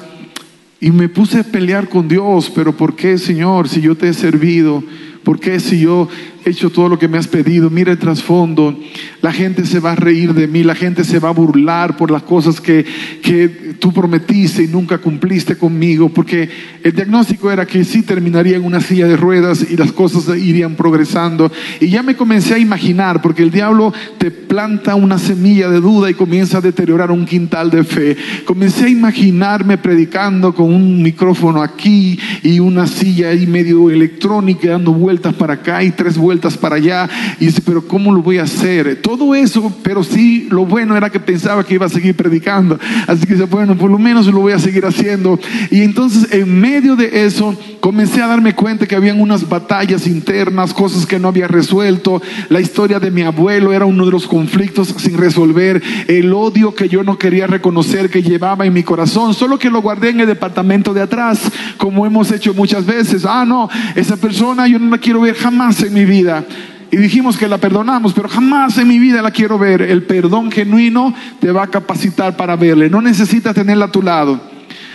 Y 0.80 0.92
me 0.92 1.10
puse 1.10 1.40
a 1.40 1.44
pelear 1.44 1.90
con 1.90 2.08
Dios, 2.08 2.52
pero 2.54 2.76
¿por 2.76 2.96
qué, 2.96 3.18
Señor, 3.18 3.68
si 3.68 3.82
yo 3.82 3.96
te 3.96 4.10
he 4.10 4.14
servido? 4.14 4.84
¿Por 5.28 5.42
qué 5.42 5.60
si 5.60 5.82
yo 5.82 6.08
he 6.46 6.52
hecho 6.52 6.70
todo 6.70 6.88
lo 6.88 6.98
que 6.98 7.10
me 7.10 7.18
has 7.18 7.28
pedido? 7.28 7.70
Mira 7.70 7.92
el 7.92 7.98
trasfondo. 7.98 8.80
La 9.22 9.34
gente 9.34 9.66
se 9.66 9.82
va 9.82 9.92
a 9.92 9.96
reír 9.96 10.34
de 10.34 10.48
mí, 10.48 10.64
la 10.64 10.74
gente 10.74 11.04
se 11.04 11.20
va 11.20 11.28
a 11.28 11.34
burlar 11.34 11.98
por 11.98 12.12
las 12.12 12.24
cosas 12.24 12.62
que, 12.62 12.86
que 13.22 13.50
tú 13.78 13.92
prometiste 13.92 14.64
y 14.64 14.68
nunca 14.68 15.00
cumpliste 15.00 15.58
conmigo, 15.58 16.08
porque 16.08 16.48
el 16.82 16.94
diagnóstico 16.94 17.52
era 17.52 17.66
que 17.66 17.84
sí 17.84 18.04
terminaría 18.04 18.56
en 18.56 18.64
una 18.64 18.80
silla 18.80 19.06
de 19.06 19.18
ruedas 19.18 19.68
y 19.70 19.76
las 19.76 19.92
cosas 19.92 20.30
irían 20.38 20.76
progresando. 20.76 21.52
Y 21.82 21.90
ya 21.90 22.04
me 22.04 22.16
comencé 22.16 22.54
a 22.54 22.58
imaginar, 22.58 23.22
porque 23.22 23.44
el 23.44 23.52
diablo 23.52 23.94
te 24.18 24.32
planta 24.32 24.96
una 24.96 25.20
semilla 25.20 25.70
de 25.70 25.82
duda 25.82 26.10
y 26.10 26.14
comienza 26.14 26.60
a 26.60 26.62
deteriorar 26.62 27.12
un 27.12 27.26
quintal 27.26 27.70
de 27.70 27.84
fe. 27.84 28.16
Comencé 28.46 28.86
a 28.86 28.90
imaginarme 28.90 29.78
predicando 29.78 30.56
con 30.56 30.74
un 30.74 31.04
micrófono 31.04 31.62
aquí 31.62 32.18
y 32.44 32.62
una 32.62 32.88
silla 32.88 33.32
ahí 33.32 33.46
medio 33.46 33.90
electrónica 33.90 34.70
dando 34.70 34.94
vueltas 34.94 35.17
para 35.20 35.54
acá 35.54 35.84
y 35.84 35.92
tres 35.92 36.18
vueltas 36.18 36.58
para 36.58 36.76
allá. 36.76 37.10
Y 37.40 37.48
dice, 37.48 37.62
pero 37.66 37.88
¿cómo 37.88 38.14
lo 38.14 38.22
voy 38.22 38.38
a 38.38 38.44
hacer? 38.44 39.02
Todo 39.02 39.36
eso, 39.36 39.74
pero 39.84 40.04
sí, 40.04 40.48
lo 40.50 40.66
bueno 40.66 40.96
era 40.96 41.10
que 41.10 41.20
pensaba 41.20 41.64
que 41.64 41.76
iba 41.76 41.86
a 41.86 41.90
seguir 41.90 42.16
predicando. 42.16 42.80
Así 43.08 43.26
que 43.26 43.36
bueno, 43.46 43.78
por 43.78 43.90
lo 43.90 43.98
menos 43.98 44.28
lo 44.28 44.40
voy 44.40 44.54
a 44.54 44.60
seguir 44.60 44.86
haciendo. 44.86 45.40
Y 45.72 45.82
entonces 45.82 46.32
en 46.32 46.60
medio 46.60 46.96
de 46.96 47.26
eso 47.26 47.58
comencé 47.80 48.22
a 48.22 48.28
darme 48.28 48.56
cuenta 48.56 48.86
que 48.86 48.96
habían 48.96 49.22
unas 49.22 49.48
batallas 49.48 50.08
internas, 50.08 50.74
cosas 50.74 51.06
que 51.06 51.20
no 51.20 51.28
había 51.28 51.48
resuelto. 51.48 52.22
La 52.50 52.60
historia 52.60 53.00
de 53.00 53.12
mi 53.12 53.22
abuelo 53.22 53.74
era 53.74 53.86
uno 53.86 54.06
de 54.06 54.12
los 54.12 54.28
conflictos 54.28 54.94
sin 54.98 55.18
resolver. 55.18 55.82
El 56.08 56.34
odio 56.34 56.76
que 56.76 56.90
yo 56.90 57.04
no 57.04 57.18
quería 57.18 57.48
reconocer 57.48 58.10
que 58.10 58.24
llevaba 58.24 58.66
en 58.66 58.74
mi 58.74 58.84
corazón, 58.84 59.34
solo 59.34 59.58
que 59.58 59.70
lo 59.70 59.82
guardé 59.82 60.10
en 60.10 60.20
el 60.20 60.28
departamento 60.28 60.94
de 60.94 61.02
atrás, 61.02 61.40
como 61.78 62.06
hemos 62.06 62.32
hecho 62.32 62.54
muchas 62.54 62.86
veces. 62.86 63.26
Ah, 63.26 63.46
no, 63.46 63.70
esa 63.96 64.18
persona 64.18 64.68
yo 64.68 64.80
no 64.80 64.97
quiero 65.00 65.22
ver 65.22 65.36
jamás 65.36 65.82
en 65.84 65.94
mi 65.94 66.06
vida. 66.06 66.46
Y 66.90 66.98
dijimos 66.98 67.38
que 67.38 67.48
la 67.48 67.58
perdonamos, 67.58 68.14
pero 68.14 68.30
jamás 68.30 68.78
en 68.78 68.88
mi 68.88 68.98
vida 68.98 69.22
la 69.22 69.32
quiero 69.32 69.60
ver. 69.60 69.82
El 69.82 70.04
perdón 70.04 70.52
genuino 70.52 71.14
te 71.40 71.52
va 71.52 71.64
a 71.64 71.68
capacitar 71.68 72.38
para 72.38 72.56
verle. 72.56 72.90
No 72.90 73.02
necesitas 73.02 73.54
tenerla 73.54 73.86
a 73.86 73.92
tu 73.92 74.02
lado. 74.02 74.40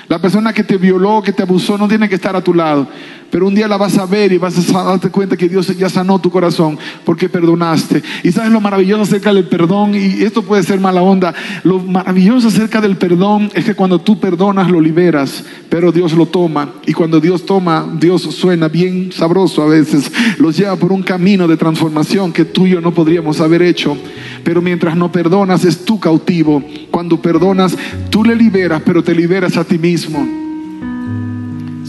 La 0.08 0.18
persona 0.18 0.52
que 0.52 0.64
te 0.64 0.78
violó, 0.78 1.22
que 1.22 1.32
te 1.32 1.42
abusó, 1.42 1.76
no 1.76 1.88
tiene 1.88 2.08
que 2.08 2.14
estar 2.14 2.34
a 2.34 2.40
tu 2.40 2.54
lado. 2.54 2.88
Pero 3.32 3.46
un 3.46 3.54
día 3.54 3.66
la 3.66 3.78
vas 3.78 3.96
a 3.96 4.04
ver 4.04 4.30
y 4.30 4.36
vas 4.36 4.74
a 4.74 4.82
darte 4.82 5.08
cuenta 5.08 5.38
que 5.38 5.48
Dios 5.48 5.74
ya 5.74 5.88
sanó 5.88 6.18
tu 6.18 6.30
corazón 6.30 6.78
porque 7.02 7.30
perdonaste. 7.30 8.02
Y 8.22 8.30
sabes 8.30 8.52
lo 8.52 8.60
maravilloso 8.60 9.04
acerca 9.04 9.32
del 9.32 9.48
perdón, 9.48 9.94
y 9.94 10.22
esto 10.22 10.42
puede 10.42 10.62
ser 10.62 10.78
mala 10.78 11.00
onda, 11.00 11.32
lo 11.64 11.78
maravilloso 11.78 12.48
acerca 12.48 12.82
del 12.82 12.98
perdón 12.98 13.50
es 13.54 13.64
que 13.64 13.74
cuando 13.74 13.98
tú 13.98 14.20
perdonas 14.20 14.70
lo 14.70 14.82
liberas, 14.82 15.46
pero 15.70 15.90
Dios 15.90 16.12
lo 16.12 16.26
toma. 16.26 16.74
Y 16.84 16.92
cuando 16.92 17.20
Dios 17.20 17.46
toma, 17.46 17.88
Dios 17.98 18.20
suena 18.20 18.68
bien 18.68 19.10
sabroso 19.12 19.62
a 19.62 19.66
veces, 19.66 20.12
los 20.36 20.54
lleva 20.54 20.76
por 20.76 20.92
un 20.92 21.02
camino 21.02 21.48
de 21.48 21.56
transformación 21.56 22.34
que 22.34 22.44
tú 22.44 22.66
y 22.66 22.72
yo 22.72 22.82
no 22.82 22.92
podríamos 22.92 23.40
haber 23.40 23.62
hecho. 23.62 23.96
Pero 24.44 24.60
mientras 24.60 24.94
no 24.94 25.10
perdonas 25.10 25.64
es 25.64 25.86
tu 25.86 25.98
cautivo. 25.98 26.62
Cuando 26.90 27.22
perdonas, 27.22 27.78
tú 28.10 28.24
le 28.24 28.36
liberas, 28.36 28.82
pero 28.84 29.02
te 29.02 29.14
liberas 29.14 29.56
a 29.56 29.64
ti 29.64 29.78
mismo. 29.78 30.41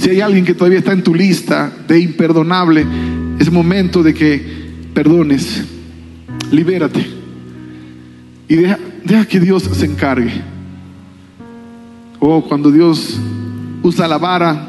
Si 0.04 0.10
hay 0.10 0.20
alguien 0.20 0.44
que 0.44 0.54
todavía 0.54 0.80
está 0.80 0.92
en 0.92 1.02
tu 1.02 1.16
lista 1.16 1.72
de 1.88 1.98
imperdonable, 1.98 2.86
es 3.40 3.50
momento 3.50 4.04
de 4.04 4.14
que 4.14 4.46
perdones, 4.94 5.64
libérate 6.52 7.08
y 8.50 8.56
deja, 8.58 9.26
que 9.30 9.40
Dios 9.40 9.64
se 9.64 9.86
encargue. 9.86 10.42
O 12.20 12.36
oh, 12.36 12.44
cuando 12.44 12.70
Dios 12.70 13.18
usa 13.82 14.06
la 14.10 14.18
vara, 14.18 14.68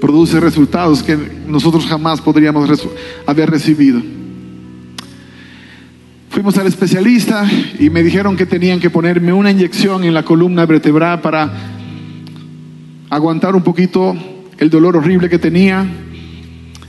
produce 0.00 0.40
resultados 0.40 1.00
que 1.04 1.16
nosotros 1.46 1.86
jamás 1.86 2.20
podríamos 2.20 2.68
haber 3.26 3.48
recibido. 3.48 4.02
Fuimos 6.30 6.58
al 6.58 6.66
especialista 6.66 7.48
y 7.78 7.90
me 7.90 8.02
dijeron 8.02 8.36
que 8.36 8.44
tenían 8.44 8.80
que 8.80 8.90
ponerme 8.90 9.32
una 9.32 9.52
inyección 9.52 10.02
en 10.02 10.14
la 10.14 10.24
columna 10.24 10.66
vertebral 10.66 11.20
para 11.20 11.71
aguantar 13.12 13.54
un 13.54 13.62
poquito 13.62 14.16
el 14.56 14.70
dolor 14.70 14.96
horrible 14.96 15.28
que 15.28 15.38
tenía. 15.38 15.86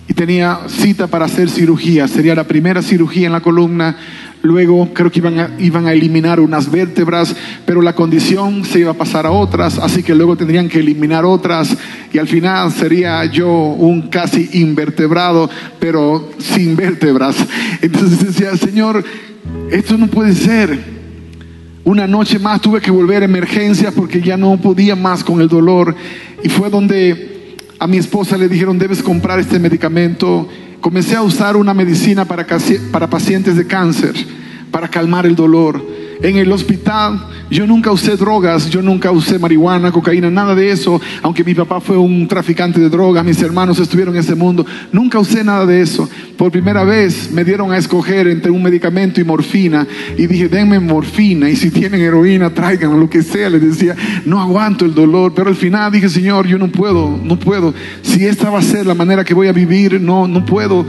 y 0.06 0.14
tenía 0.14 0.60
cita 0.68 1.08
para 1.08 1.26
hacer 1.26 1.50
cirugía. 1.50 2.08
Sería 2.10 2.36
la 2.36 2.44
primera 2.46 2.82
cirugía 2.82 3.28
en 3.28 3.34
la 3.34 3.40
columna. 3.40 3.96
Luego 4.42 4.94
creo 4.94 5.10
que 5.10 5.20
iban 5.60 5.88
a, 5.88 5.94
eliminar 5.94 6.42
unas 6.42 6.70
vértebras, 6.70 7.34
pero 7.66 7.82
la 7.82 7.96
condición 7.96 8.66
se 8.66 8.80
iba 8.80 8.92
a 8.92 8.96
pasar 8.96 9.26
a 9.26 9.32
otras, 9.32 9.80
así 9.80 10.04
que 10.04 10.14
luego 10.14 10.36
tendrían 10.36 10.68
que 10.68 10.80
eliminar 10.80 11.24
otras 11.24 11.78
y 12.12 12.18
al 12.18 12.28
final 12.28 12.70
sería 12.74 13.24
yo 13.24 13.50
un 13.50 14.10
casi 14.10 14.50
invertebrado, 14.54 15.50
pero 15.80 16.30
sin 16.40 16.76
vértebras. 16.76 17.38
Entonces 17.82 18.26
decía, 18.26 18.58
Señor, 18.58 19.04
esto 19.72 19.98
no 19.98 20.08
puede 20.08 20.36
ser. 20.36 21.03
Una 21.86 22.08
noche 22.08 22.40
más 22.40 22.62
tuve 22.62 22.80
que 22.80 22.92
volver 22.92 23.24
a 23.24 23.26
emergencias 23.26 23.94
porque 23.94 24.22
ya 24.22 24.38
no 24.38 24.58
podía 24.58 24.96
más 24.96 25.24
con 25.24 25.42
el 25.42 25.50
dolor 25.50 25.96
y 26.42 26.50
fue 26.50 26.70
donde 26.70 27.58
a 27.78 27.88
mi 27.88 27.98
esposa 27.98 28.38
le 28.38 28.48
dijeron, 28.48 28.80
debes 28.80 29.04
comprar 29.04 29.40
este 29.40 29.60
medicamento. 29.60 30.48
Comencé 30.80 31.16
a 31.16 31.22
usar 31.22 31.58
una 31.58 31.74
medicina 31.74 32.26
para, 32.26 32.48
para 32.92 33.10
pacientes 33.10 33.58
de 33.58 33.68
cáncer, 33.68 34.14
para 34.72 34.88
calmar 34.88 35.26
el 35.26 35.36
dolor 35.36 36.03
en 36.24 36.38
el 36.38 36.52
hospital. 36.52 37.20
Yo 37.52 37.68
nunca 37.68 37.92
usé 37.92 38.16
drogas, 38.16 38.70
yo 38.70 38.82
nunca 38.82 39.12
usé 39.12 39.38
marihuana, 39.38 39.92
cocaína, 39.92 40.32
nada 40.32 40.56
de 40.56 40.72
eso. 40.72 41.00
Aunque 41.22 41.44
mi 41.44 41.54
papá 41.54 41.80
fue 41.80 41.98
un 41.98 42.28
traficante 42.28 42.80
de 42.80 42.90
drogas, 42.90 43.24
mis 43.24 43.42
hermanos 43.42 43.78
estuvieron 43.78 44.16
en 44.16 44.22
ese 44.22 44.34
mundo. 44.34 44.66
Nunca 44.92 45.20
usé 45.20 45.44
nada 45.44 45.66
de 45.66 45.82
eso. 45.82 46.10
Por 46.38 46.52
primera 46.52 46.84
vez 46.84 47.30
me 47.32 47.44
dieron 47.44 47.72
a 47.72 47.78
escoger 47.78 48.28
entre 48.28 48.50
un 48.50 48.64
medicamento 48.64 49.22
y 49.22 49.26
morfina. 49.26 49.86
Y 50.18 50.26
dije, 50.26 50.48
denme 50.48 50.80
morfina. 50.80 51.50
Y 51.50 51.56
si 51.58 51.70
tienen 51.70 52.02
heroína, 52.02 52.54
traigan 52.54 53.00
lo 53.00 53.10
que 53.10 53.22
sea. 53.22 53.50
Les 53.50 53.62
decía, 53.62 53.96
no 54.26 54.42
aguanto 54.42 54.86
el 54.86 54.96
dolor. 54.96 55.34
Pero 55.36 55.50
al 55.50 55.56
final 55.56 55.92
dije, 55.92 56.08
Señor, 56.08 56.48
yo 56.48 56.58
no 56.58 56.70
puedo, 56.70 57.20
no 57.22 57.38
puedo. 57.38 57.74
Si 58.02 58.26
esta 58.26 58.50
va 58.50 58.60
a 58.60 58.64
ser 58.64 58.86
la 58.86 58.96
manera 58.96 59.26
que 59.26 59.34
voy 59.34 59.48
a 59.48 59.52
vivir, 59.52 60.00
no, 60.00 60.28
no 60.28 60.46
puedo. 60.46 60.86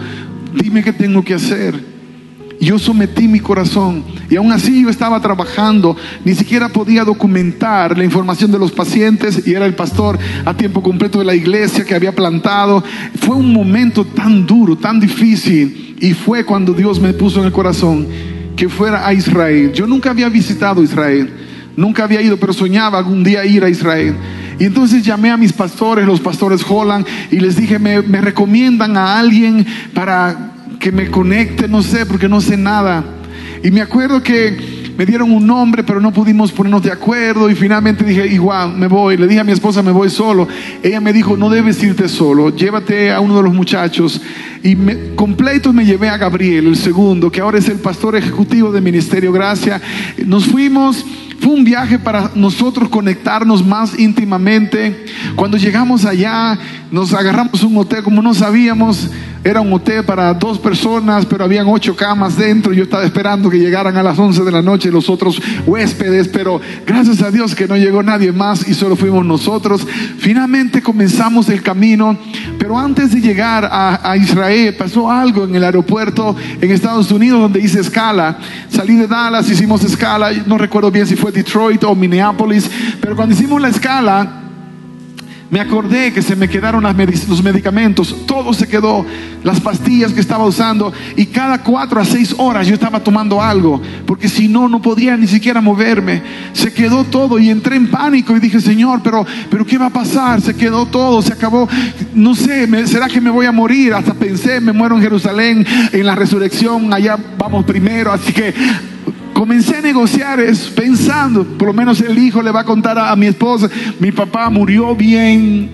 Dime 0.55 0.85
qué 0.85 0.93
tengo 0.93 1.25
que 1.25 1.35
hacer. 1.35 1.94
Yo 2.65 2.79
sometí 2.79 3.29
mi 3.29 3.41
corazón 3.41 4.03
y 4.31 4.37
aún 4.37 4.51
así 4.51 4.83
yo 4.83 4.89
estaba 4.89 5.21
trabajando, 5.21 5.97
ni 6.25 6.35
siquiera 6.35 6.71
podía 6.71 7.05
documentar 7.05 7.97
la 7.97 8.05
información 8.05 8.51
de 8.51 8.59
los 8.59 8.73
pacientes 8.73 9.47
y 9.47 9.53
era 9.53 9.67
el 9.67 9.75
pastor 9.75 10.19
a 10.47 10.55
tiempo 10.55 10.83
completo 10.83 11.19
de 11.19 11.27
la 11.27 11.35
iglesia 11.35 11.85
que 11.85 11.95
había 11.95 12.15
plantado. 12.15 12.83
Fue 13.21 13.37
un 13.37 13.53
momento 13.53 14.07
tan 14.07 14.47
duro, 14.47 14.77
tan 14.77 14.99
difícil 14.99 15.95
y 16.01 16.15
fue 16.15 16.47
cuando 16.47 16.73
Dios 16.73 16.99
me 16.99 17.13
puso 17.13 17.41
en 17.41 17.47
el 17.47 17.53
corazón 17.53 18.09
que 18.57 18.71
fuera 18.71 19.07
a 19.07 19.13
Israel. 19.13 19.71
Yo 19.75 19.87
nunca 19.87 20.11
había 20.11 20.31
visitado 20.31 20.83
Israel, 20.83 21.31
nunca 21.77 22.05
había 22.05 22.23
ido, 22.23 22.39
pero 22.39 22.55
soñaba 22.55 22.97
algún 22.97 23.23
día 23.23 23.45
ir 23.45 23.63
a 23.63 23.69
Israel. 23.69 24.15
Y 24.59 24.65
entonces 24.65 25.05
llamé 25.05 25.31
a 25.31 25.37
mis 25.37 25.53
pastores, 25.53 26.07
los 26.07 26.21
pastores 26.21 26.65
Holland, 26.67 27.07
y 27.31 27.41
les 27.41 27.57
dije, 27.57 27.79
me, 27.79 28.01
me 28.01 28.23
recomiendan 28.23 28.97
a 28.97 29.19
alguien 29.19 29.67
para 29.93 30.54
que 30.79 30.93
me 30.93 31.11
conecte, 31.11 31.69
no 31.69 31.83
sé, 31.83 32.07
porque 32.07 32.29
no 32.29 32.41
sé 32.41 32.57
nada. 32.57 33.05
Y 33.63 33.71
me 33.71 33.81
acuerdo 33.81 34.23
que 34.23 34.85
me 34.97 35.05
dieron 35.05 35.33
un 35.33 35.45
nombre, 35.45 35.83
pero 35.83 36.01
no 36.01 36.13
pudimos 36.13 36.53
ponernos 36.53 36.83
de 36.83 36.93
acuerdo 36.93 37.51
y 37.51 37.55
finalmente 37.55 38.05
dije, 38.05 38.27
igual, 38.29 38.77
me 38.77 38.87
voy. 38.87 39.17
Le 39.17 39.27
dije 39.27 39.41
a 39.41 39.45
mi 39.45 39.53
esposa, 39.53 39.83
me 39.83 39.91
voy 39.91 40.09
solo. 40.09 40.47
Ella 40.83 41.01
me 41.01 41.13
dijo, 41.13 41.37
no 41.37 41.51
debes 41.51 41.83
irte 41.83 42.09
solo, 42.09 42.55
llévate 42.55 43.11
a 43.11 43.21
uno 43.21 43.37
de 43.37 43.43
los 43.43 43.55
muchachos. 43.55 44.21
Y 44.63 44.77
me, 44.77 45.15
completo 45.17 45.73
me 45.73 45.85
llevé 45.85 46.09
a 46.09 46.17
Gabriel, 46.17 46.69
el 46.69 46.77
segundo, 46.77 47.31
que 47.31 47.41
ahora 47.41 47.59
es 47.59 47.69
el 47.69 47.79
pastor 47.79 48.17
ejecutivo 48.17 48.71
de 48.71 48.81
Ministerio 48.81 49.33
Gracia. 49.33 49.81
Nos 50.25 50.47
fuimos 50.47 51.05
fue 51.45 51.53
un 51.53 51.63
viaje 51.63 51.99
para 51.99 52.31
nosotros 52.35 52.89
conectarnos 52.89 53.63
más 53.63 53.99
íntimamente. 53.99 55.05
Cuando 55.37 55.59
llegamos 55.59 56.07
allá, 56.07 56.59
nos 56.91 57.13
agarramos 57.13 57.63
un 57.63 57.77
hotel 57.77 58.03
como 58.03 58.23
no 58.23 58.33
sabíamos. 58.33 59.11
Era 59.45 59.61
un 59.61 59.71
hotel 59.75 60.05
para 60.05 60.33
dos 60.33 60.59
personas, 60.59 61.27
pero 61.27 61.45
habían 61.45 61.67
ocho 61.69 61.95
camas 61.95 62.39
dentro. 62.39 62.73
Yo 62.73 62.85
estaba 62.85 63.05
esperando 63.05 63.51
que 63.51 63.59
llegaran 63.59 63.95
a 63.99 64.03
las 64.03 64.19
once 64.19 64.43
de 64.43 64.51
la 64.51 64.63
noche 64.63 64.91
los 64.91 65.11
otros 65.11 65.39
huéspedes, 65.67 66.29
pero 66.29 66.63
gracias 66.87 67.21
a 67.21 67.31
Dios 67.31 67.55
que 67.55 67.69
no 67.69 67.77
llegó 67.77 68.03
nadie 68.03 68.33
más 68.33 68.67
y 68.67 68.73
solo 68.73 68.97
fuimos 68.97 69.27
nosotros. 69.27 69.87
Finalmente 70.17 70.81
comenzamos 70.81 71.51
el 71.51 71.61
camino, 71.61 72.17
pero 72.65 72.79
antes 72.79 73.11
de 73.11 73.21
llegar 73.21 73.69
a, 73.71 74.17
Israel 74.17 74.75
pasó 74.75 75.11
algo 75.11 75.45
en 75.45 75.55
el 75.55 75.65
aeropuerto 75.65 76.35
en 76.59 76.71
Estados 76.71 77.13
Unidos 77.13 77.43
donde 77.43 77.61
hice 77.61 77.79
escala. 77.79 78.39
Salí 78.71 78.95
de 78.95 79.07
Dallas, 79.07 79.51
hicimos 79.51 79.85
escala, 79.85 80.33
no 80.47 80.57
recuerdo 80.57 80.91
bien 80.91 81.07
si 81.07 81.15
fue 81.15 81.31
Detroit 81.31 81.85
o 81.85 81.95
Minneapolis, 81.95 82.71
pero 83.03 83.17
cuando 83.17 83.35
hicimos 83.35 83.61
la 83.61 83.69
escala, 83.69 84.44
me 85.55 85.61
acordé 85.61 86.13
que 86.13 86.21
se 86.21 86.35
me 86.35 86.49
quedaron 86.49 86.83
los 86.83 87.43
medicamentos, 87.45 88.27
todo 88.27 88.53
se 88.53 88.67
quedó, 88.67 89.07
las 89.45 89.61
pastillas 89.61 90.13
que 90.13 90.19
estaba 90.19 90.45
usando 90.45 90.93
y 91.15 91.27
cada 91.27 91.63
cuatro 91.63 92.01
a 92.01 92.05
seis 92.05 92.35
horas 92.39 92.67
yo 92.67 92.75
estaba 92.75 93.05
tomando 93.05 93.41
algo, 93.41 93.81
porque 94.05 94.29
si 94.29 94.49
no, 94.49 94.69
no 94.69 94.83
podía 94.83 95.17
ni 95.17 95.29
siquiera 95.29 95.61
moverme. 95.61 96.23
Se 96.55 96.73
quedó 96.73 97.05
todo 97.05 97.39
y 97.39 97.51
entré 97.51 97.77
en 97.77 97.89
pánico 97.89 98.37
y 98.37 98.41
dije, 98.41 98.61
Señor, 98.61 99.01
pero, 99.05 99.25
pero 99.49 99.65
¿qué 99.65 99.79
va 99.79 99.87
a 99.87 99.91
pasar? 99.91 100.41
Se 100.41 100.57
quedó 100.57 100.87
todo, 100.87 101.23
se 101.23 101.35
acabó, 101.35 101.69
no 102.17 102.35
sé, 102.35 102.67
¿será 102.89 103.07
que 103.07 103.21
me 103.21 103.31
voy 103.31 103.47
a 103.47 103.53
morir? 103.53 103.95
Hasta 103.95 104.13
pensé, 104.13 104.61
me 104.61 104.73
muero 104.73 104.97
en 104.97 105.03
Jerusalén, 105.03 105.65
en 105.93 106.05
la 106.05 106.17
resurrección, 106.17 106.93
allá 106.93 107.17
vamos 107.39 107.65
primero, 107.65 108.11
así 108.11 108.33
que 108.33 108.53
comencé 109.35 109.77
a 109.77 109.83
negociar 109.83 110.41
es 110.41 110.69
pensando, 110.69 111.45
por 111.45 111.69
lo 111.69 111.75
menos 111.75 112.01
el 112.01 112.17
hijo 112.17 112.41
le 112.41 112.51
va 112.51 112.61
a 112.61 112.65
contar 112.65 112.99
a, 112.99 113.15
mi 113.17 113.27
esposa, 113.27 113.69
mi 114.01 114.13
papá 114.13 114.49
murió 114.49 114.97
bien, 114.97 115.71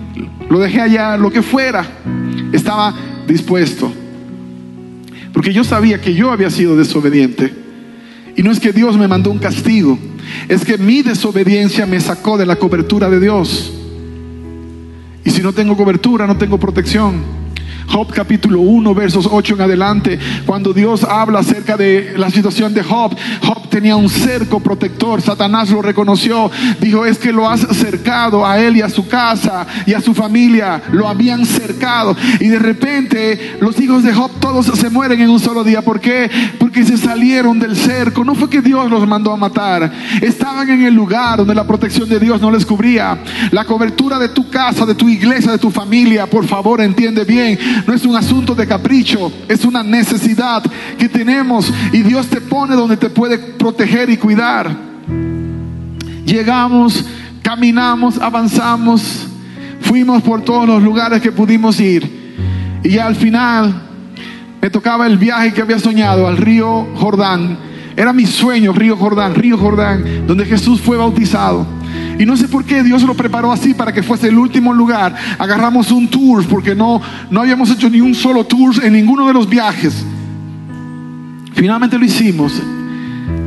lo 0.49 0.59
dejé 0.59 0.81
allá, 0.81 1.15
lo 1.15 1.31
que 1.31 1.41
fuera, 1.41 1.85
estaba 2.51 2.93
dispuesto. 3.27 3.93
Porque 5.31 5.53
yo 5.53 5.63
sabía 5.63 6.01
que 6.01 6.13
yo 6.13 6.31
había 6.31 6.49
sido 6.49 6.75
desobediente. 6.75 7.53
Y 8.35 8.43
no 8.43 8.51
es 8.51 8.59
que 8.59 8.73
Dios 8.73 8.97
me 8.97 9.07
mandó 9.07 9.29
un 9.31 9.39
castigo, 9.39 9.97
es 10.49 10.65
que 10.65 10.77
mi 10.77 11.01
desobediencia 11.01 11.85
me 11.85 11.99
sacó 11.99 12.37
de 12.37 12.45
la 12.45 12.57
cobertura 12.57 13.09
de 13.09 13.19
Dios. 13.19 13.73
Y 15.23 15.29
si 15.29 15.41
no 15.41 15.53
tengo 15.53 15.77
cobertura, 15.77 16.25
no 16.25 16.37
tengo 16.37 16.57
protección. 16.57 17.40
Job 17.91 18.07
capítulo 18.13 18.61
1, 18.61 18.95
versos 18.95 19.27
8 19.29 19.55
en 19.55 19.61
adelante, 19.61 20.19
cuando 20.45 20.71
Dios 20.71 21.03
habla 21.03 21.39
acerca 21.39 21.75
de 21.75 22.13
la 22.15 22.29
situación 22.29 22.73
de 22.73 22.83
Job, 22.83 23.13
Job 23.43 23.67
tenía 23.67 23.97
un 23.97 24.09
cerco 24.09 24.61
protector, 24.61 25.21
Satanás 25.21 25.69
lo 25.71 25.81
reconoció, 25.81 26.49
dijo, 26.79 27.05
es 27.05 27.17
que 27.17 27.33
lo 27.33 27.49
has 27.49 27.61
cercado 27.75 28.45
a 28.45 28.59
él 28.59 28.77
y 28.77 28.81
a 28.81 28.89
su 28.89 29.07
casa 29.07 29.67
y 29.85 29.93
a 29.93 29.99
su 29.99 30.13
familia, 30.13 30.81
lo 30.91 31.07
habían 31.07 31.45
cercado. 31.45 32.15
Y 32.39 32.47
de 32.47 32.59
repente 32.59 33.57
los 33.59 33.79
hijos 33.79 34.03
de 34.03 34.13
Job 34.13 34.31
todos 34.39 34.67
se 34.67 34.89
mueren 34.89 35.19
en 35.19 35.29
un 35.29 35.39
solo 35.39 35.63
día. 35.63 35.81
¿Por 35.81 35.99
qué? 35.99 36.29
Porque 36.59 36.85
se 36.85 36.97
salieron 36.97 37.59
del 37.59 37.75
cerco. 37.75 38.23
No 38.23 38.35
fue 38.35 38.49
que 38.49 38.61
Dios 38.61 38.89
los 38.89 39.07
mandó 39.07 39.33
a 39.33 39.37
matar, 39.37 39.91
estaban 40.21 40.69
en 40.69 40.85
el 40.85 40.93
lugar 40.93 41.37
donde 41.37 41.55
la 41.55 41.67
protección 41.67 42.07
de 42.07 42.19
Dios 42.19 42.39
no 42.39 42.51
les 42.51 42.65
cubría. 42.65 43.17
La 43.51 43.65
cobertura 43.65 44.19
de 44.19 44.29
tu 44.29 44.49
casa, 44.49 44.85
de 44.85 44.95
tu 44.95 45.09
iglesia, 45.09 45.51
de 45.51 45.57
tu 45.57 45.71
familia, 45.71 46.25
por 46.27 46.45
favor 46.45 46.81
entiende 46.81 47.23
bien, 47.23 47.57
no 47.87 47.93
es 47.93 48.05
un 48.05 48.15
asunto 48.15 48.55
de 48.55 48.67
capricho, 48.67 49.31
es 49.47 49.65
una 49.65 49.83
necesidad 49.83 50.63
que 50.97 51.09
tenemos 51.09 51.71
y 51.91 52.01
Dios 52.01 52.27
te 52.27 52.41
pone 52.41 52.75
donde 52.75 52.97
te 52.97 53.09
puede 53.09 53.37
proteger 53.37 54.09
y 54.09 54.17
cuidar. 54.17 54.75
Llegamos, 56.25 57.05
caminamos, 57.41 58.17
avanzamos, 58.19 59.27
fuimos 59.81 60.21
por 60.23 60.41
todos 60.41 60.67
los 60.67 60.81
lugares 60.81 61.21
que 61.21 61.31
pudimos 61.31 61.79
ir 61.79 62.79
y 62.83 62.97
al 62.97 63.15
final 63.15 63.73
me 64.61 64.69
tocaba 64.69 65.07
el 65.07 65.17
viaje 65.17 65.53
que 65.53 65.61
había 65.61 65.79
soñado 65.79 66.27
al 66.27 66.37
río 66.37 66.87
Jordán. 66.95 67.57
Era 67.97 68.13
mi 68.13 68.25
sueño, 68.25 68.71
río 68.73 68.95
Jordán, 68.95 69.35
río 69.35 69.57
Jordán, 69.57 70.25
donde 70.27 70.45
Jesús 70.45 70.79
fue 70.79 70.97
bautizado. 70.97 71.65
Y 72.21 72.25
no 72.27 72.37
sé 72.37 72.47
por 72.47 72.63
qué 72.63 72.83
Dios 72.83 73.01
lo 73.01 73.15
preparó 73.15 73.51
así 73.51 73.73
para 73.73 73.91
que 73.91 74.03
fuese 74.03 74.27
el 74.27 74.37
último 74.37 74.73
lugar. 74.73 75.15
Agarramos 75.39 75.89
un 75.91 76.07
tour 76.07 76.45
porque 76.45 76.75
no, 76.75 77.01
no 77.31 77.41
habíamos 77.41 77.71
hecho 77.71 77.89
ni 77.89 77.99
un 77.99 78.13
solo 78.13 78.43
tour 78.43 78.75
en 78.83 78.93
ninguno 78.93 79.25
de 79.25 79.33
los 79.33 79.49
viajes. 79.49 80.05
Finalmente 81.55 81.97
lo 81.97 82.05
hicimos. 82.05 82.61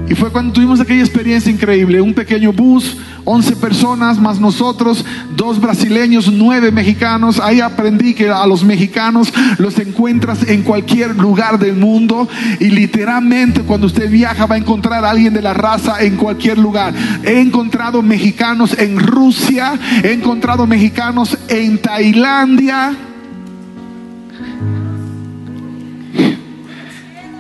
Y 0.07 0.15
fue 0.15 0.31
cuando 0.31 0.53
tuvimos 0.53 0.81
aquella 0.81 1.03
experiencia 1.03 1.51
increíble, 1.51 2.01
un 2.01 2.13
pequeño 2.13 2.53
bus, 2.53 2.99
11 3.25 3.57
personas 3.57 4.21
más 4.21 4.39
nosotros, 4.39 5.03
dos 5.35 5.59
brasileños, 5.59 6.31
nueve 6.31 6.71
mexicanos. 6.71 7.41
Ahí 7.41 7.61
aprendí 7.61 8.13
que 8.13 8.29
a 8.29 8.47
los 8.47 8.65
mexicanos 8.65 9.33
los 9.57 9.79
encuentras 9.79 10.47
en 10.47 10.63
cualquier 10.63 11.17
lugar 11.17 11.59
del 11.59 11.77
mundo 11.77 12.29
y 12.61 12.67
literalmente 12.67 13.63
cuando 13.63 13.87
usted 13.87 14.11
viaja 14.11 14.45
va 14.45 14.57
a 14.57 14.59
encontrar 14.59 15.07
a 15.07 15.11
alguien 15.11 15.33
de 15.33 15.41
la 15.41 15.55
raza 15.55 16.03
en 16.03 16.17
cualquier 16.17 16.59
lugar. 16.59 16.93
He 17.25 17.41
encontrado 17.41 18.03
mexicanos 18.03 18.79
en 18.79 18.99
Rusia, 18.99 19.79
he 20.03 20.13
encontrado 20.13 20.67
mexicanos 20.67 21.39
en 21.49 21.79
Tailandia. 21.79 22.95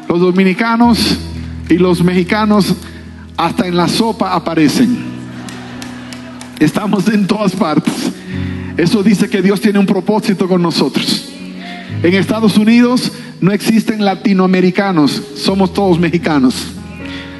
Los 0.09 0.21
dominicanos 0.21 1.19
y 1.69 1.79
los 1.79 2.03
mexicanos 2.03 2.75
hasta 3.37 3.67
en 3.67 3.77
la 3.77 3.89
sopa 3.89 4.35
aparecen. 4.35 4.97
Estamos 6.59 7.09
en 7.09 7.27
todas 7.27 7.53
partes. 7.53 7.95
Eso 8.77 9.03
dice 9.03 9.29
que 9.29 9.43
Dios 9.43 9.61
tiene 9.61 9.79
un 9.79 9.87
propósito 9.87 10.49
con 10.49 10.63
nosotros. 10.63 11.31
En 12.03 12.15
Estados 12.15 12.59
Unidos 12.59 13.13
no 13.41 13.53
existen 13.53 14.05
latinoamericanos, 14.05 15.23
somos 15.37 15.73
todos 15.73 15.99
mexicanos. 15.99 16.55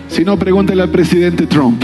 Si 0.09 0.25
no, 0.25 0.39
pregúntele 0.39 0.83
al 0.83 0.91
presidente 0.91 1.47
Trump. 1.47 1.83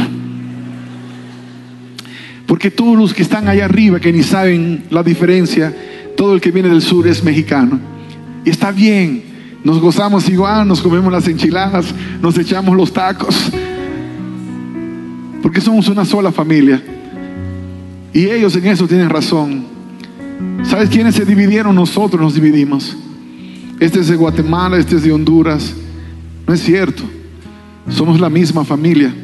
Porque 2.46 2.70
todos 2.70 2.96
los 2.96 3.14
que 3.14 3.22
están 3.22 3.48
allá 3.48 3.64
arriba, 3.64 4.00
que 4.00 4.12
ni 4.12 4.22
saben 4.22 4.84
la 4.90 5.02
diferencia, 5.02 5.74
todo 6.16 6.34
el 6.34 6.40
que 6.40 6.50
viene 6.50 6.68
del 6.68 6.82
sur 6.82 7.06
es 7.06 7.22
mexicano. 7.22 7.78
Y 8.44 8.50
está 8.50 8.72
bien, 8.72 9.22
nos 9.62 9.78
gozamos 9.78 10.28
igual, 10.28 10.66
nos 10.66 10.80
comemos 10.80 11.12
las 11.12 11.28
enchiladas, 11.28 11.94
nos 12.22 12.36
echamos 12.38 12.76
los 12.76 12.92
tacos. 12.92 13.50
Porque 15.42 15.60
somos 15.60 15.88
una 15.88 16.04
sola 16.04 16.32
familia. 16.32 16.82
Y 18.12 18.26
ellos 18.26 18.56
en 18.56 18.66
eso 18.66 18.86
tienen 18.86 19.08
razón. 19.08 19.64
¿Sabes 20.64 20.88
quiénes 20.88 21.14
se 21.14 21.24
dividieron? 21.24 21.74
Nosotros 21.74 22.20
nos 22.20 22.34
dividimos. 22.34 22.96
Este 23.78 24.00
es 24.00 24.08
de 24.08 24.16
Guatemala, 24.16 24.78
este 24.78 24.96
es 24.96 25.02
de 25.02 25.12
Honduras. 25.12 25.74
No 26.46 26.54
es 26.54 26.60
cierto. 26.62 27.02
Somos 27.88 28.20
la 28.20 28.30
misma 28.30 28.64
familia. 28.64 29.14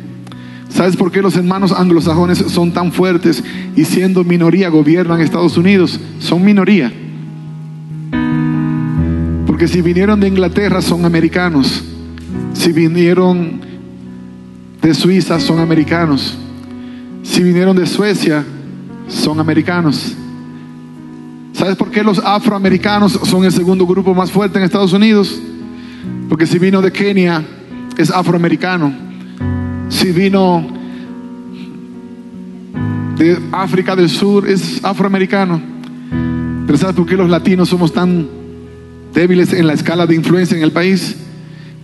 ¿Sabes 0.68 0.96
por 0.96 1.10
qué 1.10 1.22
los 1.22 1.36
hermanos 1.36 1.72
anglosajones 1.72 2.38
son 2.38 2.72
tan 2.72 2.92
fuertes 2.92 3.42
y 3.76 3.84
siendo 3.84 4.24
minoría 4.24 4.68
gobiernan 4.68 5.20
Estados 5.20 5.56
Unidos? 5.56 6.00
Son 6.18 6.44
minoría. 6.44 6.92
Porque 9.56 9.68
si 9.68 9.80
vinieron 9.80 10.20
de 10.20 10.28
Inglaterra 10.28 10.82
son 10.82 11.06
americanos. 11.06 11.82
Si 12.52 12.72
vinieron 12.72 13.58
de 14.82 14.92
Suiza 14.92 15.40
son 15.40 15.60
americanos. 15.60 16.36
Si 17.22 17.42
vinieron 17.42 17.74
de 17.74 17.86
Suecia 17.86 18.44
son 19.08 19.40
americanos. 19.40 20.14
¿Sabes 21.54 21.74
por 21.74 21.90
qué 21.90 22.02
los 22.02 22.18
afroamericanos 22.18 23.12
son 23.12 23.46
el 23.46 23.50
segundo 23.50 23.86
grupo 23.86 24.14
más 24.14 24.30
fuerte 24.30 24.58
en 24.58 24.64
Estados 24.64 24.92
Unidos? 24.92 25.40
Porque 26.28 26.46
si 26.46 26.58
vino 26.58 26.82
de 26.82 26.92
Kenia 26.92 27.42
es 27.96 28.10
afroamericano. 28.10 28.92
Si 29.88 30.12
vino 30.12 30.66
de 33.16 33.38
África 33.52 33.96
del 33.96 34.10
Sur 34.10 34.50
es 34.50 34.84
afroamericano. 34.84 35.62
Pero 36.66 36.76
¿sabes 36.76 36.94
por 36.94 37.06
qué 37.06 37.16
los 37.16 37.30
latinos 37.30 37.70
somos 37.70 37.90
tan 37.90 38.44
débiles 39.16 39.54
en 39.54 39.66
la 39.66 39.72
escala 39.72 40.06
de 40.06 40.14
influencia 40.14 40.56
en 40.56 40.62
el 40.62 40.72
país? 40.72 41.16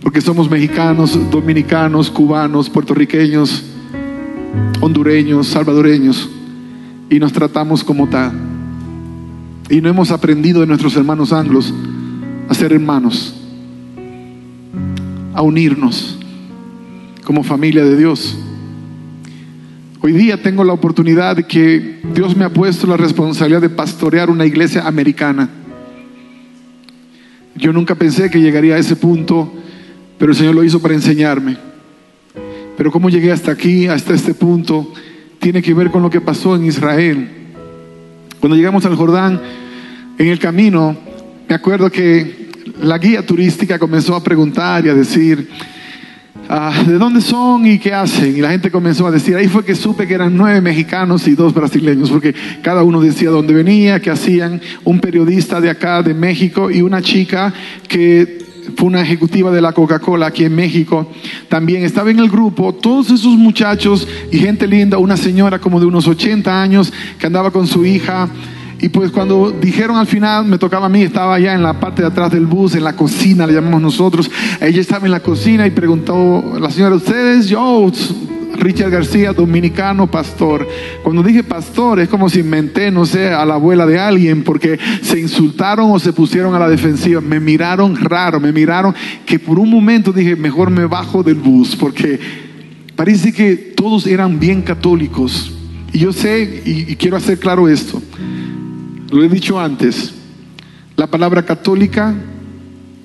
Porque 0.01 0.21
somos 0.21 0.51
mexicanos, 0.51 1.19
dominicanos, 1.31 2.11
cubanos, 2.11 2.69
puertorriqueños, 2.69 3.63
hondureños, 4.79 5.47
salvadoreños 5.47 6.29
y 7.09 7.19
nos 7.19 7.33
tratamos 7.33 7.83
como 7.83 8.07
tal. 8.07 8.31
Y 9.67 9.81
no 9.81 9.89
hemos 9.89 10.11
aprendido 10.11 10.61
de 10.61 10.67
nuestros 10.67 10.95
hermanos 10.95 11.33
anglos 11.33 11.73
a 12.49 12.53
ser 12.53 12.71
hermanos, 12.71 13.33
a 15.33 15.41
unirnos 15.41 16.19
como 17.23 17.43
familia 17.43 17.83
de 17.83 17.97
Dios. 17.97 18.37
Hoy 20.01 20.11
día 20.11 20.39
tengo 20.39 20.63
la 20.63 20.73
oportunidad 20.73 21.37
de 21.37 21.47
que 21.47 21.99
Dios 22.13 22.37
me 22.37 22.45
ha 22.45 22.53
puesto 22.53 22.85
la 22.85 22.97
responsabilidad 22.97 23.61
de 23.61 23.69
pastorear 23.69 24.29
una 24.29 24.45
iglesia 24.45 24.85
americana. 24.85 25.49
Yo 27.55 27.71
nunca 27.71 27.95
pensé 27.95 28.29
que 28.29 28.41
llegaría 28.41 28.75
a 28.75 28.79
ese 28.79 28.95
punto, 28.95 29.51
pero 30.17 30.31
el 30.31 30.37
Señor 30.37 30.55
lo 30.55 30.63
hizo 30.63 30.81
para 30.81 30.93
enseñarme. 30.93 31.57
Pero 32.77 32.91
cómo 32.91 33.09
llegué 33.09 33.31
hasta 33.31 33.51
aquí, 33.51 33.87
hasta 33.87 34.13
este 34.13 34.33
punto, 34.33 34.91
tiene 35.39 35.61
que 35.61 35.73
ver 35.73 35.91
con 35.91 36.01
lo 36.01 36.09
que 36.09 36.21
pasó 36.21 36.55
en 36.55 36.65
Israel. 36.65 37.29
Cuando 38.39 38.55
llegamos 38.55 38.85
al 38.85 38.95
Jordán, 38.95 39.39
en 40.17 40.27
el 40.27 40.39
camino, 40.39 40.95
me 41.47 41.55
acuerdo 41.55 41.91
que 41.91 42.49
la 42.81 42.97
guía 42.97 43.25
turística 43.25 43.77
comenzó 43.77 44.15
a 44.15 44.23
preguntar 44.23 44.85
y 44.85 44.89
a 44.89 44.93
decir, 44.93 45.49
ah, 46.49 46.83
¿de 46.85 46.97
dónde 46.97 47.21
son 47.21 47.65
y 47.65 47.79
qué 47.79 47.93
hacen? 47.93 48.35
Y 48.35 48.41
la 48.41 48.51
gente 48.51 48.71
comenzó 48.71 49.07
a 49.07 49.11
decir, 49.11 49.35
ahí 49.35 49.47
fue 49.47 49.63
que 49.63 49.75
supe 49.75 50.07
que 50.07 50.13
eran 50.13 50.35
nueve 50.35 50.61
mexicanos 50.61 51.27
y 51.27 51.35
dos 51.35 51.53
brasileños, 51.53 52.09
porque 52.09 52.33
cada 52.61 52.83
uno 52.83 53.01
decía 53.01 53.29
dónde 53.29 53.53
venía, 53.53 53.99
qué 54.01 54.09
hacían, 54.09 54.61
un 54.83 54.99
periodista 54.99 55.61
de 55.61 55.69
acá, 55.69 56.01
de 56.03 56.13
México, 56.13 56.69
y 56.71 56.81
una 56.81 57.01
chica 57.01 57.53
que 57.87 58.43
fue 58.77 58.87
una 58.87 59.01
ejecutiva 59.01 59.51
de 59.51 59.61
la 59.61 59.73
Coca-Cola 59.73 60.27
aquí 60.27 60.45
en 60.45 60.55
México, 60.55 61.07
también 61.49 61.83
estaba 61.83 62.11
en 62.11 62.19
el 62.19 62.29
grupo, 62.29 62.73
todos 62.73 63.09
esos 63.09 63.35
muchachos 63.37 64.07
y 64.31 64.37
gente 64.37 64.67
linda, 64.67 64.97
una 64.97 65.17
señora 65.17 65.59
como 65.59 65.79
de 65.79 65.85
unos 65.85 66.07
80 66.07 66.61
años 66.61 66.93
que 67.19 67.27
andaba 67.27 67.51
con 67.51 67.67
su 67.67 67.85
hija. 67.85 68.29
Y 68.83 68.89
pues 68.89 69.11
cuando 69.11 69.49
dijeron 69.49 69.95
al 69.95 70.07
final, 70.07 70.43
me 70.43 70.57
tocaba 70.57 70.87
a 70.87 70.89
mí, 70.89 71.03
estaba 71.03 71.35
allá 71.35 71.53
en 71.53 71.63
la 71.63 71.79
parte 71.79 72.01
de 72.01 72.09
atrás 72.09 72.29
del 72.33 72.45
bus, 72.45 72.75
en 72.75 72.83
la 72.83 72.97
cocina, 72.97 73.47
le 73.47 73.53
llamamos 73.53 73.81
nosotros. 73.81 74.29
Ella 74.59 74.81
estaba 74.81 75.05
en 75.05 75.13
la 75.13 75.21
cocina 75.21 75.65
y 75.65 75.71
preguntó, 75.71 76.57
la 76.59 76.69
señora, 76.69 76.95
¿ustedes? 76.95 77.47
Yo, 77.47 77.89
Richard 78.55 78.91
García, 78.91 79.31
dominicano, 79.31 80.11
pastor. 80.11 80.67
Cuando 81.01 81.23
dije 81.23 81.43
pastor, 81.43 82.01
es 82.01 82.09
como 82.09 82.27
si 82.27 82.41
inventé, 82.41 82.91
no 82.91 83.05
sé, 83.05 83.29
a 83.29 83.45
la 83.45 83.53
abuela 83.53 83.85
de 83.85 83.97
alguien, 83.99 84.43
porque 84.43 84.77
se 85.01 85.17
insultaron 85.17 85.89
o 85.89 85.97
se 85.97 86.11
pusieron 86.11 86.53
a 86.53 86.59
la 86.59 86.67
defensiva. 86.67 87.21
Me 87.21 87.39
miraron 87.39 87.95
raro, 87.95 88.41
me 88.41 88.51
miraron 88.51 88.93
que 89.25 89.39
por 89.39 89.59
un 89.59 89.69
momento 89.69 90.11
dije, 90.11 90.35
mejor 90.35 90.71
me 90.71 90.87
bajo 90.87 91.23
del 91.23 91.35
bus, 91.35 91.77
porque 91.77 92.19
parece 92.97 93.31
que 93.31 93.55
todos 93.55 94.07
eran 94.07 94.41
bien 94.41 94.61
católicos. 94.61 95.53
Y 95.93 95.99
yo 95.99 96.11
sé, 96.11 96.63
y, 96.65 96.91
y 96.91 96.95
quiero 96.97 97.15
hacer 97.15 97.39
claro 97.39 97.69
esto, 97.69 98.01
lo 99.13 99.23
he 99.23 99.29
dicho 99.29 99.59
antes, 99.59 100.13
la 100.95 101.07
palabra 101.07 101.43
católica, 101.43 102.13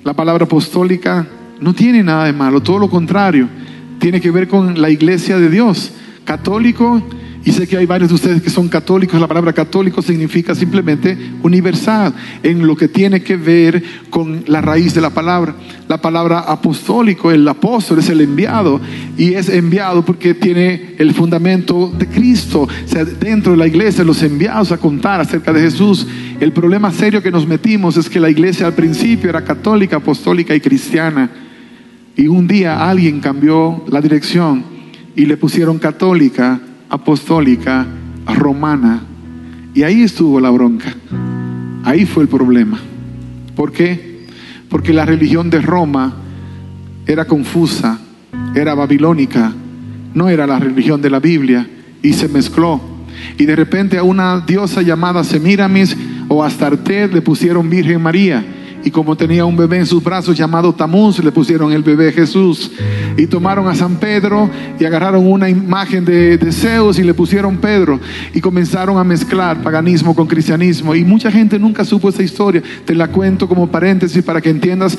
la 0.03 0.13
palabra 0.13 0.45
apostólica, 0.45 1.27
no 1.61 1.73
tiene 1.73 2.03
nada 2.03 2.25
de 2.25 2.33
malo, 2.33 2.61
todo 2.61 2.79
lo 2.79 2.89
contrario 2.89 3.47
tiene 3.99 4.21
que 4.21 4.31
ver 4.31 4.47
con 4.47 4.81
la 4.81 4.89
iglesia 4.89 5.37
de 5.37 5.49
Dios. 5.49 5.91
Católico, 6.23 7.03
y 7.49 7.51
sé 7.51 7.67
que 7.67 7.77
hay 7.77 7.87
varios 7.87 8.09
de 8.09 8.15
ustedes 8.15 8.43
que 8.43 8.51
son 8.51 8.69
católicos, 8.69 9.19
la 9.19 9.27
palabra 9.27 9.51
católico 9.53 10.03
significa 10.03 10.53
simplemente 10.53 11.17
universal, 11.41 12.13
en 12.43 12.67
lo 12.67 12.75
que 12.75 12.87
tiene 12.87 13.23
que 13.23 13.37
ver 13.37 13.83
con 14.11 14.43
la 14.45 14.61
raíz 14.61 14.93
de 14.93 15.01
la 15.01 15.09
palabra. 15.09 15.55
La 15.87 15.99
palabra 15.99 16.41
apostólico, 16.41 17.31
el 17.31 17.47
apóstol 17.47 17.97
es 17.97 18.09
el 18.09 18.21
enviado, 18.21 18.79
y 19.17 19.33
es 19.33 19.49
enviado 19.49 20.05
porque 20.05 20.35
tiene 20.35 20.93
el 20.99 21.11
fundamento 21.15 21.91
de 21.97 22.05
Cristo. 22.05 22.67
O 22.67 22.87
sea, 22.87 23.03
dentro 23.03 23.53
de 23.53 23.57
la 23.57 23.65
iglesia, 23.65 24.03
los 24.03 24.21
enviados 24.21 24.71
a 24.71 24.77
contar 24.77 25.19
acerca 25.19 25.51
de 25.51 25.61
Jesús. 25.61 26.05
El 26.39 26.53
problema 26.53 26.91
serio 26.91 27.23
que 27.23 27.31
nos 27.31 27.47
metimos 27.47 27.97
es 27.97 28.11
que 28.11 28.19
la 28.19 28.29
iglesia 28.29 28.67
al 28.67 28.73
principio 28.73 29.27
era 29.27 29.43
católica, 29.43 29.95
apostólica 29.95 30.53
y 30.53 30.61
cristiana. 30.61 31.31
Y 32.15 32.27
un 32.27 32.45
día 32.45 32.87
alguien 32.87 33.19
cambió 33.19 33.83
la 33.87 34.01
dirección 34.01 34.63
y 35.15 35.25
le 35.25 35.35
pusieron 35.35 35.79
católica, 35.79 36.61
apostólica, 36.89 37.85
romana. 38.35 39.01
Y 39.73 39.83
ahí 39.83 40.03
estuvo 40.03 40.39
la 40.39 40.49
bronca. 40.49 40.93
Ahí 41.83 42.05
fue 42.05 42.23
el 42.23 42.29
problema. 42.29 42.79
¿Por 43.55 43.71
qué? 43.71 44.25
Porque 44.69 44.93
la 44.93 45.05
religión 45.05 45.49
de 45.49 45.61
Roma 45.61 46.13
era 47.05 47.25
confusa, 47.25 47.99
era 48.55 48.75
babilónica, 48.75 49.51
no 50.13 50.29
era 50.29 50.45
la 50.45 50.59
religión 50.59 51.01
de 51.01 51.09
la 51.09 51.19
Biblia 51.19 51.67
y 52.01 52.13
se 52.13 52.27
mezcló. 52.27 52.79
Y 53.37 53.45
de 53.45 53.55
repente 53.55 53.97
a 53.97 54.03
una 54.03 54.39
diosa 54.41 54.81
llamada 54.81 55.23
Semiramis 55.23 55.95
o 56.27 56.43
Astarte 56.43 57.07
le 57.07 57.21
pusieron 57.21 57.69
Virgen 57.69 58.01
María 58.01 58.45
y 58.83 58.91
como 58.91 59.15
tenía 59.15 59.45
un 59.45 59.57
bebé 59.57 59.77
en 59.77 59.85
sus 59.85 60.03
brazos 60.03 60.37
llamado 60.37 60.73
Tamuz, 60.73 61.19
le 61.23 61.31
pusieron 61.31 61.71
el 61.71 61.83
bebé 61.83 62.11
Jesús. 62.11 62.71
Y 63.17 63.27
tomaron 63.27 63.67
a 63.67 63.75
San 63.75 63.97
Pedro 63.97 64.49
y 64.79 64.85
agarraron 64.85 65.27
una 65.27 65.49
imagen 65.49 66.05
de, 66.05 66.37
de 66.37 66.51
Zeus 66.51 66.97
y 66.97 67.03
le 67.03 67.13
pusieron 67.13 67.57
Pedro. 67.57 67.99
Y 68.33 68.39
comenzaron 68.39 68.97
a 68.97 69.03
mezclar 69.03 69.61
paganismo 69.61 70.15
con 70.15 70.27
cristianismo. 70.27 70.95
Y 70.95 71.03
mucha 71.03 71.29
gente 71.29 71.59
nunca 71.59 71.83
supo 71.83 72.09
esa 72.09 72.23
historia. 72.23 72.63
Te 72.85 72.95
la 72.95 73.09
cuento 73.09 73.47
como 73.49 73.67
paréntesis 73.67 74.23
para 74.23 74.39
que 74.39 74.49
entiendas 74.49 74.97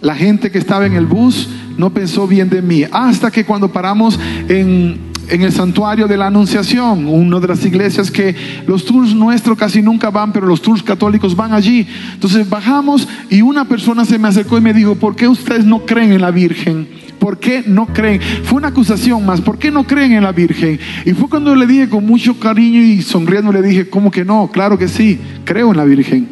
la 0.00 0.14
gente 0.14 0.50
que 0.50 0.58
estaba 0.58 0.86
en 0.86 0.92
el 0.92 1.06
bus 1.06 1.48
no 1.76 1.90
pensó 1.90 2.28
bien 2.28 2.48
de 2.48 2.62
mí. 2.62 2.84
Hasta 2.90 3.30
que 3.30 3.44
cuando 3.44 3.72
paramos 3.72 4.18
en 4.48 4.98
en 5.28 5.42
el 5.42 5.52
santuario 5.52 6.06
de 6.06 6.16
la 6.16 6.26
Anunciación, 6.26 7.06
una 7.06 7.40
de 7.40 7.48
las 7.48 7.64
iglesias 7.64 8.10
que 8.10 8.34
los 8.66 8.84
tours 8.84 9.14
nuestros 9.14 9.56
casi 9.58 9.82
nunca 9.82 10.10
van, 10.10 10.32
pero 10.32 10.46
los 10.46 10.62
tours 10.62 10.82
católicos 10.82 11.34
van 11.34 11.52
allí. 11.52 11.86
Entonces 12.14 12.48
bajamos 12.48 13.08
y 13.30 13.42
una 13.42 13.66
persona 13.66 14.04
se 14.04 14.18
me 14.18 14.28
acercó 14.28 14.58
y 14.58 14.60
me 14.60 14.74
dijo, 14.74 14.94
¿por 14.94 15.16
qué 15.16 15.28
ustedes 15.28 15.64
no 15.64 15.84
creen 15.84 16.12
en 16.12 16.20
la 16.20 16.30
Virgen? 16.30 16.88
¿Por 17.18 17.38
qué 17.38 17.64
no 17.66 17.86
creen? 17.86 18.20
Fue 18.44 18.58
una 18.58 18.68
acusación 18.68 19.24
más, 19.24 19.40
¿por 19.40 19.58
qué 19.58 19.70
no 19.70 19.84
creen 19.84 20.12
en 20.12 20.22
la 20.22 20.32
Virgen? 20.32 20.78
Y 21.04 21.12
fue 21.12 21.28
cuando 21.28 21.54
le 21.54 21.66
dije 21.66 21.88
con 21.88 22.06
mucho 22.06 22.38
cariño 22.38 22.82
y 22.82 23.02
sonriendo, 23.02 23.52
le 23.52 23.62
dije, 23.62 23.88
¿cómo 23.88 24.10
que 24.10 24.24
no? 24.24 24.50
Claro 24.52 24.78
que 24.78 24.88
sí, 24.88 25.18
creo 25.44 25.70
en 25.70 25.76
la 25.76 25.84
Virgen. 25.84 26.28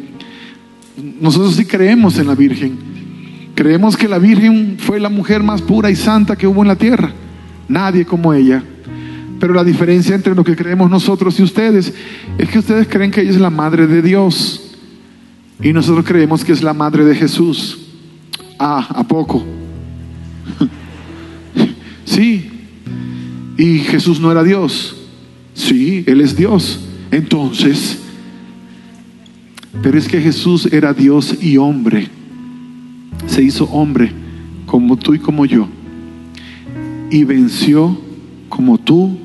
Nosotros 1.19 1.55
sí 1.55 1.65
creemos 1.65 2.17
en 2.19 2.27
la 2.27 2.35
Virgen. 2.35 2.77
Creemos 3.55 3.97
que 3.97 4.07
la 4.07 4.19
Virgen 4.19 4.77
fue 4.79 4.99
la 4.99 5.09
mujer 5.09 5.41
más 5.41 5.61
pura 5.61 5.89
y 5.89 5.95
santa 5.95 6.35
que 6.35 6.47
hubo 6.47 6.61
en 6.61 6.67
la 6.67 6.75
tierra. 6.75 7.11
Nadie 7.67 8.05
como 8.05 8.33
ella. 8.33 8.63
Pero 9.39 9.53
la 9.53 9.63
diferencia 9.63 10.15
entre 10.15 10.33
lo 10.33 10.43
que 10.43 10.55
creemos 10.55 10.89
nosotros 10.89 11.39
y 11.39 11.43
ustedes 11.43 11.93
es 12.37 12.49
que 12.49 12.59
ustedes 12.59 12.87
creen 12.87 13.11
que 13.11 13.21
ella 13.21 13.31
es 13.31 13.39
la 13.39 13.49
madre 13.49 13.87
de 13.87 14.01
Dios. 14.01 14.61
Y 15.61 15.73
nosotros 15.73 16.05
creemos 16.05 16.43
que 16.43 16.51
es 16.51 16.63
la 16.63 16.73
madre 16.73 17.05
de 17.05 17.15
Jesús. 17.15 17.79
Ah, 18.59 18.87
¿a 18.89 19.03
poco? 19.03 19.43
sí. 22.05 22.51
¿Y 23.57 23.79
Jesús 23.79 24.19
no 24.19 24.31
era 24.31 24.43
Dios? 24.43 24.95
Sí, 25.53 26.03
Él 26.07 26.21
es 26.21 26.35
Dios. 26.35 26.81
Entonces, 27.11 27.99
pero 29.81 29.97
es 29.97 30.07
que 30.07 30.21
Jesús 30.21 30.67
era 30.71 30.93
Dios 30.93 31.37
y 31.41 31.57
hombre. 31.57 32.07
Se 33.27 33.41
hizo 33.41 33.65
hombre 33.65 34.11
como 34.65 34.97
tú 34.97 35.13
y 35.13 35.19
como 35.19 35.45
yo. 35.45 35.67
Y 37.09 37.23
venció 37.23 37.97
como 38.49 38.77
tú, 38.77 39.17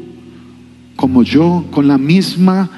como 1.01 1.23
yo, 1.23 1.65
con 1.71 1.89
las 1.89 1.99
mismas 1.99 2.69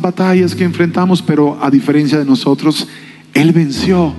batallas 0.00 0.56
que 0.56 0.64
enfrentamos, 0.64 1.22
pero 1.22 1.56
a 1.62 1.70
diferencia 1.70 2.18
de 2.18 2.24
nosotros, 2.24 2.88
Él 3.34 3.52
venció. 3.52 4.12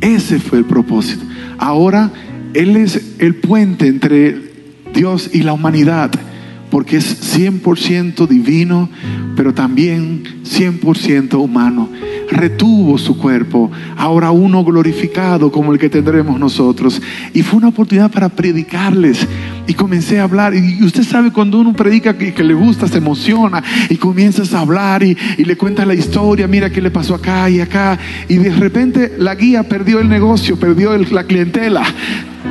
Ese 0.00 0.38
fue 0.38 0.60
el 0.60 0.64
propósito. 0.64 1.26
Ahora 1.58 2.10
Él 2.54 2.74
es 2.78 3.16
el 3.18 3.34
puente 3.34 3.86
entre 3.86 4.50
Dios 4.94 5.28
y 5.34 5.42
la 5.42 5.52
humanidad 5.52 6.10
porque 6.70 6.96
es 6.96 7.38
100% 7.38 8.26
divino, 8.26 8.88
pero 9.36 9.52
también 9.52 10.22
100% 10.44 11.34
humano. 11.38 11.90
Retuvo 12.30 12.98
su 12.98 13.16
cuerpo, 13.16 13.70
ahora 13.96 14.30
uno 14.30 14.62
glorificado 14.62 15.50
como 15.50 15.72
el 15.72 15.78
que 15.78 15.88
tendremos 15.88 16.38
nosotros. 16.38 17.00
Y 17.32 17.42
fue 17.42 17.58
una 17.58 17.68
oportunidad 17.68 18.10
para 18.10 18.28
predicarles. 18.28 19.26
Y 19.66 19.74
comencé 19.74 20.20
a 20.20 20.24
hablar. 20.24 20.54
Y 20.54 20.82
usted 20.82 21.04
sabe 21.04 21.32
cuando 21.32 21.60
uno 21.60 21.72
predica 21.72 22.16
que, 22.16 22.44
le 22.44 22.54
gusta, 22.54 22.86
se 22.86 22.98
emociona 22.98 23.62
y 23.88 23.96
comienzas 23.96 24.52
a 24.54 24.60
hablar 24.60 25.02
y, 25.02 25.16
le 25.38 25.56
cuentas 25.56 25.86
la 25.86 25.94
historia. 25.94 26.46
Mira 26.46 26.70
qué 26.70 26.82
le 26.82 26.90
pasó 26.90 27.14
acá 27.14 27.48
y 27.48 27.60
acá. 27.60 27.98
Y 28.28 28.36
de 28.36 28.50
repente 28.50 29.14
la 29.18 29.34
guía 29.34 29.62
perdió 29.62 30.00
el 30.00 30.08
negocio, 30.08 30.58
perdió 30.58 30.96
la 30.96 31.24
clientela. 31.24 31.82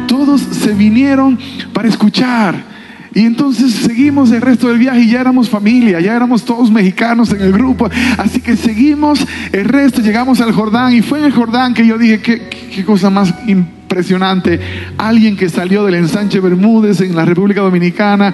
Todos 0.08 0.42
se 0.42 0.74
vinieron 0.74 1.38
para 1.74 1.88
escuchar. 1.88 2.77
Y 3.14 3.22
entonces 3.22 3.74
seguimos 3.74 4.32
el 4.32 4.42
resto 4.42 4.68
del 4.68 4.80
viaje 4.80 5.02
y 5.02 5.12
ya 5.12 5.22
éramos 5.22 5.50
familia, 5.50 6.00
ya 6.00 6.16
éramos 6.16 6.44
todos 6.44 6.72
mexicanos 6.72 7.32
en 7.32 7.42
el 7.42 7.52
grupo. 7.52 7.90
Así 8.18 8.42
que 8.42 8.56
seguimos 8.56 9.26
el 9.52 9.66
resto, 9.66 10.02
llegamos 10.02 10.42
al 10.42 10.52
Jordán 10.52 10.94
y 10.94 11.02
fue 11.02 11.20
en 11.20 11.26
el 11.26 11.32
Jordán 11.32 11.74
que 11.74 11.86
yo 11.86 11.98
dije, 11.98 12.22
qué, 12.22 12.50
qué 12.74 12.86
cosa 12.86 13.10
más 13.10 13.34
impresionante. 13.88 14.60
Alguien 14.98 15.38
que 15.38 15.48
salió 15.48 15.86
del 15.86 15.96
ensanche 15.96 16.42
Bermúdez 16.42 17.00
en 17.00 17.16
la 17.16 17.24
República 17.24 17.62
Dominicana. 17.62 18.34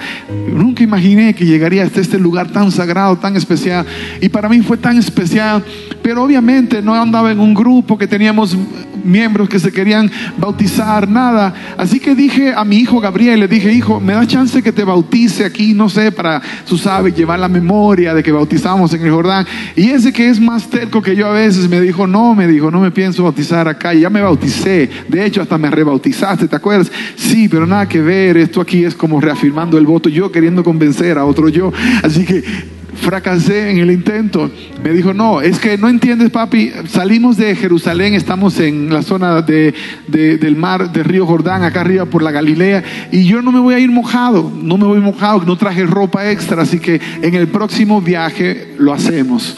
Nunca 0.51 0.82
imaginé 0.82 1.36
que 1.36 1.45
llegaría 1.45 1.84
hasta 1.84 2.01
este 2.01 2.18
lugar 2.18 2.51
tan 2.51 2.72
sagrado, 2.72 3.18
tan 3.18 3.36
especial. 3.36 3.86
Y 4.20 4.30
para 4.30 4.49
mí 4.49 4.62
fue 4.62 4.78
tan 4.78 4.97
especial. 4.97 5.64
Pero 6.01 6.24
obviamente 6.24 6.82
no 6.82 6.95
andaba 6.95 7.32
en 7.32 7.39
un 7.39 7.54
grupo 7.54 7.97
que 7.97 8.08
teníamos 8.08 8.58
miembros 9.04 9.49
que 9.49 9.60
se 9.60 9.72
querían 9.72 10.10
bautizar, 10.38 11.08
nada. 11.08 11.54
Así 11.78 11.99
que 11.99 12.16
dije 12.16 12.54
a 12.56 12.64
mi 12.64 12.78
hijo 12.78 12.99
Gabriel, 12.99 13.39
le 13.39 13.47
dije, 13.47 13.72
hijo, 13.72 13.99
me 13.99 14.14
da 14.14 14.26
chance 14.26 14.62
que 14.64 14.72
te 14.72 14.84
bautice 14.84 15.45
aquí, 15.45 15.74
no 15.74 15.89
sé, 15.89 16.12
para, 16.12 16.41
tú 16.68 16.78
sabes, 16.78 17.16
llevar 17.16 17.39
la 17.39 17.49
memoria 17.49 18.14
de 18.14 18.24
que 18.24 18.32
bautizamos 18.32 18.93
en 18.93 19.04
el 19.04 19.12
Jordán. 19.12 19.45
Y 19.76 19.89
ese 19.89 20.12
que 20.12 20.30
es 20.30 20.39
más 20.39 20.68
terco 20.70 21.01
que 21.01 21.16
yo 21.16 21.28
a 21.28 21.34
veces 21.34 21.70
me 21.70 21.80
dijo, 21.80 22.08
no, 22.08 22.34
me 22.34 22.47
dijo, 22.47 22.72
no 22.72 22.80
me 22.80 22.91
pienso 22.91 23.24
bautizar 23.24 23.68
acá. 23.68 23.93
Y 23.93 24.01
ya 24.01 24.10
me 24.10 24.22
bauticé. 24.22 24.89
De 25.08 25.26
hecho, 25.26 25.43
hasta 25.44 25.58
me 25.58 25.70
rebautizaste, 25.70 26.48
¿te 26.48 26.56
acuerdas? 26.56 26.91
Sí, 27.16 27.48
pero 27.48 27.68
nada 27.68 27.88
que 27.88 28.02
ver. 28.02 28.38
Esto 28.38 28.62
aquí 28.62 28.84
es 28.84 28.96
como 28.96 29.22
reafirmando 29.22 29.78
el 29.78 29.86
voto, 29.86 30.10
yo 30.10 30.32
queriendo 30.32 30.64
convencer 30.64 31.18
a 31.18 31.26
otro 31.26 31.50
yo. 31.50 31.72
Así 32.02 32.26
que 32.26 32.44
fracasé 32.96 33.72
en 33.72 33.78
el 33.78 33.91
intento. 33.91 34.50
Me 34.84 34.91
dijo, 34.91 35.14
no, 35.14 35.41
es 35.41 35.60
que 35.60 35.78
no 35.78 35.89
entiendes, 35.89 36.30
papi, 36.30 36.72
salimos 36.88 37.38
de 37.38 37.56
Jerusalén, 37.56 38.14
estamos 38.14 38.60
en 38.60 38.91
la 38.91 39.02
zona 39.02 39.41
de, 39.41 39.74
del 40.08 40.56
mar, 40.56 40.91
de 40.91 41.04
Río 41.04 41.26
Jordán, 41.26 41.64
acá 41.64 41.82
arriba 41.82 42.06
por 42.06 42.24
la 42.24 42.32
Galilea, 42.32 42.84
y 43.12 43.26
yo 43.26 43.41
no 43.41 43.52
me 43.52 43.60
voy 43.60 43.76
a 43.76 43.80
ir 43.80 43.91
mojado, 43.91 44.52
no 44.62 44.78
me 44.78 44.86
voy 44.86 45.00
mojado, 45.00 45.44
no 45.46 45.58
traje 45.58 45.86
ropa 45.86 46.30
extra, 46.32 46.62
así 46.62 46.80
que 46.80 47.00
en 47.22 47.36
el 47.36 47.48
próximo 47.48 48.02
viaje 48.02 48.76
lo 48.78 48.94
hacemos. 48.94 49.58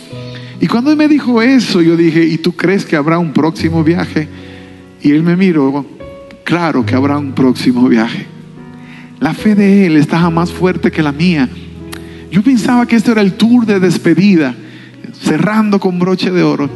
Y 0.60 0.68
cuando 0.68 0.96
me 0.96 1.08
dijo 1.08 1.42
eso, 1.42 1.82
yo 1.82 1.98
dije, 1.98 2.24
¿y 2.26 2.38
tú 2.38 2.54
crees 2.54 2.86
que 2.86 2.96
habrá 2.96 3.20
un 3.20 3.34
próximo 3.34 3.84
viaje? 3.84 4.28
Y 5.06 5.12
él 5.12 5.22
me 5.22 5.36
miró, 5.36 5.86
claro 6.44 6.84
que 6.84 6.96
habrá 6.96 7.20
un 7.20 7.34
próximo 7.34 7.88
viaje. 7.88 8.26
La 9.20 9.36
fe 9.36 9.54
de 9.54 9.86
él 9.86 9.98
estaba 9.98 10.32
más 10.32 10.52
fuerte 10.52 10.90
que 10.90 11.04
la 11.04 11.12
mía. 11.12 11.48
Yo 12.32 12.42
pensaba 12.42 12.88
que 12.88 12.96
esto 12.96 13.12
era 13.12 13.22
el 13.22 13.34
tour 13.34 13.68
de 13.68 13.80
despedida, 13.80 14.56
cerrando 15.22 15.80
con 15.80 16.00
broche 16.00 16.32
de 16.32 16.42
oro. 16.42 16.72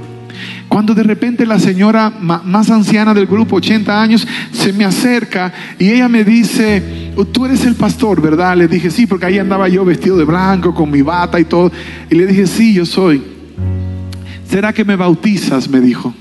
Cuando 0.68 0.94
de 0.94 1.02
repente 1.02 1.44
la 1.48 1.58
señora 1.58 2.14
más 2.22 2.70
anciana 2.70 3.16
del 3.16 3.26
grupo, 3.26 3.56
80 3.56 4.00
años, 4.00 4.28
se 4.52 4.74
me 4.74 4.86
acerca 4.86 5.52
y 5.80 5.90
ella 5.90 6.08
me 6.08 6.24
dice, 6.24 7.12
oh, 7.16 7.26
tú 7.26 7.48
eres 7.48 7.66
el 7.66 7.74
pastor, 7.74 8.22
¿verdad? 8.22 8.56
Le 8.56 8.68
dije, 8.68 8.92
sí, 8.92 9.08
porque 9.08 9.26
ahí 9.26 9.40
andaba 9.40 9.68
yo 9.70 9.84
vestido 9.84 10.18
de 10.18 10.26
blanco, 10.26 10.76
con 10.76 10.92
mi 10.92 11.02
bata 11.02 11.40
y 11.40 11.46
todo. 11.46 11.72
Y 12.12 12.14
le 12.14 12.28
dije, 12.28 12.46
sí, 12.46 12.76
yo 12.76 12.86
soy. 12.86 13.24
¿Será 14.48 14.72
que 14.72 14.86
me 14.86 14.96
bautizas? 14.96 15.68
Me 15.68 15.82
dijo. 15.82 16.14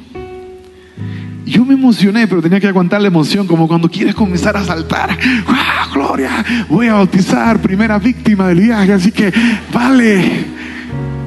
Yo 1.49 1.64
me 1.64 1.74
emocioné, 1.74 2.28
pero 2.28 2.42
tenía 2.42 2.61
que 2.61 2.66
aguantar 2.66 3.01
la 3.01 3.09
emoción, 3.09 3.46
como 3.46 3.66
cuando 3.66 3.90
quieres 3.90 4.14
comenzar 4.14 4.55
a 4.57 4.64
saltar. 4.64 5.18
¡Wow, 5.46 5.94
Gloria! 5.94 6.44
Voy 6.68 6.88
a 6.88 6.94
bautizar, 6.94 7.61
primera 7.62 7.99
víctima 7.99 8.49
del 8.49 8.61
viaje, 8.61 8.92
así 8.92 9.11
que 9.11 9.32
vale. 9.72 10.44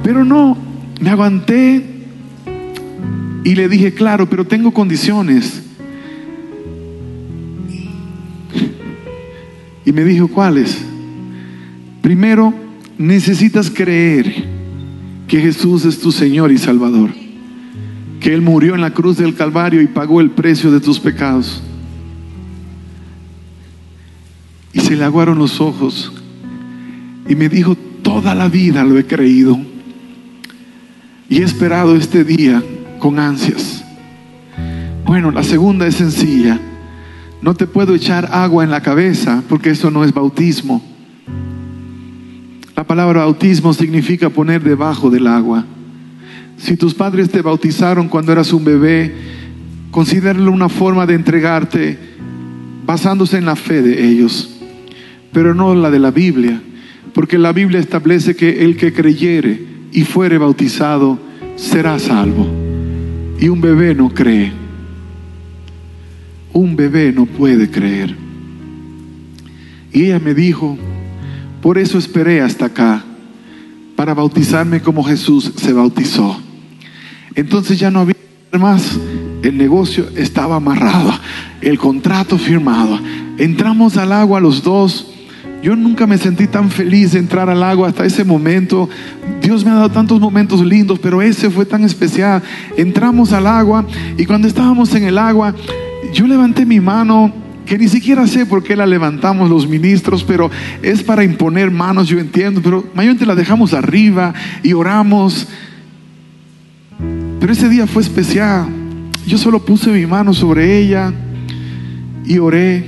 Pero 0.03 0.24
no, 0.24 0.55
me 0.99 1.09
aguanté 1.09 1.84
y 3.43 3.55
le 3.55 3.67
dije, 3.67 3.95
claro, 3.95 4.30
pero 4.30 4.45
tengo 4.45 4.72
condiciones. 4.72 5.63
Y 9.84 9.91
me 9.91 10.03
dijo, 10.03 10.28
¿cuáles? 10.28 10.84
Primero, 12.03 12.53
necesitas 12.99 13.72
creer 13.72 14.45
que 15.28 15.41
Jesús 15.41 15.86
es 15.86 15.99
tu 15.99 16.11
Señor 16.11 16.51
y 16.51 16.59
Salvador 16.59 17.20
que 18.22 18.34
Él 18.34 18.41
murió 18.41 18.76
en 18.76 18.82
la 18.82 18.91
cruz 18.91 19.17
del 19.17 19.34
Calvario 19.34 19.82
y 19.82 19.88
pagó 19.88 20.22
el 20.22 20.30
precio 20.30 20.72
de 20.72 20.80
tus 20.80 20.99
pecados. 20.99 21.61
Y 24.72 24.80
se 24.80 24.95
le 24.95 25.03
aguaron 25.03 25.39
los 25.39 25.59
ojos 25.59 26.13
y 27.28 27.36
me 27.36 27.49
dijo, 27.49 27.76
toda 27.76 28.36
la 28.36 28.47
vida 28.47 28.84
lo 28.84 28.97
he 28.97 29.05
creído 29.05 29.59
y 31.28 31.39
he 31.39 31.43
esperado 31.43 31.95
este 31.95 32.24
día 32.24 32.63
con 32.99 33.19
ansias. 33.19 33.84
Bueno, 35.03 35.32
la 35.32 35.43
segunda 35.43 35.88
es 35.88 35.95
sencilla. 35.95 36.59
No 37.41 37.55
te 37.55 37.65
puedo 37.65 37.95
echar 37.95 38.30
agua 38.32 38.63
en 38.63 38.69
la 38.69 38.82
cabeza 38.82 39.43
porque 39.49 39.72
eso 39.72 39.89
no 39.89 40.03
es 40.03 40.13
bautismo. 40.13 40.82
La 42.76 42.84
palabra 42.84 43.22
bautismo 43.22 43.74
significa 43.74 44.30
poner 44.30 44.63
debajo 44.63 45.09
del 45.09 45.26
agua. 45.26 45.65
Si 46.62 46.78
tus 46.78 46.93
padres 46.93 47.32
te 47.32 47.41
bautizaron 47.41 48.07
cuando 48.07 48.32
eras 48.32 48.53
un 48.53 48.64
bebé, 48.64 49.12
considéralo 49.89 50.51
una 50.51 50.70
forma 50.70 51.07
de 51.07 51.16
entregarte 51.16 51.97
basándose 52.86 53.39
en 53.39 53.45
la 53.45 53.55
fe 53.55 53.82
de 53.82 54.07
ellos, 54.07 54.62
pero 55.34 55.55
no 55.55 55.74
la 55.74 55.89
de 55.89 55.97
la 55.97 56.12
Biblia, 56.12 56.62
porque 57.16 57.39
la 57.39 57.51
Biblia 57.51 57.80
establece 57.80 58.36
que 58.36 58.64
el 58.64 58.78
que 58.78 58.93
creyere 58.93 59.59
y 59.91 60.03
fuere 60.03 60.38
bautizado 60.38 61.18
será 61.55 61.97
salvo. 61.97 62.47
Y 63.39 63.49
un 63.49 63.59
bebé 63.59 63.95
no 63.95 64.09
cree. 64.14 64.51
Un 66.53 66.76
bebé 66.76 67.12
no 67.12 67.26
puede 67.26 67.72
creer. 67.72 68.16
Y 69.91 70.05
ella 70.05 70.20
me 70.20 70.36
dijo, 70.36 70.78
por 71.59 71.80
eso 71.80 71.97
esperé 71.97 72.41
hasta 72.41 72.66
acá, 72.66 73.03
para 73.95 74.14
bautizarme 74.14 74.80
como 74.80 75.03
Jesús 75.03 75.51
se 75.55 75.74
bautizó. 75.74 76.39
Entonces 77.36 77.79
ya 77.79 77.91
no 77.91 78.01
había 78.01 78.15
más. 78.59 78.99
El 79.43 79.57
negocio 79.57 80.07
estaba 80.15 80.57
amarrado, 80.57 81.11
el 81.61 81.77
contrato 81.77 82.38
firmado. 82.38 82.99
Entramos 83.38 83.97
al 83.97 84.11
agua 84.11 84.39
los 84.39 84.61
dos. 84.63 85.07
Yo 85.63 85.75
nunca 85.75 86.07
me 86.07 86.17
sentí 86.17 86.47
tan 86.47 86.69
feliz 86.71 87.11
de 87.11 87.19
entrar 87.19 87.49
al 87.49 87.63
agua 87.63 87.88
hasta 87.88 88.05
ese 88.05 88.23
momento. 88.23 88.89
Dios 89.41 89.63
me 89.63 89.71
ha 89.71 89.75
dado 89.75 89.89
tantos 89.89 90.19
momentos 90.19 90.65
lindos, 90.65 90.99
pero 90.99 91.21
ese 91.21 91.49
fue 91.49 91.65
tan 91.65 91.84
especial. 91.84 92.41
Entramos 92.77 93.32
al 93.32 93.47
agua 93.47 93.86
y 94.17 94.25
cuando 94.25 94.47
estábamos 94.47 94.93
en 94.95 95.03
el 95.03 95.17
agua, 95.17 95.55
yo 96.13 96.27
levanté 96.27 96.65
mi 96.65 96.79
mano, 96.79 97.32
que 97.65 97.77
ni 97.77 97.88
siquiera 97.88 98.27
sé 98.27 98.45
por 98.45 98.63
qué 98.63 98.75
la 98.75 98.86
levantamos 98.86 99.49
los 99.49 99.67
ministros, 99.67 100.23
pero 100.23 100.49
es 100.82 101.03
para 101.03 101.23
imponer 101.23 101.71
manos, 101.71 102.07
yo 102.07 102.19
entiendo, 102.19 102.59
pero 102.61 102.84
mayormente 102.93 103.25
la 103.25 103.36
dejamos 103.36 103.73
arriba 103.73 104.34
y 104.63 104.73
oramos. 104.73 105.47
Pero 107.41 107.51
ese 107.51 107.67
día 107.67 107.85
fue 107.87 108.01
especial. 108.01 108.67
Yo 109.27 109.37
solo 109.37 109.59
puse 109.65 109.91
mi 109.91 110.05
mano 110.05 110.33
sobre 110.33 110.77
ella 110.77 111.11
y 112.23 112.37
oré 112.37 112.85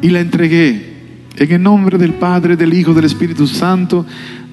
y 0.00 0.10
la 0.10 0.20
entregué. 0.20 0.94
En 1.36 1.50
el 1.50 1.62
nombre 1.62 1.98
del 1.98 2.14
Padre, 2.14 2.56
del 2.56 2.72
Hijo, 2.72 2.94
del 2.94 3.04
Espíritu 3.04 3.46
Santo, 3.46 4.06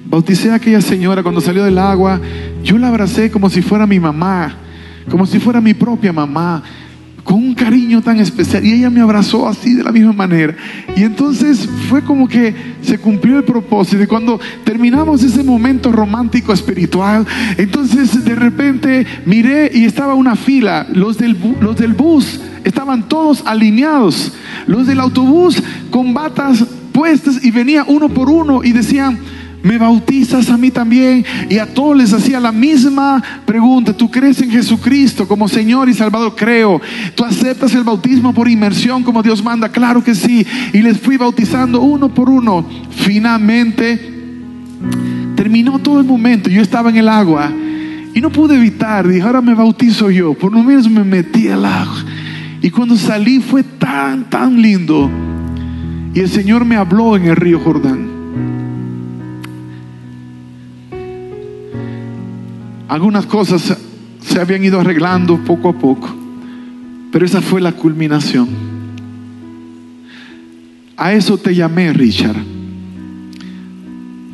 Bauticé 0.06 0.50
a 0.50 0.56
aquella 0.56 0.80
señora 0.80 1.22
cuando 1.22 1.40
salió 1.40 1.64
del 1.64 1.78
agua. 1.78 2.20
Yo 2.62 2.78
la 2.78 2.88
abracé 2.88 3.30
como 3.30 3.48
si 3.48 3.62
fuera 3.62 3.86
mi 3.86 3.98
mamá, 3.98 4.54
como 5.10 5.26
si 5.26 5.40
fuera 5.40 5.60
mi 5.60 5.74
propia 5.74 6.12
mamá, 6.12 6.62
con 7.24 7.36
un 7.36 7.54
cariño 7.54 8.02
tan 8.02 8.20
especial. 8.20 8.64
Y 8.64 8.74
ella 8.74 8.90
me 8.90 9.00
abrazó 9.00 9.48
así 9.48 9.74
de 9.74 9.82
la 9.82 9.90
misma 9.90 10.12
manera. 10.12 10.54
Y 10.94 11.02
entonces 11.02 11.68
fue 11.88 12.02
como 12.02 12.28
que 12.28 12.54
se 12.82 12.98
cumplió 12.98 13.38
el 13.38 13.44
propósito. 13.44 14.02
Y 14.02 14.06
cuando 14.06 14.38
terminamos 14.62 15.22
ese 15.22 15.42
momento 15.42 15.90
romántico 15.90 16.52
espiritual, 16.52 17.26
entonces 17.56 18.24
de 18.24 18.34
repente 18.34 19.06
miré 19.24 19.70
y 19.74 19.84
estaba 19.84 20.14
una 20.14 20.36
fila, 20.36 20.86
los 20.92 21.18
del, 21.18 21.36
los 21.60 21.76
del 21.76 21.94
bus 21.94 22.40
estaban 22.64 23.08
todos 23.08 23.42
alineados, 23.46 24.32
los 24.66 24.86
del 24.86 25.00
autobús 25.00 25.62
con 25.90 26.14
batas 26.14 26.64
puestas 26.92 27.44
y 27.44 27.50
venía 27.50 27.84
uno 27.86 28.08
por 28.08 28.30
uno 28.30 28.62
y 28.62 28.72
decían, 28.72 29.18
me 29.64 29.78
bautizas 29.78 30.50
a 30.50 30.58
mí 30.58 30.70
también. 30.70 31.24
Y 31.48 31.58
a 31.58 31.66
todos 31.66 31.96
les 31.96 32.12
hacía 32.12 32.38
la 32.38 32.52
misma 32.52 33.22
pregunta. 33.46 33.96
¿Tú 33.96 34.10
crees 34.10 34.40
en 34.42 34.50
Jesucristo 34.50 35.26
como 35.26 35.48
Señor 35.48 35.88
y 35.88 35.94
Salvador? 35.94 36.34
Creo. 36.36 36.80
¿Tú 37.14 37.24
aceptas 37.24 37.74
el 37.74 37.82
bautismo 37.82 38.34
por 38.34 38.46
inmersión 38.46 39.02
como 39.02 39.22
Dios 39.22 39.42
manda? 39.42 39.70
Claro 39.70 40.04
que 40.04 40.14
sí. 40.14 40.46
Y 40.74 40.82
les 40.82 41.00
fui 41.00 41.16
bautizando 41.16 41.80
uno 41.80 42.12
por 42.12 42.28
uno. 42.28 42.64
Finalmente 42.90 44.12
terminó 45.34 45.78
todo 45.78 45.98
el 45.98 46.06
momento. 46.06 46.50
Yo 46.50 46.60
estaba 46.60 46.90
en 46.90 46.98
el 46.98 47.08
agua 47.08 47.50
y 48.12 48.20
no 48.20 48.30
pude 48.30 48.56
evitar. 48.56 49.08
Dije, 49.08 49.22
ahora 49.22 49.40
me 49.40 49.54
bautizo 49.54 50.10
yo. 50.10 50.34
Por 50.34 50.52
lo 50.52 50.62
menos 50.62 50.90
me 50.90 51.04
metí 51.04 51.48
al 51.48 51.64
agua. 51.64 52.04
Y 52.60 52.68
cuando 52.68 52.96
salí 52.96 53.40
fue 53.40 53.62
tan, 53.62 54.28
tan 54.28 54.60
lindo. 54.60 55.10
Y 56.12 56.20
el 56.20 56.28
Señor 56.28 56.66
me 56.66 56.76
habló 56.76 57.16
en 57.16 57.24
el 57.24 57.36
río 57.36 57.58
Jordán. 57.60 58.63
Algunas 62.88 63.26
cosas 63.26 63.76
se 64.20 64.40
habían 64.40 64.64
ido 64.64 64.80
arreglando 64.80 65.38
poco 65.38 65.68
a 65.68 65.72
poco, 65.72 66.14
pero 67.12 67.24
esa 67.24 67.40
fue 67.40 67.60
la 67.60 67.72
culminación. 67.72 68.48
A 70.96 71.12
eso 71.12 71.36
te 71.38 71.54
llamé, 71.54 71.92
Richard. 71.92 72.36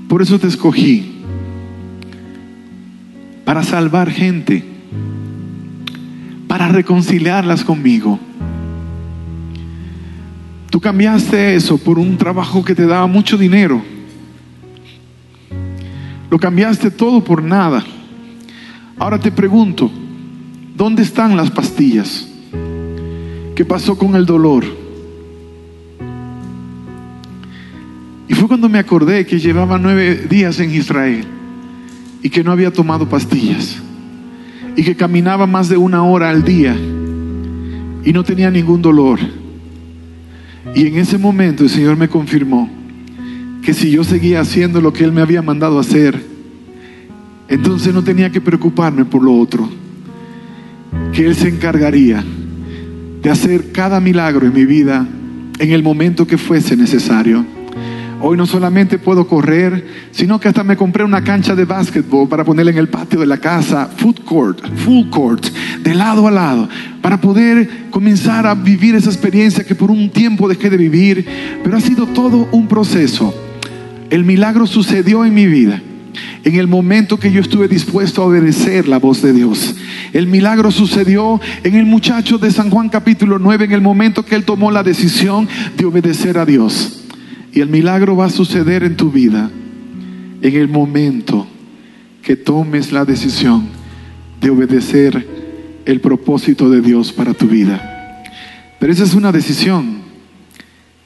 Por 0.09 0.23
eso 0.23 0.39
te 0.39 0.49
escogí. 0.49 1.23
Para 3.45 3.63
salvar 3.63 4.11
gente. 4.11 4.65
Para 6.49 6.69
reconciliarlas 6.69 7.65
conmigo. 7.65 8.19
Tú 10.71 10.81
cambiaste 10.81 11.55
eso 11.55 11.79
por 11.79 11.99
un 11.99 12.17
trabajo 12.17 12.65
que 12.65 12.75
te 12.75 12.87
daba 12.87 13.07
mucho 13.07 13.39
dinero. 13.39 13.83
Lo 16.31 16.39
cambiaste 16.39 16.91
todo 16.91 17.25
por 17.25 17.43
nada. 17.43 17.85
Ahora 19.01 19.19
te 19.19 19.33
pregunto, 19.33 19.91
¿dónde 20.77 21.01
están 21.01 21.35
las 21.35 21.51
pastillas? 21.51 22.29
¿Qué 23.55 23.65
pasó 23.65 23.97
con 23.97 24.15
el 24.15 24.27
dolor? 24.27 24.63
Y 28.29 28.35
fue 28.35 28.47
cuando 28.47 28.69
me 28.69 28.79
acordé 28.79 29.25
que 29.25 29.39
llevaba 29.39 29.79
nueve 29.79 30.27
días 30.29 30.61
en 30.61 30.75
Israel 30.75 31.25
y 32.23 32.29
que 32.29 32.45
no 32.45 32.53
había 32.53 32.71
tomado 32.71 33.09
pastillas 33.09 33.79
y 34.77 34.85
que 34.85 34.95
caminaba 34.95 35.47
más 35.47 35.71
de 35.71 35.79
una 35.79 36.05
hora 36.05 36.29
al 36.29 36.45
día 36.45 36.77
y 38.05 38.13
no 38.13 38.23
tenía 38.23 38.51
ningún 38.51 38.83
dolor. 38.83 39.19
Y 40.75 40.87
en 40.87 40.99
ese 40.99 41.17
momento 41.17 41.65
el 41.65 41.71
Señor 41.71 41.97
me 41.97 42.11
confirmó 42.11 42.69
que 43.63 43.73
si 43.73 43.91
yo 43.93 44.05
seguía 44.05 44.41
haciendo 44.41 44.83
lo 44.83 44.93
que 44.93 45.05
Él 45.05 45.13
me 45.13 45.23
había 45.23 45.41
mandado 45.41 45.79
hacer, 45.79 46.23
entonces 47.51 47.93
no 47.93 48.03
tenía 48.03 48.31
que 48.31 48.41
preocuparme 48.41 49.05
por 49.05 49.23
lo 49.23 49.37
otro. 49.37 49.69
Que 51.13 51.27
Él 51.27 51.35
se 51.35 51.49
encargaría 51.49 52.25
de 53.21 53.29
hacer 53.29 53.73
cada 53.73 54.01
milagro 54.01 54.47
en 54.47 54.55
mi 54.55 54.65
vida 54.65 55.07
en 55.59 55.73
el 55.73 55.83
momento 55.83 56.27
que 56.27 56.39
fuese 56.39 56.77
necesario. 56.77 57.45
Hoy 58.23 58.37
no 58.37 58.47
solamente 58.47 58.99
puedo 58.99 59.27
correr, 59.27 59.85
sino 60.13 60.39
que 60.39 60.47
hasta 60.47 60.63
me 60.63 60.77
compré 60.77 61.03
una 61.05 61.25
cancha 61.25 61.57
de 61.57 61.65
básquetbol 61.65 62.29
para 62.29 62.45
ponerla 62.45 62.71
en 62.71 62.79
el 62.79 62.89
patio 62.89 63.19
de 63.19 63.27
la 63.27 63.39
casa, 63.39 63.91
food 63.97 64.21
court, 64.25 64.61
full 64.85 65.09
court, 65.09 65.45
de 65.83 65.95
lado 65.95 66.29
a 66.29 66.31
lado, 66.31 66.69
para 67.03 67.21
poder 67.21 67.89
comenzar 67.91 68.47
a 68.47 68.55
vivir 68.55 68.95
esa 68.95 69.11
experiencia 69.11 69.65
que 69.65 69.75
por 69.75 69.91
un 69.91 70.11
tiempo 70.11 70.49
dejé 70.49 70.71
de 70.71 70.77
vivir, 70.77 71.27
pero 71.65 71.77
ha 71.77 71.81
sido 71.81 72.07
todo 72.07 72.49
un 72.53 72.69
proceso. 72.69 73.35
El 74.09 74.25
milagro 74.25 74.67
sucedió 74.67 75.25
en 75.25 75.35
mi 75.35 75.47
vida 75.47 75.83
en 76.45 76.55
el 76.57 76.67
momento 76.67 77.19
que 77.19 77.31
yo 77.31 77.41
estuve 77.41 77.69
dispuesto 77.69 78.23
a 78.23 78.27
obedecer 78.27 78.89
la 78.89 78.99
voz 78.99 79.23
de 79.23 79.33
Dios. 79.33 79.75
El 80.13 80.27
milagro 80.27 80.71
sucedió 80.71 81.41
en 81.63 81.75
el 81.75 81.87
muchacho 81.87 82.39
de 82.39 82.51
San 82.51 82.71
Juan 82.71 82.89
capítulo 82.89 83.39
9, 83.39 83.67
en 83.67 83.73
el 83.73 83.81
momento 83.81 84.25
que 84.25 84.35
él 84.35 84.45
tomó 84.45 84.71
la 84.71 84.83
decisión 84.83 85.49
de 85.77 85.85
obedecer 85.85 86.39
a 86.39 86.47
Dios. 86.47 87.05
Y 87.53 87.61
el 87.61 87.69
milagro 87.69 88.17
va 88.17 88.27
a 88.27 88.31
suceder 88.31 88.83
en 88.85 88.97
tu 88.97 89.11
vida 89.11 89.51
en 90.43 90.57
el 90.57 90.69
momento 90.69 91.47
que 92.23 92.37
tomes 92.37 92.93
la 92.93 93.05
decisión 93.05 93.69
de 94.41 94.51
obedecer 94.51 95.27
el 95.85 96.01
propósito 96.01 96.71
de 96.71 96.81
Dios 96.81 97.13
para 97.13 97.35
tu 97.35 97.47
vida. 97.47 98.23
Pero 98.79 98.93
esa 98.93 99.05
es 99.05 99.15
una 99.15 99.33
decisión 99.33 100.01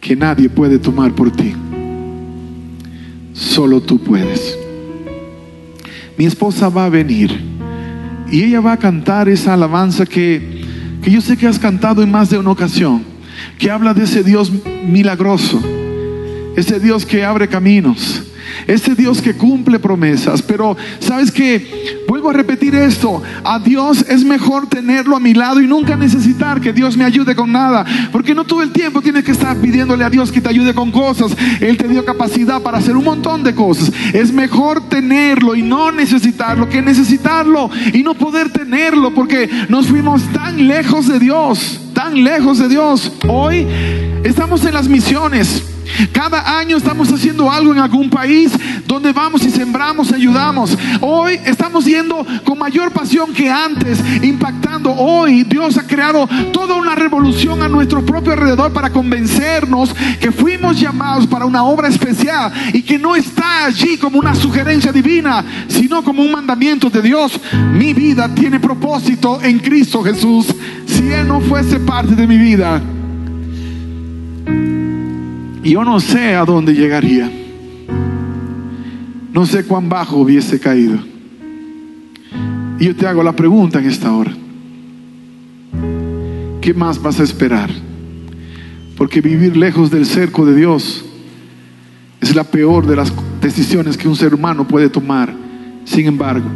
que 0.00 0.14
nadie 0.14 0.48
puede 0.48 0.78
tomar 0.78 1.12
por 1.12 1.30
ti. 1.30 1.54
Solo 3.32 3.80
tú 3.80 3.98
puedes 3.98 4.63
mi 6.16 6.24
esposa 6.24 6.68
va 6.68 6.86
a 6.86 6.88
venir 6.88 7.54
y 8.30 8.42
ella 8.42 8.60
va 8.60 8.72
a 8.72 8.78
cantar 8.78 9.28
esa 9.28 9.54
alabanza 9.54 10.06
que, 10.06 10.64
que 11.02 11.10
yo 11.10 11.20
sé 11.20 11.36
que 11.36 11.46
has 11.46 11.58
cantado 11.58 12.02
en 12.02 12.10
más 12.10 12.30
de 12.30 12.38
una 12.38 12.50
ocasión, 12.50 13.02
que 13.58 13.70
habla 13.70 13.94
de 13.94 14.04
ese 14.04 14.24
Dios 14.24 14.50
milagroso, 14.86 15.62
ese 16.56 16.80
Dios 16.80 17.06
que 17.06 17.24
abre 17.24 17.48
caminos, 17.48 18.23
ese 18.66 18.94
Dios 18.94 19.20
que 19.20 19.34
cumple 19.34 19.78
promesas. 19.78 20.42
Pero 20.42 20.76
sabes 21.00 21.30
que, 21.30 22.04
vuelvo 22.08 22.30
a 22.30 22.32
repetir 22.32 22.74
esto, 22.74 23.22
a 23.44 23.58
Dios 23.58 24.04
es 24.08 24.24
mejor 24.24 24.68
tenerlo 24.68 25.16
a 25.16 25.20
mi 25.20 25.34
lado 25.34 25.60
y 25.60 25.66
nunca 25.66 25.96
necesitar 25.96 26.60
que 26.60 26.72
Dios 26.72 26.96
me 26.96 27.04
ayude 27.04 27.34
con 27.34 27.52
nada. 27.52 27.84
Porque 28.12 28.34
no 28.34 28.44
todo 28.44 28.62
el 28.62 28.72
tiempo 28.72 29.02
tienes 29.02 29.24
que 29.24 29.32
estar 29.32 29.56
pidiéndole 29.56 30.04
a 30.04 30.10
Dios 30.10 30.32
que 30.32 30.40
te 30.40 30.48
ayude 30.48 30.74
con 30.74 30.90
cosas. 30.90 31.32
Él 31.60 31.76
te 31.76 31.88
dio 31.88 32.04
capacidad 32.04 32.62
para 32.62 32.78
hacer 32.78 32.96
un 32.96 33.04
montón 33.04 33.42
de 33.42 33.54
cosas. 33.54 33.92
Es 34.12 34.32
mejor 34.32 34.88
tenerlo 34.88 35.54
y 35.54 35.62
no 35.62 35.92
necesitarlo 35.92 36.68
que 36.68 36.82
necesitarlo 36.82 37.70
y 37.92 38.02
no 38.02 38.14
poder 38.14 38.50
tenerlo 38.50 39.14
porque 39.14 39.48
nos 39.68 39.86
fuimos 39.86 40.22
tan 40.32 40.66
lejos 40.66 41.08
de 41.08 41.18
Dios, 41.18 41.80
tan 41.92 42.22
lejos 42.22 42.58
de 42.58 42.68
Dios. 42.68 43.12
Hoy 43.28 43.66
estamos 44.24 44.64
en 44.64 44.74
las 44.74 44.88
misiones. 44.88 45.73
Cada 46.12 46.58
año 46.58 46.76
estamos 46.76 47.12
haciendo 47.12 47.50
algo 47.50 47.72
en 47.72 47.78
algún 47.78 48.10
país 48.10 48.52
donde 48.86 49.12
vamos 49.12 49.44
y 49.44 49.50
sembramos, 49.50 50.12
ayudamos. 50.12 50.76
Hoy 51.00 51.38
estamos 51.44 51.84
yendo 51.84 52.26
con 52.44 52.58
mayor 52.58 52.90
pasión 52.92 53.32
que 53.32 53.50
antes, 53.50 53.98
impactando. 54.22 54.92
Hoy 54.92 55.44
Dios 55.44 55.76
ha 55.78 55.86
creado 55.86 56.28
toda 56.52 56.74
una 56.74 56.94
revolución 56.94 57.62
a 57.62 57.68
nuestro 57.68 58.04
propio 58.04 58.32
alrededor 58.32 58.72
para 58.72 58.90
convencernos 58.90 59.94
que 60.20 60.32
fuimos 60.32 60.78
llamados 60.78 61.26
para 61.26 61.44
una 61.44 61.64
obra 61.64 61.88
especial 61.88 62.52
y 62.72 62.82
que 62.82 62.98
no 62.98 63.16
está 63.16 63.66
allí 63.66 63.96
como 63.98 64.18
una 64.18 64.34
sugerencia 64.34 64.92
divina, 64.92 65.44
sino 65.68 66.02
como 66.02 66.22
un 66.22 66.32
mandamiento 66.32 66.90
de 66.90 67.02
Dios. 67.02 67.40
Mi 67.72 67.92
vida 67.92 68.28
tiene 68.34 68.60
propósito 68.60 69.40
en 69.42 69.58
Cristo 69.58 70.02
Jesús. 70.02 70.46
Si 70.86 71.10
Él 71.10 71.28
no 71.28 71.40
fuese 71.40 71.80
parte 71.80 72.14
de 72.14 72.26
mi 72.26 72.36
vida, 72.36 72.80
yo 75.70 75.84
no 75.84 75.98
sé 75.98 76.34
a 76.34 76.44
dónde 76.44 76.74
llegaría. 76.74 77.30
No 79.32 79.46
sé 79.46 79.64
cuán 79.64 79.88
bajo 79.88 80.18
hubiese 80.18 80.60
caído. 80.60 80.98
Y 82.78 82.86
yo 82.86 82.94
te 82.94 83.06
hago 83.06 83.22
la 83.22 83.34
pregunta 83.34 83.78
en 83.78 83.86
esta 83.86 84.12
hora. 84.12 84.32
¿Qué 86.60 86.74
más 86.74 87.00
vas 87.00 87.18
a 87.18 87.22
esperar? 87.22 87.70
Porque 88.96 89.20
vivir 89.20 89.56
lejos 89.56 89.90
del 89.90 90.06
cerco 90.06 90.44
de 90.44 90.54
Dios 90.54 91.04
es 92.20 92.34
la 92.34 92.44
peor 92.44 92.86
de 92.86 92.96
las 92.96 93.12
decisiones 93.40 93.96
que 93.96 94.08
un 94.08 94.16
ser 94.16 94.34
humano 94.34 94.68
puede 94.68 94.88
tomar. 94.88 95.34
Sin 95.84 96.06
embargo, 96.06 96.48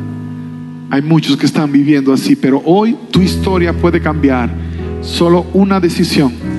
hay 0.90 1.02
muchos 1.02 1.36
que 1.36 1.46
están 1.46 1.72
viviendo 1.72 2.12
así, 2.12 2.36
pero 2.36 2.62
hoy 2.64 2.96
tu 3.11 3.20
historia 3.20 3.72
puede 3.72 4.00
cambiar. 4.00 4.50
Solo 5.00 5.46
una 5.52 5.80
decisión 5.80 6.57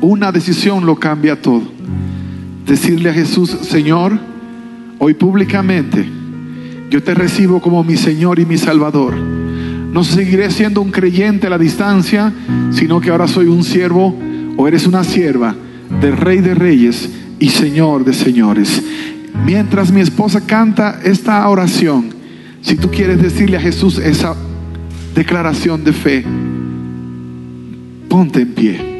una 0.00 0.32
decisión 0.32 0.86
lo 0.86 0.96
cambia 0.96 1.40
todo. 1.40 1.62
Decirle 2.66 3.10
a 3.10 3.14
Jesús, 3.14 3.50
Señor, 3.50 4.18
hoy 4.98 5.14
públicamente 5.14 6.06
yo 6.90 7.02
te 7.02 7.14
recibo 7.14 7.60
como 7.60 7.82
mi 7.82 7.96
Señor 7.96 8.38
y 8.38 8.46
mi 8.46 8.58
Salvador. 8.58 9.14
No 9.16 10.04
seguiré 10.04 10.50
siendo 10.50 10.82
un 10.82 10.90
creyente 10.90 11.46
a 11.46 11.50
la 11.50 11.58
distancia, 11.58 12.32
sino 12.70 13.00
que 13.00 13.10
ahora 13.10 13.26
soy 13.26 13.46
un 13.46 13.64
siervo 13.64 14.14
o 14.56 14.68
eres 14.68 14.86
una 14.86 15.04
sierva 15.04 15.54
del 16.00 16.16
Rey 16.16 16.40
de 16.40 16.54
Reyes 16.54 17.08
y 17.38 17.48
Señor 17.48 18.04
de 18.04 18.12
Señores. 18.12 18.82
Mientras 19.44 19.92
mi 19.92 20.00
esposa 20.00 20.40
canta 20.46 21.00
esta 21.02 21.48
oración, 21.48 22.10
si 22.62 22.76
tú 22.76 22.90
quieres 22.90 23.22
decirle 23.22 23.56
a 23.56 23.60
Jesús 23.60 23.98
esa 23.98 24.34
declaración 25.14 25.84
de 25.84 25.92
fe, 25.92 26.24
ponte 28.08 28.42
en 28.42 28.54
pie. 28.54 28.95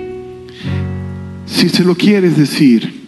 Si 1.46 1.68
se 1.68 1.84
lo 1.84 1.94
quieres 1.94 2.36
decir, 2.36 3.06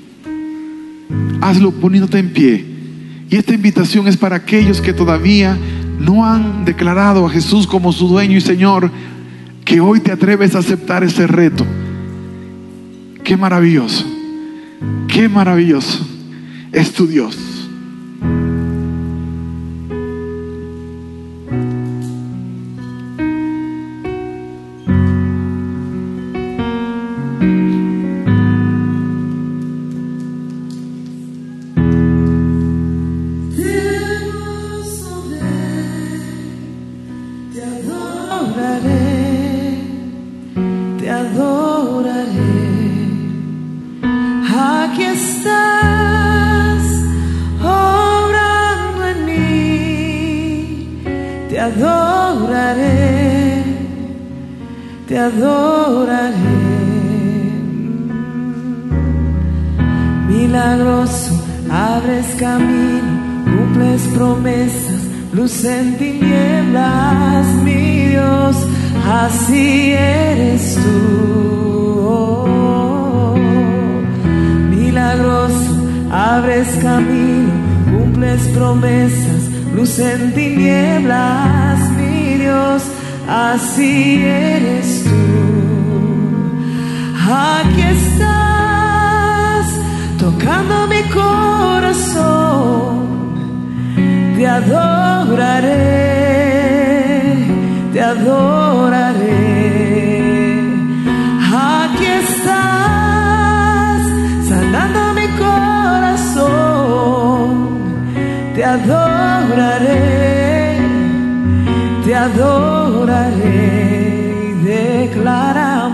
hazlo 1.41 1.73
poniéndote 1.73 2.19
en 2.19 2.33
pie. 2.33 2.65
Y 3.31 3.37
esta 3.37 3.53
invitación 3.53 4.09
es 4.09 4.17
para 4.17 4.37
aquellos 4.37 4.81
que 4.81 4.93
todavía 4.93 5.57
no 5.99 6.25
han 6.25 6.65
declarado 6.65 7.27
a 7.27 7.31
Jesús 7.31 7.67
como 7.67 7.93
su 7.93 8.09
dueño 8.09 8.39
y 8.39 8.41
Señor, 8.41 8.91
que 9.65 9.81
hoy 9.81 10.01
te 10.01 10.13
atreves 10.13 10.55
a 10.55 10.61
aceptar 10.61 11.05
ese 11.05 11.27
reto. 11.27 11.67
Qué 13.23 13.37
maravilloso, 13.37 14.07
qué 15.09 15.29
maravilloso 15.29 16.07
es 16.73 16.93
tu 16.93 17.07
Dios. 17.07 17.48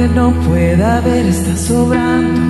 aunque 0.00 0.14
no 0.14 0.32
pueda 0.48 1.00
ver, 1.02 1.26
está 1.26 1.56
sobrando. 1.56 2.40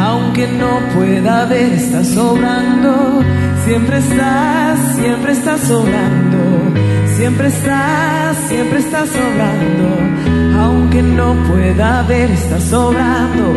Aunque 0.00 0.48
no 0.48 0.80
pueda 0.92 1.44
ver, 1.44 1.72
está 1.74 2.02
sobrando. 2.02 3.22
Siempre 3.64 3.98
estás, 3.98 4.78
siempre 4.96 5.32
estás 5.32 5.60
sobrando. 5.60 6.38
Siempre 7.16 7.46
estás, 7.46 8.36
siempre 8.48 8.78
estás 8.80 9.08
sobrando. 9.08 10.58
Aunque 10.58 11.02
no 11.02 11.34
pueda 11.46 12.02
ver, 12.02 12.28
está 12.32 12.60
sobrando. 12.60 13.54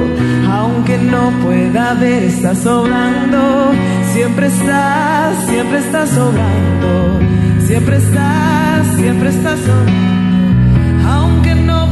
Aunque 0.51 0.99
no 0.99 1.31
pueda 1.43 1.95
ver, 1.95 2.23
está 2.23 2.53
sobrando. 2.53 3.71
Siempre 4.13 4.45
estás, 4.45 5.45
siempre 5.47 5.79
estás 5.79 6.09
sobrando. 6.09 7.19
Siempre 7.65 7.97
estás, 7.97 8.87
siempre 8.95 9.29
estás 9.29 9.59
sobrando. 9.59 11.09
Aunque 11.09 11.55
no 11.55 11.82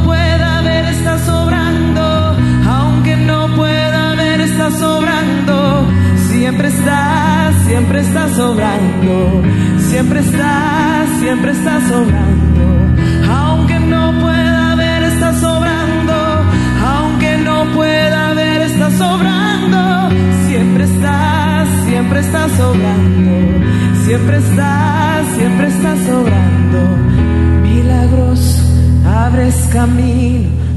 sobrando, 1.19 2.37
aunque 2.69 3.15
no 3.17 3.55
pueda 3.55 4.15
ver, 4.15 4.41
está 4.41 4.71
sobrando. 4.71 5.87
Siempre 6.29 6.67
está, 6.69 7.51
siempre 7.65 8.01
está 8.01 8.27
sobrando, 8.29 9.41
siempre 9.89 10.19
está, 10.19 11.05
siempre 11.19 11.51
está 11.51 11.79
sobrando. 11.87 12.63
Aunque 13.29 13.79
no 13.79 14.19
pueda 14.19 14.75
ver, 14.75 15.03
está 15.03 15.33
sobrando, 15.39 16.13
aunque 16.85 17.37
no 17.37 17.65
pueda 17.73 18.33
ver, 18.33 18.61
está 18.61 18.89
sobrando. 18.91 20.09
Siempre 20.47 20.83
está, 20.83 21.65
siempre 21.85 22.19
está 22.19 22.49
sobrando, 22.49 23.65
siempre 24.05 24.37
está, 24.37 25.21
siempre 25.35 25.67
está 25.67 25.95
sobrando. 26.07 26.79
Milagros, 27.63 28.63
abres 29.05 29.55
camino 29.71 30.60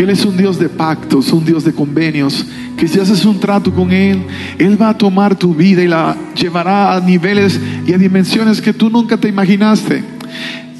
Que 0.00 0.04
Él 0.04 0.10
es 0.12 0.24
un 0.24 0.34
Dios 0.34 0.58
de 0.58 0.70
pactos, 0.70 1.30
un 1.30 1.44
Dios 1.44 1.62
de 1.62 1.74
convenios, 1.74 2.46
que 2.78 2.88
si 2.88 2.98
haces 2.98 3.22
un 3.26 3.38
trato 3.38 3.70
con 3.70 3.92
Él, 3.92 4.24
Él 4.56 4.80
va 4.80 4.88
a 4.88 4.96
tomar 4.96 5.36
tu 5.36 5.54
vida 5.54 5.82
y 5.82 5.88
la 5.88 6.16
llevará 6.34 6.94
a 6.94 7.00
niveles 7.00 7.60
y 7.86 7.92
a 7.92 7.98
dimensiones 7.98 8.62
que 8.62 8.72
tú 8.72 8.88
nunca 8.88 9.18
te 9.18 9.28
imaginaste. 9.28 10.02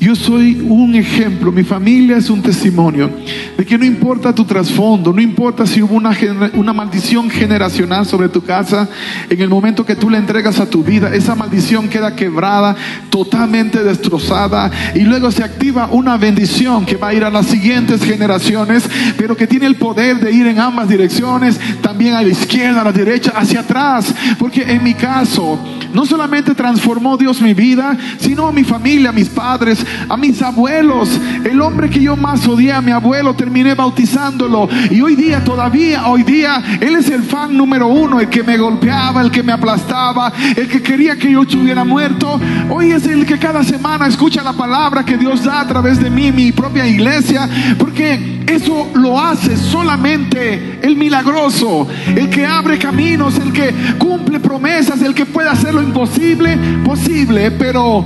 Yo 0.01 0.17
soy 0.17 0.59
un 0.67 0.95
ejemplo, 0.95 1.53
mi 1.53 1.63
familia 1.63 2.17
es 2.17 2.31
un 2.31 2.41
testimonio 2.41 3.11
de 3.59 3.67
que 3.67 3.77
no 3.77 3.85
importa 3.85 4.35
tu 4.35 4.47
trasfondo, 4.47 5.13
no 5.13 5.21
importa 5.21 5.67
si 5.67 5.83
hubo 5.83 5.95
una, 5.95 6.17
una 6.55 6.73
maldición 6.73 7.29
generacional 7.29 8.07
sobre 8.07 8.31
tu 8.31 8.43
casa, 8.43 8.89
en 9.29 9.39
el 9.43 9.51
momento 9.51 9.85
que 9.85 9.97
tú 9.97 10.09
le 10.09 10.17
entregas 10.17 10.59
a 10.59 10.65
tu 10.71 10.83
vida, 10.83 11.15
esa 11.15 11.35
maldición 11.35 11.91
queda 11.91 12.17
quebrada, 12.17 12.75
totalmente 13.11 13.85
destrozada, 13.85 14.71
y 14.95 15.01
luego 15.01 15.31
se 15.31 15.45
activa 15.45 15.91
una 15.93 16.17
bendición 16.17 16.87
que 16.87 16.97
va 16.97 17.09
a 17.09 17.15
ir 17.15 17.23
a 17.23 17.31
las 17.31 17.45
siguientes 17.45 18.03
generaciones, 18.03 18.89
pero 19.19 19.37
que 19.37 19.47
tiene 19.47 19.67
el 19.67 19.75
poder 19.75 20.19
de 20.19 20.33
ir 20.33 20.47
en 20.47 20.61
ambas 20.61 20.89
direcciones, 20.89 21.61
también 21.83 22.15
a 22.15 22.23
la 22.23 22.29
izquierda, 22.29 22.81
a 22.81 22.85
la 22.85 22.93
derecha, 22.93 23.35
hacia 23.37 23.61
atrás, 23.61 24.15
porque 24.39 24.63
en 24.63 24.83
mi 24.83 24.95
caso, 24.95 25.59
no 25.93 26.07
solamente 26.07 26.55
transformó 26.55 27.19
Dios 27.19 27.43
mi 27.43 27.53
vida, 27.53 27.99
sino 28.19 28.51
mi 28.51 28.65
familia, 28.65 29.13
mis 29.13 29.29
padres, 29.29 29.85
a 30.09 30.17
mis 30.17 30.41
abuelos. 30.43 31.09
El 31.45 31.61
hombre 31.61 31.91
que 31.91 32.01
yo 32.01 32.17
más 32.17 32.47
odié, 32.47 32.73
a 32.73 32.81
mi 32.81 32.93
abuelo, 32.93 33.35
terminé 33.35 33.75
bautizándolo. 33.75 34.69
Y 34.91 35.01
hoy 35.01 35.17
día, 35.17 35.43
todavía, 35.45 36.07
hoy 36.07 36.23
día, 36.23 36.63
él 36.81 36.97
es 36.97 37.09
el 37.11 37.23
fan 37.23 37.57
número 37.57 37.89
uno, 37.89 38.21
el 38.21 38.29
que 38.29 38.43
me 38.43 38.57
golpeaba, 38.57 39.21
el 39.23 39.31
que 39.31 39.43
me 39.43 39.53
aplastaba, 39.53 40.33
el 40.57 40.69
que 40.69 40.83
quería 40.83 41.17
que 41.17 41.33
yo 41.33 41.43
estuviera 41.43 41.85
muerto. 41.85 42.41
Hoy 42.69 42.93
es 42.93 43.07
el 43.07 43.27
que 43.27 43.39
cada 43.39 43.63
semana 43.65 44.07
escucha 44.07 44.43
la 44.43 44.53
palabra 44.53 45.05
que 45.05 45.17
Dios 45.17 45.45
da 45.45 45.61
a 45.61 45.67
través 45.67 46.01
de 46.01 46.11
mí, 46.11 46.33
mi 46.33 46.53
propia 46.53 46.87
iglesia, 46.87 47.49
porque 47.79 48.41
eso 48.47 48.89
lo 48.95 49.21
hace 49.21 49.57
solamente 49.57 50.79
el 50.83 50.97
milagroso, 50.97 51.87
el 52.15 52.29
que 52.29 52.47
abre 52.47 52.79
caminos, 52.79 53.39
el 53.39 53.53
que 53.53 53.73
cumple 53.99 54.41
promesas, 54.41 55.03
el 55.03 55.15
que 55.15 55.27
puede 55.27 55.49
hacer 55.49 55.75
lo 55.75 55.83
imposible 55.83 56.59
posible, 56.85 57.51
pero 57.53 58.05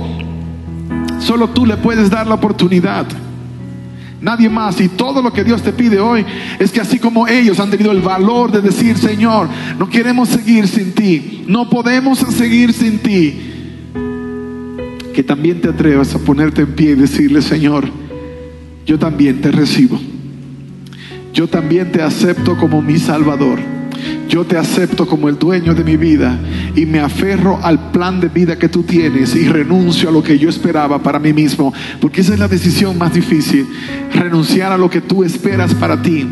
solo 1.19 1.49
tú 1.49 1.65
le 1.65 1.77
puedes 1.77 2.09
dar 2.09 2.27
la 2.27 2.35
oportunidad. 2.35 3.05
Nadie 4.21 4.49
más. 4.49 4.79
Y 4.81 4.89
todo 4.89 5.21
lo 5.21 5.31
que 5.31 5.43
Dios 5.43 5.61
te 5.61 5.71
pide 5.71 5.99
hoy 5.99 6.25
es 6.57 6.71
que 6.71 6.81
así 6.81 6.99
como 6.99 7.27
ellos 7.27 7.59
han 7.59 7.69
tenido 7.69 7.91
el 7.91 8.01
valor 8.01 8.51
de 8.51 8.61
decir, 8.61 8.97
Señor, 8.97 9.47
no 9.77 9.89
queremos 9.89 10.29
seguir 10.29 10.67
sin 10.67 10.93
ti, 10.93 11.43
no 11.47 11.69
podemos 11.69 12.19
seguir 12.19 12.73
sin 12.73 12.99
ti, 12.99 13.39
que 15.13 15.23
también 15.23 15.61
te 15.61 15.69
atrevas 15.69 16.15
a 16.15 16.19
ponerte 16.19 16.61
en 16.61 16.73
pie 16.73 16.91
y 16.91 16.95
decirle, 16.95 17.41
Señor, 17.41 17.87
yo 18.85 18.97
también 18.97 19.41
te 19.41 19.51
recibo. 19.51 19.99
Yo 21.35 21.47
también 21.47 21.91
te 21.91 22.01
acepto 22.01 22.57
como 22.57 22.81
mi 22.81 22.97
Salvador. 22.97 23.74
Yo 24.27 24.45
te 24.45 24.57
acepto 24.57 25.07
como 25.07 25.29
el 25.29 25.37
dueño 25.37 25.73
de 25.73 25.83
mi 25.83 25.97
vida 25.97 26.39
y 26.75 26.85
me 26.85 26.99
aferro 26.99 27.59
al 27.63 27.91
plan 27.91 28.19
de 28.19 28.27
vida 28.27 28.57
que 28.57 28.69
tú 28.69 28.83
tienes 28.83 29.35
y 29.35 29.47
renuncio 29.47 30.09
a 30.09 30.11
lo 30.11 30.23
que 30.23 30.37
yo 30.37 30.49
esperaba 30.49 31.01
para 31.01 31.19
mí 31.19 31.33
mismo, 31.33 31.73
porque 32.01 32.21
esa 32.21 32.33
es 32.33 32.39
la 32.39 32.47
decisión 32.47 32.97
más 32.97 33.13
difícil, 33.13 33.67
renunciar 34.13 34.71
a 34.71 34.77
lo 34.77 34.89
que 34.89 35.01
tú 35.01 35.23
esperas 35.23 35.73
para 35.73 36.01
ti. 36.01 36.27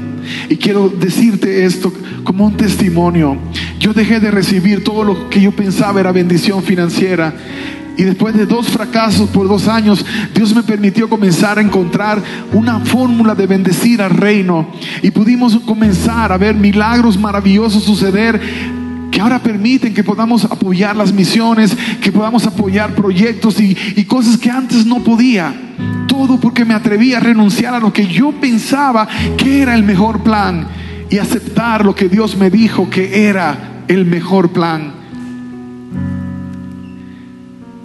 Y 0.49 0.57
quiero 0.57 0.89
decirte 0.89 1.65
esto 1.65 1.93
como 2.23 2.45
un 2.45 2.57
testimonio. 2.57 3.37
Yo 3.79 3.93
dejé 3.93 4.19
de 4.19 4.31
recibir 4.31 4.83
todo 4.83 5.03
lo 5.03 5.29
que 5.29 5.41
yo 5.41 5.51
pensaba 5.51 5.99
era 5.99 6.11
bendición 6.11 6.63
financiera 6.63 7.33
y 7.97 8.03
después 8.03 8.35
de 8.35 8.45
dos 8.45 8.67
fracasos 8.67 9.29
por 9.29 9.47
dos 9.47 9.67
años, 9.67 10.05
Dios 10.33 10.55
me 10.55 10.63
permitió 10.63 11.07
comenzar 11.07 11.57
a 11.57 11.61
encontrar 11.61 12.21
una 12.51 12.79
fórmula 12.79 13.35
de 13.35 13.47
bendecir 13.47 14.01
al 14.01 14.11
reino. 14.11 14.67
Y 15.01 15.11
pudimos 15.11 15.57
comenzar 15.59 16.31
a 16.31 16.37
ver 16.37 16.55
milagros 16.55 17.17
maravillosos 17.17 17.83
suceder 17.83 18.39
que 19.11 19.21
ahora 19.21 19.37
permiten 19.37 19.93
que 19.93 20.03
podamos 20.03 20.43
apoyar 20.45 20.95
las 20.95 21.13
misiones, 21.13 21.77
que 22.01 22.11
podamos 22.11 22.47
apoyar 22.47 22.95
proyectos 22.95 23.59
y, 23.59 23.75
cosas 24.05 24.37
que 24.39 24.49
antes 24.49 24.87
no 24.87 25.03
podía. 25.03 25.53
Todo 26.07 26.39
porque 26.39 26.65
me 26.65 26.73
atreví 26.73 27.13
a 27.13 27.19
renunciar 27.19 27.75
a 27.75 27.79
lo 27.79 27.93
que 27.93 28.07
yo 28.07 28.31
pensaba 28.31 29.07
que 29.37 29.61
era 29.61 29.75
el 29.75 29.83
mejor 29.83 30.23
plan 30.23 30.67
y 31.11 31.19
aceptar 31.19 31.85
lo 31.85 31.93
que 31.93 32.09
Dios 32.09 32.35
me 32.37 32.49
dijo 32.49 32.89
que 32.89 33.27
era 33.27 33.83
el 33.87 34.05
mejor 34.05 34.49
plan. 34.49 35.02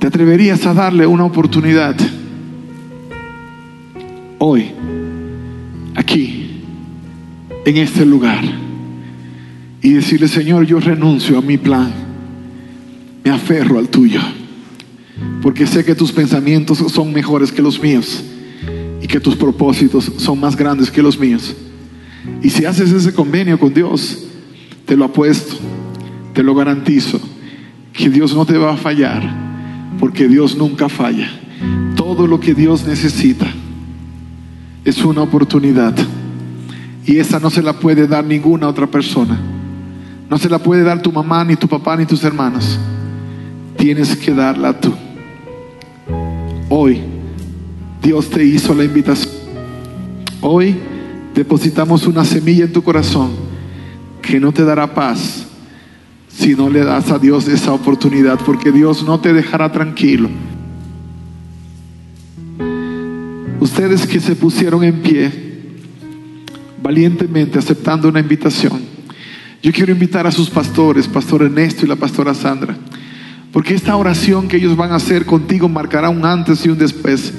¿Te 0.08 0.14
atreverías 0.14 0.64
a 0.64 0.72
darle 0.72 1.06
una 1.06 1.26
oportunidad 1.26 1.94
hoy, 4.38 4.70
aquí, 5.94 6.62
en 7.66 7.76
este 7.76 8.06
lugar? 8.06 8.42
Y 9.82 9.92
decirle, 9.92 10.26
Señor, 10.26 10.64
yo 10.64 10.80
renuncio 10.80 11.36
a 11.36 11.42
mi 11.42 11.58
plan, 11.58 11.92
me 13.22 13.30
aferro 13.30 13.78
al 13.78 13.90
tuyo, 13.90 14.22
porque 15.42 15.66
sé 15.66 15.84
que 15.84 15.94
tus 15.94 16.10
pensamientos 16.10 16.78
son 16.90 17.12
mejores 17.12 17.52
que 17.52 17.60
los 17.60 17.78
míos 17.78 18.24
y 19.02 19.06
que 19.06 19.20
tus 19.20 19.36
propósitos 19.36 20.10
son 20.16 20.40
más 20.40 20.56
grandes 20.56 20.90
que 20.90 21.02
los 21.02 21.20
míos. 21.20 21.54
Y 22.42 22.48
si 22.48 22.64
haces 22.64 22.92
ese 22.92 23.12
convenio 23.12 23.60
con 23.60 23.74
Dios, 23.74 24.24
te 24.86 24.96
lo 24.96 25.04
apuesto, 25.04 25.56
te 26.32 26.42
lo 26.42 26.54
garantizo, 26.54 27.20
que 27.92 28.08
Dios 28.08 28.34
no 28.34 28.46
te 28.46 28.56
va 28.56 28.72
a 28.72 28.76
fallar 28.78 29.47
porque 29.98 30.28
Dios 30.28 30.56
nunca 30.56 30.88
falla. 30.88 31.28
Todo 31.96 32.26
lo 32.26 32.40
que 32.40 32.54
Dios 32.54 32.86
necesita 32.86 33.46
es 34.84 35.04
una 35.04 35.22
oportunidad. 35.22 35.94
Y 37.04 37.18
esa 37.18 37.40
no 37.40 37.50
se 37.50 37.62
la 37.62 37.72
puede 37.74 38.06
dar 38.06 38.24
ninguna 38.24 38.68
otra 38.68 38.86
persona. 38.86 39.38
No 40.28 40.38
se 40.38 40.48
la 40.48 40.58
puede 40.58 40.82
dar 40.82 41.00
tu 41.00 41.10
mamá, 41.10 41.44
ni 41.44 41.56
tu 41.56 41.66
papá, 41.66 41.96
ni 41.96 42.04
tus 42.04 42.22
hermanos. 42.22 42.78
Tienes 43.76 44.14
que 44.16 44.32
darla 44.34 44.78
tú. 44.78 44.92
Hoy 46.68 47.00
Dios 48.02 48.28
te 48.28 48.44
hizo 48.44 48.74
la 48.74 48.84
invitación. 48.84 49.34
Hoy 50.40 50.76
depositamos 51.34 52.06
una 52.06 52.24
semilla 52.24 52.64
en 52.64 52.72
tu 52.72 52.82
corazón 52.82 53.30
que 54.22 54.38
no 54.38 54.52
te 54.52 54.64
dará 54.64 54.94
paz, 54.94 55.46
si 56.38 56.54
no 56.54 56.70
le 56.70 56.84
das 56.84 57.10
a 57.10 57.18
Dios 57.18 57.48
esa 57.48 57.72
oportunidad, 57.72 58.38
porque 58.46 58.70
Dios 58.70 59.02
no 59.02 59.18
te 59.18 59.32
dejará 59.32 59.72
tranquilo. 59.72 60.30
Ustedes 63.58 64.06
que 64.06 64.20
se 64.20 64.36
pusieron 64.36 64.84
en 64.84 65.02
pie, 65.02 65.32
valientemente 66.80 67.58
aceptando 67.58 68.08
una 68.08 68.20
invitación, 68.20 68.80
yo 69.60 69.72
quiero 69.72 69.90
invitar 69.90 70.28
a 70.28 70.30
sus 70.30 70.48
pastores, 70.48 71.08
Pastor 71.08 71.42
Ernesto 71.42 71.84
y 71.84 71.88
la 71.88 71.96
pastora 71.96 72.32
Sandra, 72.34 72.76
porque 73.52 73.74
esta 73.74 73.96
oración 73.96 74.46
que 74.46 74.58
ellos 74.58 74.76
van 74.76 74.92
a 74.92 74.96
hacer 74.96 75.26
contigo 75.26 75.68
marcará 75.68 76.08
un 76.08 76.24
antes 76.24 76.64
y 76.64 76.68
un 76.68 76.78
después 76.78 77.34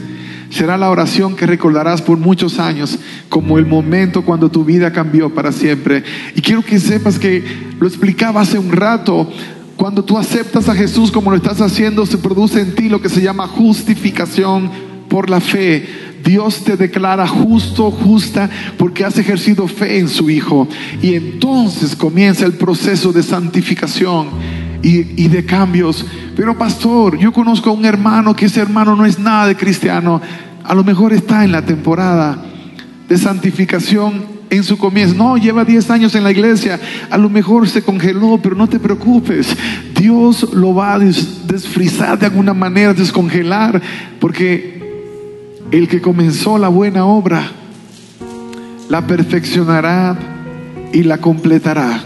será 0.50 0.78
la 0.78 0.90
oración 0.90 1.36
que 1.36 1.46
recordarás 1.46 2.02
por 2.02 2.18
muchos 2.18 2.60
años 2.60 2.98
como 3.30 3.58
el 3.58 3.66
momento 3.66 4.24
cuando 4.24 4.50
tu 4.50 4.66
vida 4.66 4.92
cambió 4.92 5.34
para 5.34 5.52
siempre. 5.52 6.04
Y 6.36 6.42
quiero 6.42 6.64
que 6.64 6.80
sepas 6.80 7.20
que 7.20 7.44
lo 7.80 7.88
explicaba 7.88 8.42
hace 8.42 8.58
un 8.58 8.72
rato, 8.72 9.32
cuando 9.76 10.04
tú 10.04 10.18
aceptas 10.18 10.68
a 10.68 10.76
Jesús 10.76 11.10
como 11.12 11.32
lo 11.32 11.38
estás 11.38 11.62
haciendo, 11.62 12.06
se 12.06 12.18
produce 12.18 12.60
en 12.60 12.76
ti 12.76 12.90
lo 12.90 13.02
que 13.02 13.08
se 13.08 13.22
llama 13.22 13.48
justificación 13.48 14.70
por 15.08 15.30
la 15.30 15.40
fe. 15.40 15.88
Dios 16.24 16.66
te 16.66 16.76
declara 16.76 17.26
justo, 17.26 17.90
justa, 17.90 18.50
porque 18.78 19.06
has 19.06 19.18
ejercido 19.18 19.68
fe 19.68 20.00
en 20.00 20.10
su 20.10 20.30
Hijo. 20.30 20.68
Y 21.02 21.14
entonces 21.14 21.96
comienza 21.96 22.46
el 22.46 22.54
proceso 22.54 23.14
de 23.14 23.24
santificación 23.24 24.28
y, 24.82 25.24
y, 25.24 25.28
de 25.28 25.46
cambios. 25.46 26.06
Pero 26.36 26.58
pastor, 26.58 27.18
yo 27.18 27.32
conozco 27.32 27.70
a 27.70 27.74
un 27.74 27.86
hermano 27.86 28.36
que 28.36 28.46
ese 28.46 28.62
hermano 28.62 28.96
no 28.96 29.06
es 29.06 29.20
nada 29.20 29.48
de 29.48 29.56
cristiano. 29.56 30.22
A 30.64 30.74
lo 30.74 30.84
mejor 30.84 31.14
está 31.14 31.44
en 31.44 31.52
la 31.52 31.64
temporada 31.64 32.38
de 33.08 33.18
santificación 33.18 34.40
en 34.50 34.64
su 34.64 34.78
comienzo. 34.78 35.16
No, 35.16 35.38
lleva 35.38 35.66
10 35.66 35.90
años 35.90 36.16
en 36.16 36.24
la 36.24 36.32
iglesia. 36.32 36.80
A 37.10 37.18
lo 37.18 37.30
mejor 37.30 37.68
se 37.68 37.82
congeló, 37.82 38.40
pero 38.42 38.56
no 38.56 38.68
te 38.68 38.80
preocupes. 38.80 39.56
Dios 40.00 40.54
lo 40.54 40.74
va 40.74 40.94
a 40.94 41.00
desfrizar 41.00 42.18
de 42.20 42.28
alguna 42.28 42.54
manera, 42.54 42.94
descongelar, 42.94 43.82
porque 44.20 44.80
el 45.72 45.88
que 45.88 46.02
comenzó 46.02 46.58
la 46.58 46.70
buena 46.70 47.06
obra 47.06 47.52
la 48.90 49.06
perfeccionará 49.06 50.18
y 50.92 51.04
la 51.04 51.20
completará 51.20 52.04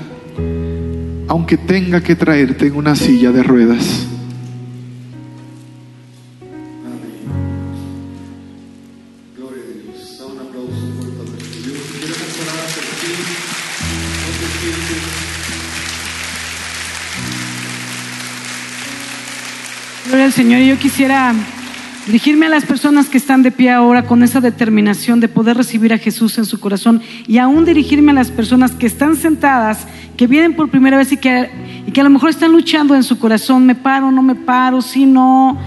aunque 1.33 1.57
tenga 1.57 1.99
que 1.99 2.15
traerte 2.15 2.67
en 2.67 2.75
una 2.75 2.95
silla 2.95 3.31
de 3.31 3.41
ruedas. 3.41 4.05
Gloria 20.05 20.25
al 20.25 20.31
Señor. 20.33 20.61
Yo 20.61 20.77
quisiera 20.77 21.33
dirigirme 22.05 22.47
a 22.47 22.49
las 22.49 22.65
personas 22.65 23.07
que 23.07 23.17
están 23.17 23.43
de 23.43 23.51
pie 23.51 23.71
ahora 23.71 24.03
con 24.05 24.23
esa 24.23 24.41
determinación 24.41 25.19
de 25.19 25.29
poder 25.29 25.55
recibir 25.55 25.93
a 25.93 25.97
Jesús 25.97 26.37
en 26.37 26.45
su 26.45 26.59
corazón 26.59 27.01
y 27.27 27.37
aún 27.37 27.63
dirigirme 27.65 28.11
a 28.11 28.15
las 28.15 28.29
personas 28.29 28.71
que 28.71 28.85
están 28.85 29.15
sentadas, 29.15 29.87
que 30.17 30.27
vienen 30.27 30.53
por 30.53 30.69
primera 30.69 30.97
vez 30.97 31.11
y 31.13 31.17
que, 31.17 31.49
y 31.87 31.91
que 31.91 32.01
a 32.01 32.03
lo 32.03 32.09
mejor 32.09 32.29
están 32.29 32.51
luchando 32.51 32.95
en 32.95 33.03
su 33.03 33.19
corazón, 33.19 33.65
me 33.65 33.75
paro, 33.75 34.11
no 34.11 34.21
me 34.21 34.35
paro, 34.35 34.81
si 34.81 35.05
no, 35.05 35.57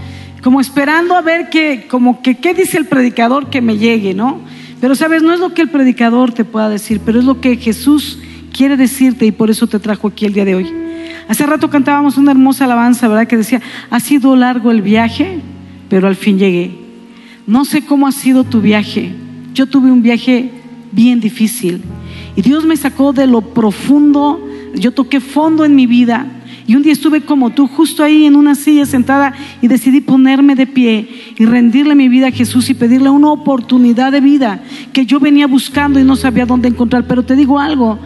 como 0.43 0.61
esperando 0.61 1.17
a 1.17 1.23
ver 1.23 1.49
que, 1.49 1.87
como 1.89 2.21
que, 2.23 2.37
¿qué 2.37 2.53
dice 2.53 2.77
el 2.77 2.87
predicador 2.87 3.49
que 3.49 3.63
me 3.63 3.79
llegue, 3.79 4.13
no? 4.13 4.41
Pero 4.81 4.95
sabes, 4.95 5.23
no 5.23 5.33
es 5.33 5.41
lo 5.41 5.55
que 5.55 5.63
el 5.63 5.71
predicador 5.71 6.33
te 6.33 6.45
pueda 6.45 6.69
decir, 6.69 7.01
pero 7.05 7.19
es 7.19 7.25
lo 7.25 7.41
que 7.41 7.57
Jesús 7.57 8.19
quiere 8.53 8.77
decirte 8.77 9.25
y 9.25 9.33
por 9.33 9.51
eso 9.51 9.67
te 9.67 9.79
trajo 9.79 10.09
aquí 10.09 10.27
el 10.27 10.35
día 10.35 10.45
de 10.45 10.55
hoy. 10.55 10.73
Hace 11.29 11.47
rato 11.47 11.71
cantábamos 11.71 12.19
una 12.19 12.31
hermosa 12.31 12.67
alabanza, 12.67 13.09
¿verdad? 13.09 13.27
Que 13.27 13.39
decía, 13.39 13.61
ha 13.91 14.01
sido 14.01 14.37
largo 14.37 14.71
el 14.71 14.83
viaje, 14.83 15.41
pero 15.89 16.09
al 16.09 16.17
fin 16.17 16.39
llegué. 16.39 16.71
No 17.47 17.65
sé 17.65 17.83
cómo 17.83 18.07
ha 18.07 18.13
sido 18.13 18.45
tu 18.45 18.61
viaje. 18.61 19.13
Yo 19.55 19.67
tuve 19.67 19.91
un 19.91 20.03
viaje 20.03 20.51
bien 20.93 21.21
difícil 21.21 21.83
y 22.37 22.43
Dios 22.43 22.65
me 22.65 22.77
sacó 22.77 23.13
de 23.13 23.27
lo 23.27 23.41
profundo, 23.41 24.47
yo 24.75 24.93
toqué 24.93 25.21
fondo 25.21 25.65
en 25.65 25.75
mi 25.75 25.87
vida 25.87 26.27
Y 26.69 26.75
un 26.75 26.83
día 26.83 26.93
estuve 26.93 27.21
como 27.21 27.51
tú, 27.51 27.69
justo 27.69 28.03
ahí 28.03 28.25
en 28.25 28.35
una 28.35 28.57
silla 28.57 28.87
sentada 28.87 29.33
y 29.63 29.69
decidí 29.69 30.01
ponerme 30.01 30.57
de 30.57 30.67
pie 30.67 31.09
y 31.39 31.45
rendirle 31.45 31.95
mi 31.95 32.09
vida 32.09 32.27
a 32.27 32.33
Jesús 32.33 32.69
y 32.71 32.75
pedirle 32.75 33.09
una 33.09 33.31
oportunidad 33.31 34.11
de 34.11 34.21
vida 34.21 34.61
que 34.93 35.07
yo 35.07 35.21
venía 35.21 35.47
buscando 35.47 36.01
y 36.01 36.05
no 36.05 36.17
sabía 36.17 36.45
dónde 36.45 36.69
encontrar. 36.69 37.07
Pero 37.07 37.23
te 37.23 37.37
digo 37.37 37.61
algo, 37.61 38.01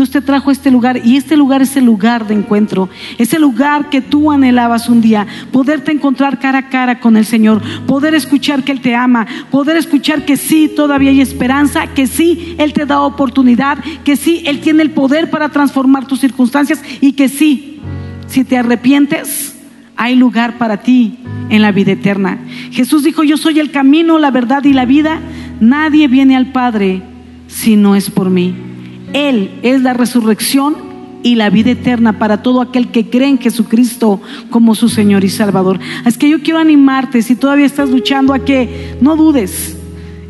Dios 0.00 0.08
te 0.08 0.22
trajo 0.22 0.48
a 0.48 0.52
este 0.54 0.70
lugar 0.70 1.02
y 1.04 1.18
este 1.18 1.36
lugar 1.36 1.60
es 1.60 1.76
el 1.76 1.84
lugar 1.84 2.26
de 2.26 2.32
encuentro, 2.32 2.88
es 3.18 3.34
el 3.34 3.42
lugar 3.42 3.90
que 3.90 4.00
tú 4.00 4.32
anhelabas 4.32 4.88
un 4.88 5.02
día, 5.02 5.26
poderte 5.52 5.92
encontrar 5.92 6.38
cara 6.38 6.60
a 6.60 6.68
cara 6.70 7.00
con 7.00 7.18
el 7.18 7.26
Señor, 7.26 7.60
poder 7.86 8.14
escuchar 8.14 8.64
que 8.64 8.72
Él 8.72 8.80
te 8.80 8.94
ama, 8.94 9.26
poder 9.50 9.76
escuchar 9.76 10.24
que 10.24 10.38
sí, 10.38 10.72
todavía 10.74 11.10
hay 11.10 11.20
esperanza, 11.20 11.86
que 11.88 12.06
sí, 12.06 12.54
Él 12.56 12.72
te 12.72 12.86
da 12.86 13.02
oportunidad, 13.02 13.76
que 14.02 14.16
sí, 14.16 14.42
Él 14.46 14.60
tiene 14.60 14.84
el 14.84 14.92
poder 14.92 15.28
para 15.28 15.50
transformar 15.50 16.06
tus 16.06 16.20
circunstancias 16.20 16.82
y 17.02 17.12
que 17.12 17.28
sí, 17.28 17.82
si 18.26 18.42
te 18.44 18.56
arrepientes, 18.56 19.54
hay 19.98 20.16
lugar 20.16 20.56
para 20.56 20.78
ti 20.78 21.18
en 21.50 21.60
la 21.60 21.72
vida 21.72 21.92
eterna. 21.92 22.38
Jesús 22.70 23.04
dijo, 23.04 23.22
yo 23.22 23.36
soy 23.36 23.60
el 23.60 23.70
camino, 23.70 24.18
la 24.18 24.30
verdad 24.30 24.64
y 24.64 24.72
la 24.72 24.86
vida, 24.86 25.20
nadie 25.60 26.08
viene 26.08 26.36
al 26.36 26.52
Padre 26.52 27.02
si 27.48 27.76
no 27.76 27.96
es 27.96 28.08
por 28.08 28.30
mí. 28.30 28.69
Él 29.12 29.58
es 29.62 29.82
la 29.82 29.94
resurrección 29.94 30.90
y 31.22 31.34
la 31.34 31.50
vida 31.50 31.70
eterna 31.72 32.18
para 32.18 32.42
todo 32.42 32.60
aquel 32.60 32.88
que 32.88 33.10
cree 33.10 33.28
en 33.28 33.38
Jesucristo 33.38 34.20
como 34.50 34.74
su 34.74 34.88
Señor 34.88 35.24
y 35.24 35.28
Salvador. 35.28 35.78
Es 36.06 36.16
que 36.16 36.28
yo 36.28 36.42
quiero 36.42 36.58
animarte, 36.58 37.22
si 37.22 37.36
todavía 37.36 37.66
estás 37.66 37.90
luchando, 37.90 38.32
a 38.32 38.44
que 38.44 38.96
no 39.00 39.16
dudes. 39.16 39.76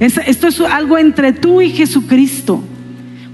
esto 0.00 0.48
es 0.48 0.60
algo 0.60 0.98
entre 0.98 1.32
tú 1.32 1.60
y 1.60 1.70
Jesucristo. 1.70 2.62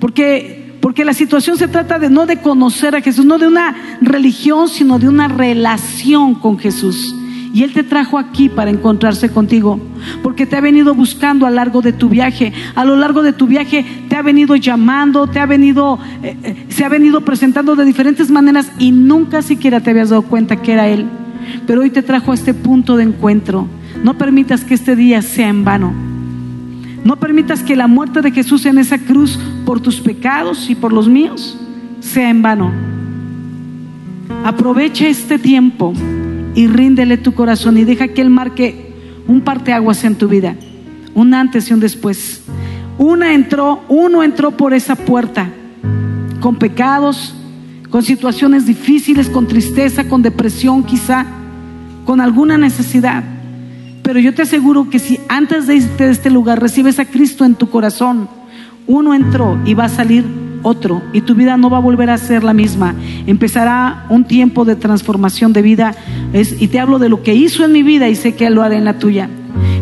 Porque, 0.00 0.76
porque 0.80 1.04
la 1.04 1.14
situación 1.14 1.56
se 1.56 1.68
trata 1.68 1.98
de 1.98 2.10
no 2.10 2.26
de 2.26 2.38
conocer 2.38 2.94
a 2.94 3.00
Jesús, 3.00 3.24
no 3.24 3.38
de 3.38 3.46
una 3.46 3.98
religión, 4.02 4.68
sino 4.68 4.98
de 4.98 5.08
una 5.08 5.28
relación 5.28 6.34
con 6.34 6.58
Jesús. 6.58 7.14
Y 7.52 7.62
Él 7.62 7.72
te 7.72 7.82
trajo 7.82 8.18
aquí 8.18 8.48
para 8.48 8.70
encontrarse 8.70 9.30
contigo, 9.30 9.80
porque 10.22 10.46
te 10.46 10.56
ha 10.56 10.60
venido 10.60 10.94
buscando 10.94 11.46
a 11.46 11.50
lo 11.50 11.56
largo 11.56 11.82
de 11.82 11.92
tu 11.92 12.08
viaje. 12.08 12.52
A 12.74 12.84
lo 12.84 12.96
largo 12.96 13.22
de 13.22 13.32
tu 13.32 13.46
viaje 13.46 13.84
te 14.08 14.16
ha 14.16 14.22
venido 14.22 14.56
llamando, 14.56 15.26
te 15.26 15.40
ha 15.40 15.46
venido, 15.46 15.98
eh, 16.22 16.36
eh, 16.42 16.66
se 16.68 16.84
ha 16.84 16.88
venido 16.88 17.22
presentando 17.22 17.76
de 17.76 17.84
diferentes 17.84 18.30
maneras 18.30 18.70
y 18.78 18.92
nunca 18.92 19.42
siquiera 19.42 19.80
te 19.80 19.90
habías 19.90 20.10
dado 20.10 20.22
cuenta 20.22 20.56
que 20.56 20.72
era 20.72 20.88
Él. 20.88 21.06
Pero 21.66 21.82
hoy 21.82 21.90
te 21.90 22.02
trajo 22.02 22.32
a 22.32 22.34
este 22.34 22.54
punto 22.54 22.96
de 22.96 23.04
encuentro. 23.04 23.66
No 24.02 24.18
permitas 24.18 24.64
que 24.64 24.74
este 24.74 24.96
día 24.96 25.22
sea 25.22 25.48
en 25.48 25.64
vano. 25.64 25.92
No 27.04 27.16
permitas 27.16 27.62
que 27.62 27.76
la 27.76 27.86
muerte 27.86 28.20
de 28.20 28.32
Jesús 28.32 28.66
en 28.66 28.78
esa 28.78 28.98
cruz 28.98 29.38
por 29.64 29.80
tus 29.80 30.00
pecados 30.00 30.68
y 30.68 30.74
por 30.74 30.92
los 30.92 31.08
míos 31.08 31.56
sea 32.00 32.28
en 32.28 32.42
vano. 32.42 32.72
Aprovecha 34.44 35.06
este 35.06 35.38
tiempo 35.38 35.92
y 36.56 36.66
ríndele 36.66 37.18
tu 37.18 37.34
corazón 37.34 37.76
y 37.76 37.84
deja 37.84 38.08
que 38.08 38.22
Él 38.22 38.30
marque 38.30 38.90
un 39.28 39.42
parteaguas 39.42 40.02
en 40.04 40.16
tu 40.16 40.26
vida, 40.26 40.56
un 41.14 41.34
antes 41.34 41.70
y 41.70 41.74
un 41.74 41.80
después. 41.80 42.42
Una 42.98 43.34
entró, 43.34 43.82
uno 43.88 44.22
entró 44.22 44.52
por 44.52 44.72
esa 44.72 44.96
puerta 44.96 45.50
con 46.40 46.56
pecados, 46.56 47.34
con 47.90 48.02
situaciones 48.02 48.66
difíciles, 48.66 49.28
con 49.28 49.46
tristeza, 49.46 50.08
con 50.08 50.22
depresión 50.22 50.82
quizá, 50.82 51.26
con 52.06 52.22
alguna 52.22 52.56
necesidad. 52.56 53.22
Pero 54.02 54.18
yo 54.18 54.34
te 54.34 54.42
aseguro 54.42 54.88
que 54.88 54.98
si 54.98 55.20
antes 55.28 55.66
de 55.66 55.76
irte 55.76 56.04
de 56.04 56.12
este 56.12 56.30
lugar 56.30 56.60
recibes 56.60 56.98
a 56.98 57.04
Cristo 57.04 57.44
en 57.44 57.54
tu 57.54 57.68
corazón, 57.68 58.30
uno 58.86 59.12
entró 59.12 59.58
y 59.66 59.74
va 59.74 59.84
a 59.84 59.88
salir 59.90 60.24
otro 60.66 61.02
y 61.12 61.20
tu 61.20 61.34
vida 61.34 61.56
no 61.56 61.70
va 61.70 61.78
a 61.78 61.80
volver 61.80 62.10
a 62.10 62.18
ser 62.18 62.42
la 62.42 62.52
misma. 62.52 62.94
Empezará 63.26 64.04
un 64.08 64.24
tiempo 64.24 64.64
de 64.64 64.76
transformación 64.76 65.52
de 65.52 65.62
vida 65.62 65.94
es, 66.32 66.60
y 66.60 66.68
te 66.68 66.80
hablo 66.80 66.98
de 66.98 67.08
lo 67.08 67.22
que 67.22 67.34
hizo 67.34 67.64
en 67.64 67.72
mi 67.72 67.82
vida 67.82 68.08
y 68.08 68.14
sé 68.14 68.34
que 68.34 68.50
lo 68.50 68.62
hará 68.62 68.76
en 68.76 68.84
la 68.84 68.98
tuya. 68.98 69.28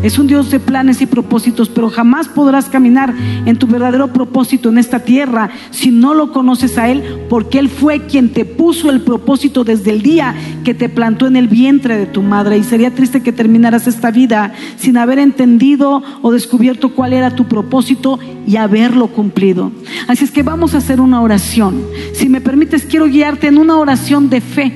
Es 0.05 0.19
un 0.19 0.27
Dios 0.27 0.51
de 0.51 0.59
planes 0.59 1.01
y 1.01 1.07
propósitos, 1.07 1.67
pero 1.67 1.89
jamás 1.89 2.27
podrás 2.27 2.65
caminar 2.65 3.11
en 3.47 3.57
tu 3.57 3.65
verdadero 3.65 4.13
propósito 4.13 4.69
en 4.69 4.77
esta 4.77 4.99
tierra 4.99 5.49
si 5.71 5.89
no 5.89 6.13
lo 6.13 6.31
conoces 6.31 6.77
a 6.77 6.89
Él, 6.89 7.25
porque 7.27 7.57
Él 7.57 7.69
fue 7.69 8.05
quien 8.05 8.29
te 8.29 8.45
puso 8.45 8.91
el 8.91 9.01
propósito 9.01 9.63
desde 9.63 9.89
el 9.89 10.03
día 10.03 10.35
que 10.63 10.75
te 10.75 10.89
plantó 10.89 11.25
en 11.25 11.35
el 11.35 11.47
vientre 11.47 11.97
de 11.97 12.05
tu 12.05 12.21
madre. 12.21 12.59
Y 12.59 12.63
sería 12.63 12.93
triste 12.93 13.23
que 13.23 13.31
terminaras 13.31 13.87
esta 13.87 14.11
vida 14.11 14.53
sin 14.77 14.95
haber 14.97 15.17
entendido 15.17 16.03
o 16.21 16.31
descubierto 16.31 16.89
cuál 16.89 17.11
era 17.11 17.31
tu 17.31 17.45
propósito 17.45 18.19
y 18.45 18.57
haberlo 18.57 19.07
cumplido. 19.07 19.71
Así 20.07 20.23
es 20.23 20.29
que 20.29 20.43
vamos 20.43 20.75
a 20.75 20.77
hacer 20.77 21.01
una 21.01 21.19
oración. 21.19 21.81
Si 22.13 22.29
me 22.29 22.41
permites, 22.41 22.85
quiero 22.85 23.07
guiarte 23.07 23.47
en 23.47 23.57
una 23.57 23.77
oración 23.77 24.29
de 24.29 24.41
fe, 24.41 24.71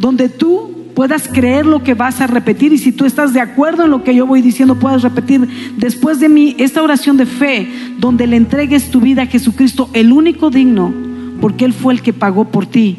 donde 0.00 0.28
tú 0.28 0.73
puedas 0.94 1.28
creer 1.28 1.66
lo 1.66 1.82
que 1.82 1.94
vas 1.94 2.20
a 2.20 2.26
repetir 2.26 2.72
y 2.72 2.78
si 2.78 2.92
tú 2.92 3.04
estás 3.04 3.32
de 3.32 3.40
acuerdo 3.40 3.84
en 3.84 3.90
lo 3.90 4.04
que 4.04 4.14
yo 4.14 4.26
voy 4.26 4.42
diciendo, 4.42 4.76
puedas 4.76 5.02
repetir 5.02 5.48
después 5.76 6.20
de 6.20 6.28
mí 6.28 6.54
esta 6.58 6.82
oración 6.82 7.16
de 7.16 7.26
fe 7.26 7.68
donde 7.98 8.26
le 8.26 8.36
entregues 8.36 8.90
tu 8.90 9.00
vida 9.00 9.22
a 9.22 9.26
Jesucristo, 9.26 9.90
el 9.92 10.12
único 10.12 10.50
digno, 10.50 10.92
porque 11.40 11.64
Él 11.64 11.72
fue 11.72 11.94
el 11.94 12.02
que 12.02 12.12
pagó 12.12 12.46
por 12.46 12.66
ti 12.66 12.98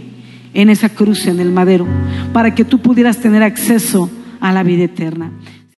en 0.53 0.69
esa 0.69 0.89
cruz 0.89 1.27
en 1.27 1.39
el 1.39 1.51
madero, 1.51 1.85
para 2.33 2.55
que 2.55 2.65
tú 2.65 2.79
pudieras 2.79 3.17
tener 3.17 3.43
acceso 3.43 4.09
a 4.39 4.51
la 4.51 4.63
vida 4.63 4.83
eterna. 4.83 5.31